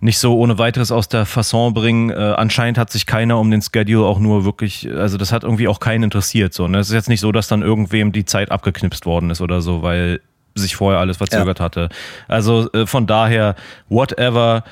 nicht 0.00 0.18
so 0.18 0.36
ohne 0.38 0.58
weiteres 0.58 0.90
aus 0.90 1.08
der 1.08 1.26
Fasson 1.26 1.74
bringen. 1.74 2.10
Äh, 2.10 2.14
anscheinend 2.14 2.78
hat 2.78 2.90
sich 2.90 3.06
keiner 3.06 3.38
um 3.38 3.50
den 3.50 3.62
Schedule 3.62 4.06
auch 4.06 4.18
nur 4.18 4.44
wirklich, 4.44 4.88
also 4.90 5.18
das 5.18 5.30
hat 5.30 5.44
irgendwie 5.44 5.68
auch 5.68 5.78
keinen 5.78 6.04
interessiert. 6.04 6.54
So, 6.54 6.68
ne? 6.68 6.78
Es 6.78 6.88
ist 6.88 6.94
jetzt 6.94 7.08
nicht 7.08 7.20
so, 7.20 7.32
dass 7.32 7.48
dann 7.48 7.62
irgendwem 7.62 8.12
die 8.12 8.24
Zeit 8.24 8.50
abgeknipst 8.50 9.04
worden 9.06 9.30
ist 9.30 9.40
oder 9.40 9.60
so, 9.60 9.82
weil 9.82 10.20
sich 10.54 10.74
vorher 10.74 11.00
alles 11.00 11.18
verzögert 11.18 11.58
ja. 11.58 11.64
hatte. 11.64 11.88
Also 12.28 12.70
äh, 12.72 12.86
von 12.86 13.06
daher, 13.06 13.54
whatever. 13.88 14.64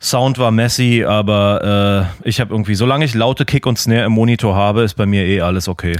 Sound 0.00 0.36
war 0.38 0.50
messy, 0.50 1.02
aber 1.02 2.10
äh, 2.22 2.28
ich 2.28 2.38
habe 2.38 2.52
irgendwie, 2.52 2.74
solange 2.74 3.06
ich 3.06 3.14
laute 3.14 3.46
Kick 3.46 3.64
und 3.64 3.78
Snare 3.78 4.04
im 4.04 4.12
Monitor 4.12 4.54
habe, 4.54 4.82
ist 4.82 4.94
bei 4.94 5.06
mir 5.06 5.24
eh 5.24 5.40
alles 5.40 5.66
okay. 5.66 5.96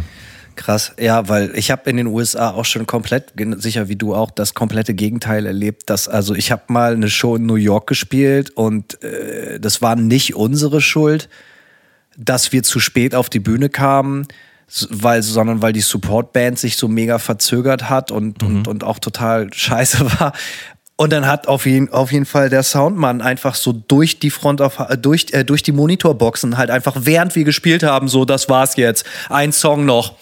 Krass, 0.57 0.92
ja, 1.00 1.28
weil 1.28 1.52
ich 1.57 1.70
habe 1.70 1.90
in 1.90 1.96
den 1.96 2.07
USA 2.07 2.50
auch 2.50 2.64
schon 2.64 2.86
komplett, 2.86 3.32
sicher 3.57 3.88
wie 3.88 3.96
du 3.96 4.14
auch, 4.14 4.30
das 4.30 4.55
komplette 4.55 4.94
Gegenteil 4.94 5.46
erlebt. 5.46 5.90
Dass, 5.90 6.09
also 6.09 6.34
ich 6.34 6.52
habe 6.52 6.62
mal 6.68 6.92
eine 6.92 7.11
Show 7.11 7.36
in 7.36 7.46
New 7.46 7.57
York 7.57 7.88
gespielt 7.88 8.50
und 8.50 9.02
äh, 9.02 9.59
das 9.59 9.82
war 9.82 9.96
nicht 9.96 10.34
unsere 10.34 10.80
Schuld, 10.80 11.28
dass 12.16 12.52
wir 12.52 12.62
zu 12.62 12.78
spät 12.78 13.14
auf 13.14 13.28
die 13.28 13.40
Bühne 13.40 13.68
kamen, 13.68 14.28
weil, 14.90 15.22
sondern 15.22 15.61
weil 15.62 15.72
die 15.72 15.80
Supportband 15.80 16.59
sich 16.59 16.76
so 16.76 16.88
mega 16.88 17.18
verzögert 17.18 17.90
hat 17.90 18.11
und, 18.11 18.42
mhm. 18.42 18.48
und, 18.48 18.68
und 18.68 18.84
auch 18.84 18.98
total 18.98 19.48
scheiße 19.52 20.20
war. 20.20 20.32
Und 20.97 21.12
dann 21.12 21.26
hat 21.26 21.49
auf 21.49 21.66
jeden, 21.66 21.92
auf 21.92 22.12
jeden 22.12 22.24
Fall 22.24 22.51
der 22.51 22.62
Soundmann 22.62 23.20
einfach 23.20 23.57
so 23.57 23.72
durch 23.72 24.20
die 24.20 24.30
Front 24.30 24.61
auf, 24.61 24.78
durch, 24.99 25.26
äh, 25.32 25.45
durch 25.45 25.64
die 25.64 25.72
Monitorboxen 25.72 26.57
halt 26.57 26.70
einfach 26.70 26.95
während 27.01 27.34
wir 27.34 27.45
gespielt 27.45 27.82
haben, 27.82 28.07
so, 28.07 28.24
das 28.24 28.49
war's 28.49 28.76
jetzt. 28.76 29.05
Ein 29.28 29.53
Song 29.53 29.86
noch. 29.86 30.14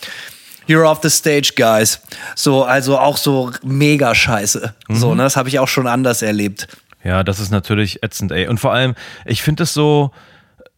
You're 0.66 0.88
off 0.88 1.00
the 1.02 1.10
stage, 1.10 1.52
guys. 1.56 2.00
So, 2.36 2.64
also 2.64 2.98
auch 2.98 3.18
so 3.18 3.50
mega 3.62 4.14
scheiße. 4.14 4.74
Mhm. 4.88 4.96
So, 4.96 5.14
ne, 5.14 5.24
das 5.24 5.36
habe 5.36 5.48
ich 5.50 5.58
auch 5.58 5.68
schon 5.68 5.86
anders 5.86 6.22
erlebt. 6.22 6.68
Ja, 7.04 7.22
das 7.24 7.40
ist 7.40 7.50
natürlich 7.50 8.02
ätzend, 8.02 8.32
ey. 8.32 8.46
Und 8.46 8.58
vor 8.58 8.72
allem, 8.72 8.94
ich 9.26 9.42
finde 9.42 9.64
es 9.64 9.74
so, 9.74 10.12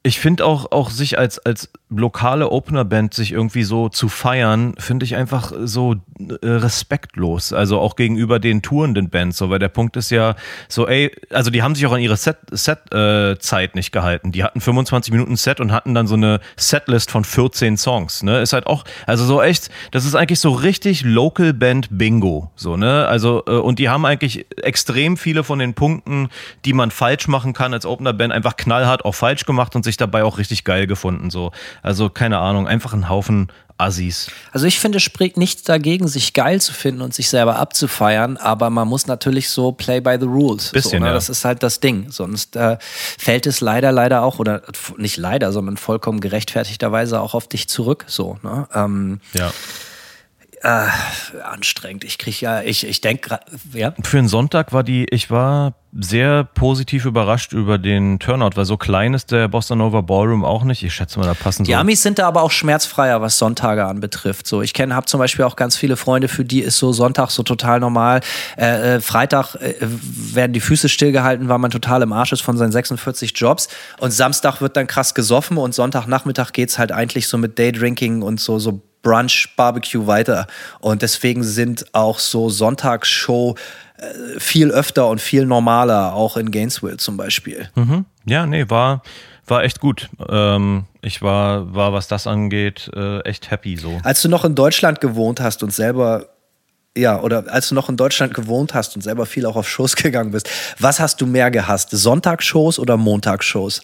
ich 0.06 0.20
finde 0.20 0.44
auch, 0.44 0.70
auch 0.70 0.90
sich 0.90 1.18
als, 1.18 1.38
als 1.38 1.70
lokale 1.88 2.50
Opener-Band 2.50 3.14
sich 3.14 3.32
irgendwie 3.32 3.62
so 3.62 3.88
zu 3.88 4.10
feiern, 4.10 4.74
finde 4.78 5.06
ich 5.06 5.16
einfach 5.16 5.52
so 5.64 5.94
äh, 6.18 6.46
respektlos. 6.46 7.54
Also 7.54 7.80
auch 7.80 7.96
gegenüber 7.96 8.38
den 8.38 8.60
tourenden 8.60 9.08
Bands, 9.08 9.38
so, 9.38 9.48
weil 9.48 9.58
der 9.58 9.68
Punkt 9.68 9.96
ist 9.96 10.10
ja 10.10 10.36
so, 10.68 10.86
ey, 10.86 11.10
also 11.30 11.50
die 11.50 11.62
haben 11.62 11.74
sich 11.74 11.86
auch 11.86 11.92
an 11.92 12.00
ihre 12.00 12.18
Set-Zeit 12.18 12.80
Set, 12.90 12.92
äh, 12.92 13.68
nicht 13.74 13.92
gehalten. 13.92 14.30
Die 14.30 14.44
hatten 14.44 14.60
25 14.60 15.10
Minuten 15.10 15.36
Set 15.36 15.58
und 15.58 15.72
hatten 15.72 15.94
dann 15.94 16.06
so 16.06 16.16
eine 16.16 16.40
Setlist 16.56 17.10
von 17.10 17.24
14 17.24 17.78
Songs, 17.78 18.22
ne? 18.22 18.42
Ist 18.42 18.52
halt 18.52 18.66
auch, 18.66 18.84
also 19.06 19.24
so 19.24 19.40
echt, 19.40 19.70
das 19.90 20.04
ist 20.04 20.14
eigentlich 20.14 20.40
so 20.40 20.50
richtig 20.50 21.02
Local 21.02 21.54
Band 21.54 21.88
Bingo, 21.90 22.50
so, 22.56 22.76
ne? 22.76 23.06
Also, 23.06 23.42
äh, 23.46 23.52
und 23.52 23.78
die 23.78 23.88
haben 23.88 24.04
eigentlich 24.04 24.44
extrem 24.62 25.16
viele 25.16 25.44
von 25.44 25.58
den 25.58 25.72
Punkten, 25.72 26.28
die 26.66 26.74
man 26.74 26.90
falsch 26.90 27.26
machen 27.26 27.54
kann 27.54 27.72
als 27.72 27.86
Opener-Band, 27.86 28.34
einfach 28.34 28.56
knallhart 28.56 29.06
auch 29.06 29.14
falsch 29.14 29.46
gemacht 29.46 29.74
und 29.74 29.82
sich 29.82 29.93
dabei 29.96 30.24
auch 30.24 30.38
richtig 30.38 30.64
geil 30.64 30.86
gefunden, 30.86 31.30
so. 31.30 31.52
Also 31.82 32.10
keine 32.10 32.38
Ahnung, 32.38 32.68
einfach 32.68 32.92
ein 32.92 33.08
Haufen 33.08 33.48
Assis. 33.76 34.30
Also 34.52 34.66
ich 34.66 34.78
finde, 34.78 34.98
es 34.98 35.02
spricht 35.02 35.36
nichts 35.36 35.64
dagegen, 35.64 36.06
sich 36.06 36.32
geil 36.32 36.60
zu 36.60 36.72
finden 36.72 37.02
und 37.02 37.12
sich 37.12 37.28
selber 37.28 37.56
abzufeiern, 37.56 38.36
aber 38.36 38.70
man 38.70 38.86
muss 38.86 39.06
natürlich 39.06 39.48
so 39.48 39.72
play 39.72 40.00
by 40.00 40.16
the 40.18 40.26
rules. 40.26 40.70
Bisschen, 40.70 40.90
so, 40.90 40.98
ne? 40.98 41.06
ja. 41.06 41.12
Das 41.12 41.28
ist 41.28 41.44
halt 41.44 41.62
das 41.62 41.80
Ding. 41.80 42.10
Sonst 42.10 42.54
äh, 42.54 42.78
fällt 42.80 43.46
es 43.46 43.60
leider, 43.60 43.90
leider 43.90 44.22
auch, 44.22 44.38
oder 44.38 44.62
nicht 44.96 45.16
leider, 45.16 45.52
sondern 45.52 45.76
vollkommen 45.76 46.20
gerechtfertigterweise 46.20 47.20
auch 47.20 47.34
auf 47.34 47.48
dich 47.48 47.68
zurück. 47.68 48.04
So, 48.06 48.38
ne? 48.42 48.68
Ähm, 48.74 49.20
ja. 49.32 49.52
Äh, 50.64 50.86
anstrengend. 51.42 52.04
Ich 52.04 52.16
kriege 52.16 52.38
ja, 52.40 52.62
ich, 52.62 52.86
ich 52.86 53.02
denke, 53.02 53.38
ja. 53.74 53.92
Für 54.02 54.16
einen 54.16 54.28
Sonntag 54.28 54.72
war 54.72 54.82
die, 54.82 55.04
ich 55.10 55.30
war 55.30 55.74
sehr 55.92 56.44
positiv 56.44 57.04
überrascht 57.04 57.52
über 57.52 57.76
den 57.76 58.18
Turnout, 58.18 58.52
weil 58.54 58.64
so 58.64 58.78
klein 58.78 59.12
ist 59.12 59.30
der 59.30 59.48
Bossa 59.48 59.76
Nova 59.76 60.00
Ballroom 60.00 60.42
auch 60.42 60.64
nicht. 60.64 60.82
Ich 60.82 60.94
schätze 60.94 61.18
mal, 61.18 61.26
da 61.26 61.34
passen 61.34 61.66
so. 61.66 61.68
Die 61.68 61.76
Amis 61.76 62.02
sind 62.02 62.18
da 62.18 62.26
aber 62.26 62.40
auch 62.40 62.50
schmerzfreier, 62.50 63.20
was 63.20 63.36
Sonntage 63.36 63.84
anbetrifft. 63.84 64.46
So, 64.46 64.62
ich 64.62 64.72
kenne, 64.72 64.94
habe 64.94 65.04
zum 65.04 65.18
Beispiel 65.18 65.44
auch 65.44 65.56
ganz 65.56 65.76
viele 65.76 65.98
Freunde, 65.98 66.28
für 66.28 66.46
die 66.46 66.62
ist 66.62 66.78
so 66.78 66.94
Sonntag 66.94 67.28
so 67.28 67.42
total 67.42 67.78
normal. 67.78 68.22
Äh, 68.56 68.94
äh, 68.94 69.00
Freitag 69.02 69.56
äh, 69.56 69.74
werden 69.80 70.54
die 70.54 70.60
Füße 70.60 70.88
stillgehalten, 70.88 71.50
weil 71.50 71.58
man 71.58 71.72
total 71.72 72.00
im 72.00 72.14
Arsch 72.14 72.32
ist 72.32 72.40
von 72.40 72.56
seinen 72.56 72.72
46 72.72 73.34
Jobs. 73.36 73.68
Und 73.98 74.12
Samstag 74.12 74.62
wird 74.62 74.78
dann 74.78 74.86
krass 74.86 75.12
gesoffen 75.12 75.58
und 75.58 75.74
Sonntagnachmittag 75.74 76.52
geht's 76.52 76.78
halt 76.78 76.90
eigentlich 76.90 77.28
so 77.28 77.36
mit 77.36 77.58
Daydrinking 77.58 78.22
und 78.22 78.40
so, 78.40 78.58
so 78.58 78.80
Brunch, 79.04 79.54
Barbecue 79.56 80.08
weiter. 80.08 80.48
Und 80.80 81.02
deswegen 81.02 81.44
sind 81.44 81.86
auch 81.92 82.18
so 82.18 82.50
Sonntagsshow 82.50 83.54
äh, 83.98 84.40
viel 84.40 84.72
öfter 84.72 85.08
und 85.08 85.20
viel 85.20 85.46
normaler, 85.46 86.14
auch 86.14 86.36
in 86.36 86.50
Gainesville 86.50 86.96
zum 86.96 87.16
Beispiel. 87.16 87.68
Mhm. 87.76 88.06
Ja, 88.24 88.46
nee, 88.46 88.64
war, 88.68 89.02
war 89.46 89.62
echt 89.62 89.78
gut. 89.78 90.08
Ähm, 90.28 90.86
ich 91.02 91.22
war, 91.22 91.72
war, 91.72 91.92
was 91.92 92.08
das 92.08 92.26
angeht, 92.26 92.90
äh, 92.96 93.20
echt 93.20 93.52
happy 93.52 93.76
so. 93.76 94.00
Als 94.02 94.22
du 94.22 94.28
noch 94.28 94.44
in 94.44 94.56
Deutschland 94.56 95.00
gewohnt 95.00 95.40
hast 95.40 95.62
und 95.62 95.72
selber 95.72 96.30
ja, 96.96 97.20
oder 97.20 97.44
als 97.52 97.68
du 97.68 97.74
noch 97.74 97.88
in 97.88 97.96
Deutschland 97.96 98.34
gewohnt 98.34 98.72
hast 98.72 98.94
und 98.94 99.02
selber 99.02 99.26
viel 99.26 99.46
auch 99.46 99.56
auf 99.56 99.68
Shows 99.68 99.96
gegangen 99.96 100.30
bist, 100.30 100.48
was 100.78 101.00
hast 101.00 101.20
du 101.20 101.26
mehr 101.26 101.50
gehasst? 101.50 101.90
Sonntagsshows 101.90 102.78
oder 102.78 102.96
Montagsshows? 102.96 103.82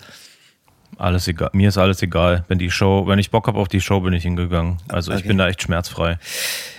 Alles 1.01 1.27
egal. 1.29 1.49
Mir 1.55 1.71
ist 1.71 1.79
alles 1.79 2.03
egal. 2.03 2.45
Wenn 2.49 2.59
die 2.59 2.71
Show, 2.71 3.07
wenn 3.07 3.19
ich 3.19 3.31
Bock 3.31 3.47
habe 3.47 3.59
auf 3.59 3.69
die 3.69 3.81
Show, 3.81 4.01
bin 4.01 4.13
ich 4.13 4.23
hingegangen. 4.23 4.77
Also 4.89 5.13
okay. 5.13 5.21
ich 5.21 5.27
bin 5.27 5.39
da 5.39 5.49
echt 5.49 5.63
schmerzfrei. 5.63 6.19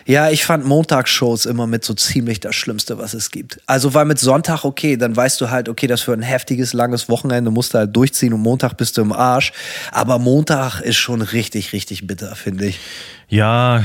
Ja, 0.06 0.30
ich 0.30 0.46
fand 0.46 0.64
Montagsshows 0.64 1.48
immer 1.48 1.66
mit 1.66 1.84
so 1.84 1.96
ziemlich 1.96 2.40
das 2.40 2.56
Schlimmste, 2.56 3.00
was 3.00 3.16
es 3.16 3.32
gibt. 3.32 3.60
Also 3.66 3.96
weil 3.96 4.06
mit 4.06 4.20
Sonntag 4.20 4.64
okay, 4.64 4.96
dann 4.96 5.16
weißt 5.16 5.42
du 5.42 5.50
halt, 5.50 5.70
okay, 5.70 5.88
das 5.88 6.02
für 6.02 6.14
ein 6.14 6.22
heftiges, 6.22 6.74
langes 6.74 7.10
Wochenende 7.10 7.50
musst 7.50 7.74
du 7.74 7.80
halt 7.80 7.96
durchziehen 7.96 8.34
und 8.34 8.42
Montag 8.42 8.78
bist 8.78 8.96
du 8.98 9.02
im 9.02 9.12
Arsch. 9.12 9.54
Aber 9.92 10.20
Montag 10.20 10.82
ist 10.82 10.98
schon 10.98 11.24
richtig, 11.24 11.74
richtig 11.74 12.06
bitter, 12.06 12.36
finde 12.36 12.68
ich. 12.68 12.80
Ja, 13.28 13.84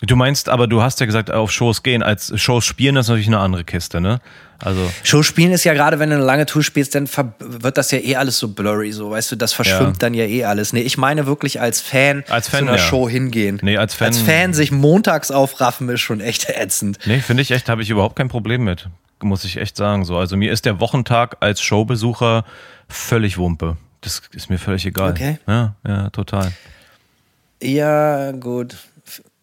Du 0.00 0.14
meinst, 0.14 0.48
aber 0.48 0.68
du 0.68 0.80
hast 0.80 1.00
ja 1.00 1.06
gesagt, 1.06 1.30
auf 1.30 1.50
Shows 1.50 1.82
gehen. 1.82 2.04
Als 2.04 2.32
Shows 2.40 2.64
spielen, 2.64 2.94
das 2.94 3.06
ist 3.06 3.10
natürlich 3.10 3.26
eine 3.26 3.40
andere 3.40 3.64
Kiste, 3.64 4.00
ne? 4.00 4.20
Also. 4.60 4.88
Shows 5.02 5.26
spielen 5.26 5.52
ist 5.52 5.64
ja 5.64 5.74
gerade, 5.74 5.98
wenn 5.98 6.10
du 6.10 6.16
eine 6.16 6.24
lange 6.24 6.46
Tour 6.46 6.62
spielst, 6.62 6.94
dann 6.94 7.08
wird 7.38 7.78
das 7.78 7.90
ja 7.90 7.98
eh 7.98 8.16
alles 8.16 8.38
so 8.38 8.48
blurry, 8.48 8.92
so, 8.92 9.10
weißt 9.10 9.32
du, 9.32 9.36
das 9.36 9.52
verschwimmt 9.52 9.94
ja. 9.94 9.98
dann 9.98 10.14
ja 10.14 10.24
eh 10.24 10.44
alles. 10.44 10.72
Nee, 10.72 10.80
ich 10.80 10.98
meine 10.98 11.26
wirklich 11.26 11.60
als 11.60 11.80
Fan, 11.80 12.24
als 12.28 12.48
Fan 12.48 12.60
zu 12.60 12.68
einer 12.68 12.76
ja. 12.76 12.82
Show 12.82 13.08
hingehen. 13.08 13.58
Nee, 13.62 13.76
als 13.76 13.94
Fan. 13.94 14.08
Als 14.08 14.18
Fan 14.18 14.54
sich 14.54 14.70
montags 14.70 15.30
aufraffen 15.30 15.88
ist 15.88 16.00
schon 16.00 16.20
echt 16.20 16.48
ätzend. 16.48 16.98
Nee, 17.04 17.18
finde 17.18 17.42
ich 17.42 17.50
echt, 17.50 17.68
habe 17.68 17.82
ich 17.82 17.90
überhaupt 17.90 18.16
kein 18.16 18.28
Problem 18.28 18.62
mit. 18.62 18.88
Muss 19.20 19.42
ich 19.42 19.56
echt 19.56 19.76
sagen, 19.76 20.04
so. 20.04 20.16
Also 20.16 20.36
mir 20.36 20.52
ist 20.52 20.64
der 20.64 20.78
Wochentag 20.78 21.38
als 21.40 21.60
Showbesucher 21.60 22.44
völlig 22.88 23.36
Wumpe. 23.36 23.76
Das 24.00 24.22
ist 24.32 24.48
mir 24.48 24.58
völlig 24.58 24.86
egal. 24.86 25.10
Okay. 25.10 25.38
Ja, 25.48 25.74
ja, 25.86 26.10
total. 26.10 26.52
Ja, 27.60 28.30
gut 28.30 28.76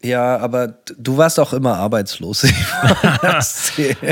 Ja, 0.06 0.38
aber 0.38 0.76
du 0.97 1.18
warst 1.18 1.39
auch 1.39 1.51
immer 1.51 1.78
arbeitslos. 1.78 2.43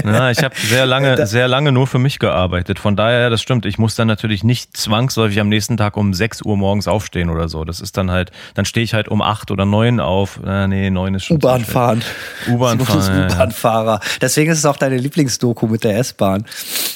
ja, 0.03 0.31
ich 0.31 0.43
habe 0.43 0.55
sehr 0.55 0.85
lange, 0.87 1.27
sehr 1.27 1.47
lange 1.47 1.71
nur 1.71 1.85
für 1.85 1.99
mich 1.99 2.17
gearbeitet. 2.17 2.79
Von 2.79 2.95
daher, 2.95 3.29
das 3.29 3.41
stimmt. 3.41 3.65
Ich 3.65 3.77
muss 3.77 3.95
dann 3.95 4.07
natürlich 4.07 4.43
nicht 4.43 4.75
zwangsläufig 4.75 5.39
am 5.39 5.49
nächsten 5.49 5.77
Tag 5.77 5.95
um 5.95 6.13
6 6.13 6.41
Uhr 6.43 6.57
morgens 6.57 6.87
aufstehen 6.87 7.29
oder 7.29 7.47
so. 7.47 7.63
Das 7.63 7.79
ist 7.79 7.95
dann 7.97 8.09
halt, 8.09 8.31
dann 8.55 8.65
stehe 8.65 8.83
ich 8.83 8.95
halt 8.95 9.07
um 9.07 9.21
8 9.21 9.51
oder 9.51 9.65
9 9.65 9.99
auf. 9.99 10.39
Äh, 10.45 10.67
nee, 10.67 10.89
9 10.89 11.15
ist 11.15 11.25
schon. 11.25 11.37
U-Bahn 11.37 11.63
fahren. 11.63 12.03
U-Bahn 12.47 12.79
fahren. 12.79 13.31
U-Bahn-Fahrer. 13.31 13.99
Deswegen 14.19 14.51
ist 14.51 14.57
es 14.57 14.65
auch 14.65 14.77
deine 14.77 14.97
Lieblingsdoku 14.97 15.67
mit 15.67 15.83
der 15.83 15.97
S-Bahn. 15.99 16.45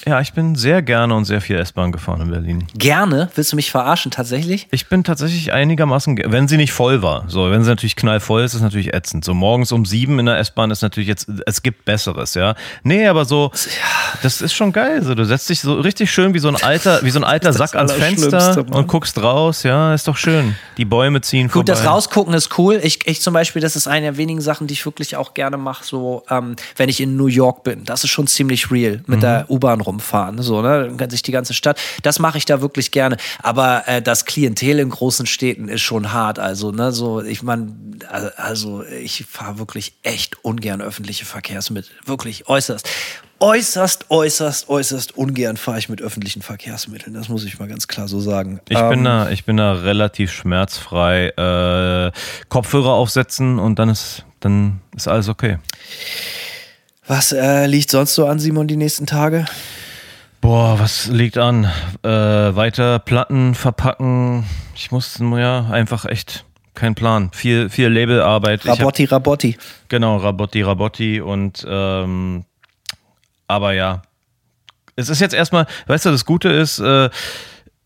Ja, 0.08 0.22
ich 0.22 0.34
bin 0.34 0.56
sehr 0.56 0.82
gerne 0.82 1.14
und 1.14 1.26
sehr 1.26 1.42
viel 1.42 1.58
S-Bahn 1.58 1.92
gefahren 1.92 2.22
in 2.22 2.32
Berlin. 2.32 2.68
Gerne? 2.74 3.30
Willst 3.36 3.52
du 3.52 3.56
mich 3.56 3.70
verarschen, 3.70 4.12
tatsächlich? 4.12 4.68
Ich 4.72 4.88
bin 4.88 5.04
tatsächlich 5.04 5.52
einigermaßen, 5.52 6.18
wenn 6.26 6.48
sie 6.48 6.58
nicht 6.58 6.72
voll 6.72 7.02
war. 7.02 7.26
So, 7.28 7.52
wenn 7.52 7.64
sie 7.64 7.70
natürlich 7.70 7.96
knallvoll 7.96 8.44
ist, 8.44 8.54
ist 8.54 8.62
natürlich 8.62 8.78
natürlich 8.78 8.94
ätzend. 8.94 9.26
So 9.26 9.34
morgens 9.34 9.72
um 9.72 9.86
sieben 9.86 10.20
in 10.20 10.26
der 10.26 10.38
S-Bahn 10.38 10.72
ist 10.72 10.82
natürlich 10.82 11.08
jetzt, 11.08 11.28
es 11.46 11.62
gibt 11.62 11.86
Besseres, 11.86 12.34
ja. 12.34 12.56
Nee, 12.84 13.08
aber 13.08 13.26
so, 13.26 13.52
das 14.22 14.42
ist 14.42 14.54
schon 14.54 14.72
geil. 14.72 15.04
So, 15.04 15.16
du 15.16 15.26
setzt 15.26 15.50
dich 15.50 15.62
so 15.62 15.74
richtig 15.76 16.12
schön 16.12 16.34
wie 16.34 16.40
so 16.40 16.48
ein 16.48 16.56
alter, 16.56 17.04
wie 17.04 17.10
so 17.10 17.20
ein 17.20 17.24
alter 17.24 17.54
Sack 17.58 17.76
ans 17.76 17.94
Fenster 17.94 18.66
und 18.72 18.88
guckst 18.88 19.22
raus, 19.22 19.64
ja, 19.64 19.94
ist 19.94 20.08
doch 20.08 20.18
schön. 20.18 20.56
Die 20.78 20.86
Bäume 20.86 21.22
ziehen 21.22 21.48
Gut, 21.48 21.54
vorbei. 21.54 21.72
das 21.72 21.86
Rausgucken 21.86 22.34
ist 22.34 22.58
cool. 22.58 22.80
Ich, 22.84 23.06
ich 23.08 23.22
zum 23.22 23.34
Beispiel, 23.34 23.62
das 23.62 23.76
ist 23.76 23.88
eine 23.88 24.08
der 24.08 24.18
wenigen 24.18 24.42
Sachen, 24.42 24.68
die 24.68 24.74
ich 24.74 24.86
wirklich 24.86 25.16
auch 25.16 25.34
gerne 25.34 25.58
mache, 25.58 25.84
so, 25.84 26.24
ähm, 26.30 26.56
wenn 26.76 26.90
ich 26.90 27.02
in 27.02 27.18
New 27.18 27.28
York 27.28 27.64
bin. 27.64 27.84
Das 27.84 28.04
ist 28.04 28.12
schon 28.12 28.28
ziemlich 28.28 28.72
real, 28.72 29.02
mit 29.08 29.18
mhm. 29.18 29.22
der 29.22 29.46
U-Bahn 29.50 29.82
rumfahren, 29.98 30.42
so, 30.42 30.62
ne, 30.62 30.86
dann 30.86 30.98
kann 30.98 31.10
sich 31.10 31.22
die 31.22 31.32
ganze 31.32 31.54
Stadt, 31.54 31.80
das 32.04 32.20
mache 32.20 32.38
ich 32.38 32.46
da 32.46 32.62
wirklich 32.62 32.92
gerne. 32.92 33.18
Aber 33.42 33.88
äh, 33.88 34.02
das 34.02 34.26
Klientel 34.26 34.80
in 34.80 34.90
großen 34.90 35.26
Städten 35.26 35.70
ist 35.70 35.82
schon 35.82 36.14
hart, 36.14 36.40
also, 36.40 36.72
ne, 36.72 36.92
so, 36.92 37.22
ich 37.22 37.44
meine, 37.44 37.76
also, 38.38 38.84
ich 38.84 39.26
fahre 39.30 39.60
wirklich 39.60 39.94
echt 40.04 40.44
ungern 40.44 40.82
öffentliche 40.82 41.26
Verkehrsmittel. 41.26 41.92
Wirklich 42.06 42.48
äußerst. 42.48 42.88
Äußerst, 43.40 44.10
äußerst, 44.10 44.68
äußerst 44.68 45.16
ungern 45.16 45.58
fahre 45.58 45.78
ich 45.78 45.90
mit 45.90 46.02
öffentlichen 46.02 46.42
Verkehrsmitteln. 46.42 47.14
Das 47.14 47.30
muss 47.30 47.46
ich 47.46 47.60
mal 47.60 47.68
ganz 47.68 47.88
klar 47.88 48.08
so 48.08 48.20
sagen. 48.20 48.62
Ich, 48.68 48.78
ähm, 48.80 48.90
bin, 48.90 49.04
da, 49.04 49.30
ich 49.30 49.46
bin 49.46 49.58
da 49.58 49.74
relativ 49.74 50.32
schmerzfrei. 50.32 51.28
Äh, 51.30 52.12
Kopfhörer 52.50 52.94
aufsetzen 52.94 53.60
und 53.60 53.78
dann 53.78 53.90
ist, 53.90 54.26
dann 54.40 54.82
ist 54.96 55.08
alles 55.08 55.30
okay. 55.30 55.60
Was 57.08 57.32
äh, 57.32 57.68
liegt 57.68 57.90
sonst 57.90 58.16
so 58.16 58.26
an, 58.26 58.38
Simon, 58.38 58.68
die 58.68 58.76
nächsten 58.76 59.06
Tage? 59.06 59.46
Boah, 60.42 60.80
was 60.80 61.08
liegt 61.08 61.38
an? 61.38 61.66
Äh, 62.04 62.10
weiter 62.10 63.00
Platten 63.00 63.56
verpacken. 63.56 64.46
Ich 64.76 64.92
muss 64.92 65.20
ja 65.20 65.70
einfach 65.70 66.06
echt 66.06 66.46
kein 66.74 66.96
Plan. 66.96 67.32
Viel, 67.34 67.70
viel 67.70 67.88
Labelarbeit. 67.88 68.66
Rabotti, 68.66 69.06
hab, 69.06 69.14
Rabotti. 69.14 69.58
Genau, 69.90 70.18
Rabotti, 70.18 70.62
Rabotti 70.62 71.22
und 71.22 71.66
ähm, 71.68 72.46
aber 73.48 73.74
ja. 73.74 74.04
Es 74.96 75.10
ist 75.10 75.22
jetzt 75.22 75.34
erstmal, 75.34 75.68
weißt 75.88 76.06
du, 76.06 76.12
das 76.12 76.26
Gute 76.26 76.50
ist, 76.50 76.80
äh, 76.80 77.10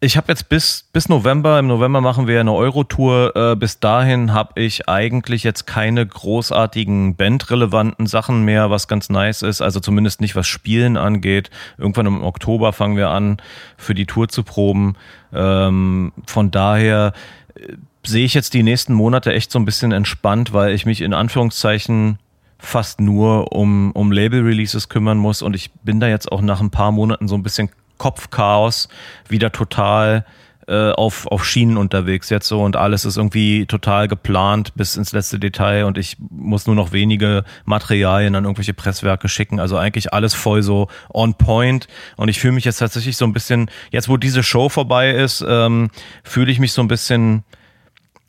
ich 0.03 0.17
habe 0.17 0.29
jetzt 0.29 0.49
bis, 0.49 0.85
bis 0.91 1.09
November, 1.09 1.59
im 1.59 1.67
November 1.67 2.01
machen 2.01 2.25
wir 2.25 2.39
eine 2.39 2.53
Euro-Tour. 2.53 3.35
Äh, 3.35 3.55
bis 3.55 3.79
dahin 3.79 4.33
habe 4.33 4.59
ich 4.59 4.89
eigentlich 4.89 5.43
jetzt 5.43 5.67
keine 5.67 6.03
großartigen 6.05 7.15
bandrelevanten 7.15 8.07
Sachen 8.07 8.43
mehr, 8.43 8.71
was 8.71 8.87
ganz 8.87 9.11
nice 9.11 9.43
ist. 9.43 9.61
Also 9.61 9.79
zumindest 9.79 10.19
nicht 10.19 10.35
was 10.35 10.47
Spielen 10.47 10.97
angeht. 10.97 11.51
Irgendwann 11.77 12.07
im 12.07 12.23
Oktober 12.23 12.73
fangen 12.73 12.97
wir 12.97 13.09
an, 13.11 13.37
für 13.77 13.93
die 13.93 14.07
Tour 14.07 14.27
zu 14.27 14.41
proben. 14.41 14.95
Ähm, 15.33 16.13
von 16.25 16.49
daher 16.49 17.13
äh, 17.53 17.73
sehe 18.03 18.25
ich 18.25 18.33
jetzt 18.33 18.55
die 18.55 18.63
nächsten 18.63 18.95
Monate 18.95 19.31
echt 19.33 19.51
so 19.51 19.59
ein 19.59 19.65
bisschen 19.65 19.91
entspannt, 19.91 20.51
weil 20.51 20.73
ich 20.73 20.87
mich 20.87 21.01
in 21.01 21.13
Anführungszeichen 21.13 22.17
fast 22.57 23.01
nur 23.01 23.53
um, 23.53 23.91
um 23.91 24.11
Label-Releases 24.11 24.89
kümmern 24.89 25.17
muss 25.19 25.41
und 25.41 25.55
ich 25.55 25.71
bin 25.83 25.99
da 25.99 26.07
jetzt 26.07 26.31
auch 26.31 26.41
nach 26.41 26.61
ein 26.61 26.69
paar 26.69 26.91
Monaten 26.91 27.27
so 27.27 27.35
ein 27.35 27.43
bisschen 27.43 27.69
Kopfchaos 28.01 28.89
wieder 29.29 29.51
total 29.51 30.25
äh, 30.67 30.89
auf, 30.89 31.27
auf 31.27 31.45
Schienen 31.45 31.77
unterwegs 31.77 32.31
jetzt 32.31 32.47
so 32.47 32.63
und 32.63 32.75
alles 32.75 33.05
ist 33.05 33.15
irgendwie 33.15 33.67
total 33.67 34.07
geplant 34.07 34.73
bis 34.73 34.95
ins 34.95 35.11
letzte 35.11 35.37
Detail 35.37 35.85
und 35.85 35.99
ich 35.99 36.17
muss 36.31 36.65
nur 36.65 36.75
noch 36.75 36.93
wenige 36.93 37.43
Materialien 37.65 38.33
an 38.33 38.45
irgendwelche 38.45 38.73
Presswerke 38.73 39.29
schicken. 39.29 39.59
Also 39.59 39.77
eigentlich 39.77 40.13
alles 40.13 40.33
voll 40.33 40.63
so 40.63 40.87
on 41.13 41.35
point 41.35 41.87
und 42.17 42.27
ich 42.27 42.39
fühle 42.39 42.53
mich 42.53 42.65
jetzt 42.65 42.79
tatsächlich 42.79 43.17
so 43.17 43.25
ein 43.25 43.33
bisschen, 43.33 43.69
jetzt 43.91 44.09
wo 44.09 44.17
diese 44.17 44.41
Show 44.41 44.67
vorbei 44.67 45.11
ist, 45.11 45.45
ähm, 45.47 45.91
fühle 46.23 46.51
ich 46.51 46.57
mich 46.57 46.73
so 46.73 46.81
ein 46.81 46.87
bisschen 46.87 47.43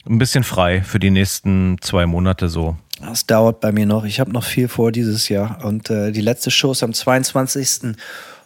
ein 0.04 0.18
bisschen 0.18 0.44
frei 0.44 0.82
für 0.82 0.98
die 0.98 1.10
nächsten 1.10 1.78
zwei 1.80 2.04
Monate 2.04 2.50
so. 2.50 2.76
Das 3.00 3.26
dauert 3.26 3.60
bei 3.60 3.72
mir 3.72 3.86
noch. 3.86 4.04
Ich 4.04 4.20
habe 4.20 4.32
noch 4.32 4.44
viel 4.44 4.68
vor 4.68 4.92
dieses 4.92 5.28
Jahr. 5.28 5.64
Und 5.64 5.90
äh, 5.90 6.12
die 6.12 6.20
letzte 6.20 6.50
Show 6.50 6.72
ist 6.72 6.82
am 6.82 6.92
22. 6.92 7.96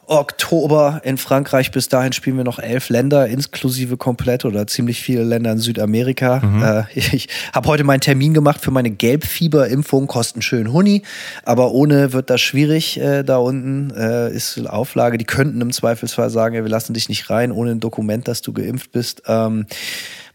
Oktober 0.07 1.01
in 1.05 1.19
Frankreich. 1.19 1.71
Bis 1.71 1.89
dahin 1.89 2.13
spielen 2.13 2.37
wir 2.37 2.45
noch 2.45 2.59
elf 2.59 2.89
Länder, 2.89 3.27
inklusive 3.27 3.97
komplett 3.97 4.45
oder 4.45 4.67
ziemlich 4.67 5.01
viele 5.01 5.25
Länder 5.25 5.53
in 5.53 5.59
Südamerika. 5.59 6.41
Mhm. 6.41 6.63
Äh, 6.63 6.85
ich 6.95 7.29
habe 7.53 7.69
heute 7.69 7.85
meinen 7.85 8.01
Termin 8.01 8.35
gemacht 8.35 8.61
für 8.61 8.71
meine 8.71 8.91
Gelbfieberimpfung, 8.91 10.07
kosten 10.07 10.43
schön 10.43 10.73
Huni, 10.73 11.03
aber 11.45 11.73
ohne 11.73 12.13
wird 12.13 12.31
das 12.31 12.41
schwierig 12.41 13.01
äh, 13.01 13.23
da 13.23 13.39
unten. 13.39 13.91
Äh, 13.91 14.35
ist 14.35 14.59
Auflage. 14.67 15.19
Die 15.19 15.25
könnten 15.25 15.61
im 15.61 15.73
Zweifelsfall 15.73 16.31
sagen, 16.31 16.55
ja, 16.55 16.63
wir 16.63 16.71
lassen 16.71 16.95
dich 16.95 17.09
nicht 17.09 17.31
rein 17.31 17.53
ohne 17.53 17.73
ein 17.73 17.81
Dokument, 17.81 18.29
dass 18.29 18.43
du 18.43 18.53
geimpft 18.53 18.93
bist. 18.93 19.23
Ähm, 19.27 19.67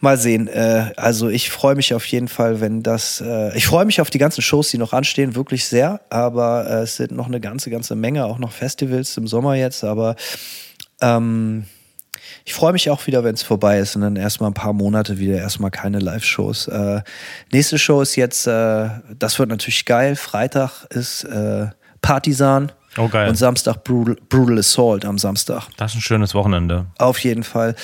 mal 0.01 0.17
sehen. 0.17 0.47
Äh, 0.47 0.91
also 0.97 1.29
ich 1.29 1.49
freue 1.49 1.75
mich 1.75 1.93
auf 1.93 2.05
jeden 2.05 2.27
Fall, 2.27 2.59
wenn 2.59 2.83
das. 2.83 3.21
Äh, 3.21 3.55
ich 3.55 3.67
freue 3.67 3.85
mich 3.85 4.01
auf 4.01 4.09
die 4.09 4.17
ganzen 4.17 4.41
Shows, 4.41 4.69
die 4.69 4.77
noch 4.77 4.93
anstehen, 4.93 5.35
wirklich 5.35 5.65
sehr. 5.65 6.01
Aber 6.09 6.69
äh, 6.69 6.81
es 6.81 6.97
sind 6.97 7.11
noch 7.11 7.27
eine 7.27 7.39
ganze, 7.39 7.69
ganze 7.69 7.95
Menge, 7.95 8.25
auch 8.25 8.39
noch 8.39 8.51
Festivals 8.51 9.15
im 9.17 9.27
Sommer 9.27 9.55
jetzt. 9.55 9.83
Aber 9.83 10.15
ähm, 11.01 11.65
ich 12.45 12.53
freue 12.53 12.73
mich 12.73 12.89
auch 12.89 13.05
wieder, 13.07 13.23
wenn 13.23 13.35
es 13.35 13.43
vorbei 13.43 13.79
ist 13.79 13.95
und 13.95 14.01
dann 14.01 14.15
erstmal 14.15 14.49
ein 14.49 14.55
paar 14.55 14.73
Monate 14.73 15.19
wieder 15.19 15.37
erstmal 15.37 15.71
keine 15.71 15.99
Live-Shows. 15.99 16.67
Äh, 16.67 17.01
nächste 17.51 17.77
Show 17.77 18.01
ist 18.01 18.15
jetzt, 18.15 18.47
äh, 18.47 18.89
das 19.17 19.37
wird 19.37 19.49
natürlich 19.49 19.85
geil. 19.85 20.15
Freitag 20.15 20.85
ist 20.89 21.23
äh, 21.25 21.67
Partisan. 22.01 22.71
Oh, 22.97 23.07
geil. 23.07 23.29
Und 23.29 23.35
Samstag 23.35 23.83
Brutal, 23.83 24.17
Brutal 24.27 24.57
Assault 24.57 25.05
am 25.05 25.17
Samstag. 25.17 25.67
Das 25.77 25.91
ist 25.91 25.99
ein 25.99 26.01
schönes 26.01 26.33
Wochenende. 26.33 26.87
Auf 26.97 27.19
jeden 27.19 27.43
Fall. 27.43 27.75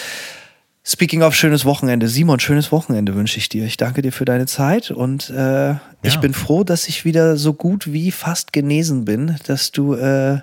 Speaking 0.89 1.21
of 1.21 1.35
schönes 1.35 1.65
Wochenende, 1.65 2.07
Simon, 2.07 2.39
schönes 2.39 2.71
Wochenende 2.71 3.13
wünsche 3.13 3.39
ich 3.39 3.49
dir. 3.49 3.65
Ich 3.65 3.75
danke 3.75 4.01
dir 4.01 4.13
für 4.13 4.23
deine 4.23 4.45
Zeit 4.45 4.89
und 4.89 5.29
äh, 5.29 5.71
ja. 5.71 5.81
ich 6.01 6.17
bin 6.19 6.33
froh, 6.33 6.63
dass 6.63 6.88
ich 6.88 7.03
wieder 7.03 7.35
so 7.35 7.53
gut 7.53 7.91
wie 7.91 8.09
fast 8.09 8.53
genesen 8.53 9.03
bin, 9.03 9.35
dass 9.47 9.73
du, 9.73 9.95
äh, 9.95 10.39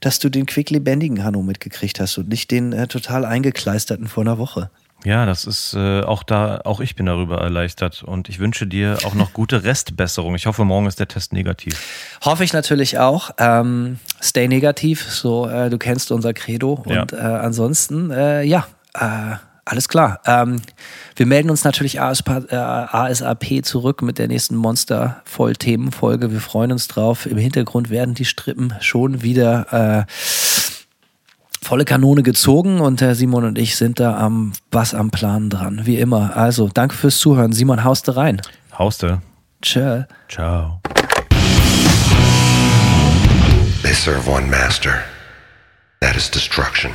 dass 0.00 0.18
du 0.18 0.30
den 0.30 0.46
quicklebendigen 0.46 1.24
Hanno 1.24 1.42
mitgekriegt 1.42 2.00
hast 2.00 2.16
und 2.16 2.30
nicht 2.30 2.50
den 2.50 2.72
äh, 2.72 2.86
total 2.86 3.26
eingekleisterten 3.26 4.08
vor 4.08 4.22
einer 4.22 4.38
Woche. 4.38 4.70
Ja, 5.04 5.26
das 5.26 5.44
ist 5.44 5.74
äh, 5.74 6.00
auch 6.04 6.22
da, 6.22 6.62
auch 6.64 6.80
ich 6.80 6.96
bin 6.96 7.04
darüber 7.04 7.42
erleichtert 7.42 8.02
und 8.02 8.30
ich 8.30 8.38
wünsche 8.38 8.66
dir 8.66 8.96
auch 9.04 9.12
noch 9.12 9.34
gute 9.34 9.62
Restbesserung. 9.62 10.34
Ich 10.36 10.46
hoffe, 10.46 10.64
morgen 10.64 10.86
ist 10.86 11.00
der 11.00 11.08
Test 11.08 11.34
negativ. 11.34 12.18
Hoffe 12.24 12.44
ich 12.44 12.54
natürlich 12.54 12.98
auch. 12.98 13.32
Ähm, 13.36 13.98
stay 14.22 14.48
negativ, 14.48 15.02
so 15.02 15.46
äh, 15.46 15.68
du 15.68 15.76
kennst 15.76 16.12
unser 16.12 16.32
Credo 16.32 16.82
und 16.86 17.12
ja. 17.12 17.18
äh, 17.18 17.40
ansonsten, 17.44 18.10
äh, 18.10 18.42
ja, 18.42 18.66
äh, 18.94 19.36
alles 19.64 19.88
klar. 19.88 20.20
Ähm, 20.26 20.60
wir 21.16 21.26
melden 21.26 21.50
uns 21.50 21.64
natürlich 21.64 22.00
ASAP, 22.00 22.52
äh, 22.52 22.56
ASAP 22.56 23.64
zurück 23.64 24.02
mit 24.02 24.18
der 24.18 24.28
nächsten 24.28 24.56
Monster-Voll-Themenfolge. 24.56 26.32
Wir 26.32 26.40
freuen 26.40 26.72
uns 26.72 26.88
drauf. 26.88 27.26
Im 27.26 27.38
Hintergrund 27.38 27.90
werden 27.90 28.14
die 28.14 28.24
Strippen 28.24 28.74
schon 28.80 29.22
wieder 29.22 30.06
äh, 30.06 30.12
volle 31.62 31.84
Kanone 31.84 32.22
gezogen 32.22 32.80
und 32.80 33.00
der 33.00 33.14
Simon 33.14 33.44
und 33.44 33.58
ich 33.58 33.76
sind 33.76 34.00
da 34.00 34.16
am 34.18 34.52
was 34.70 34.94
am 34.94 35.10
Plan 35.10 35.50
dran, 35.50 35.82
wie 35.84 35.98
immer. 35.98 36.36
Also, 36.36 36.68
danke 36.72 36.96
fürs 36.96 37.18
Zuhören. 37.18 37.52
Simon, 37.52 37.84
hauste 37.84 38.16
rein. 38.16 38.40
Hauste. 38.76 39.20
Tschö. 39.62 40.04
Ciao. 40.28 40.80
They 43.82 43.92
serve 43.92 44.28
one 44.28 44.48
master. 44.48 45.04
That 46.00 46.16
is 46.16 46.30
destruction. 46.30 46.92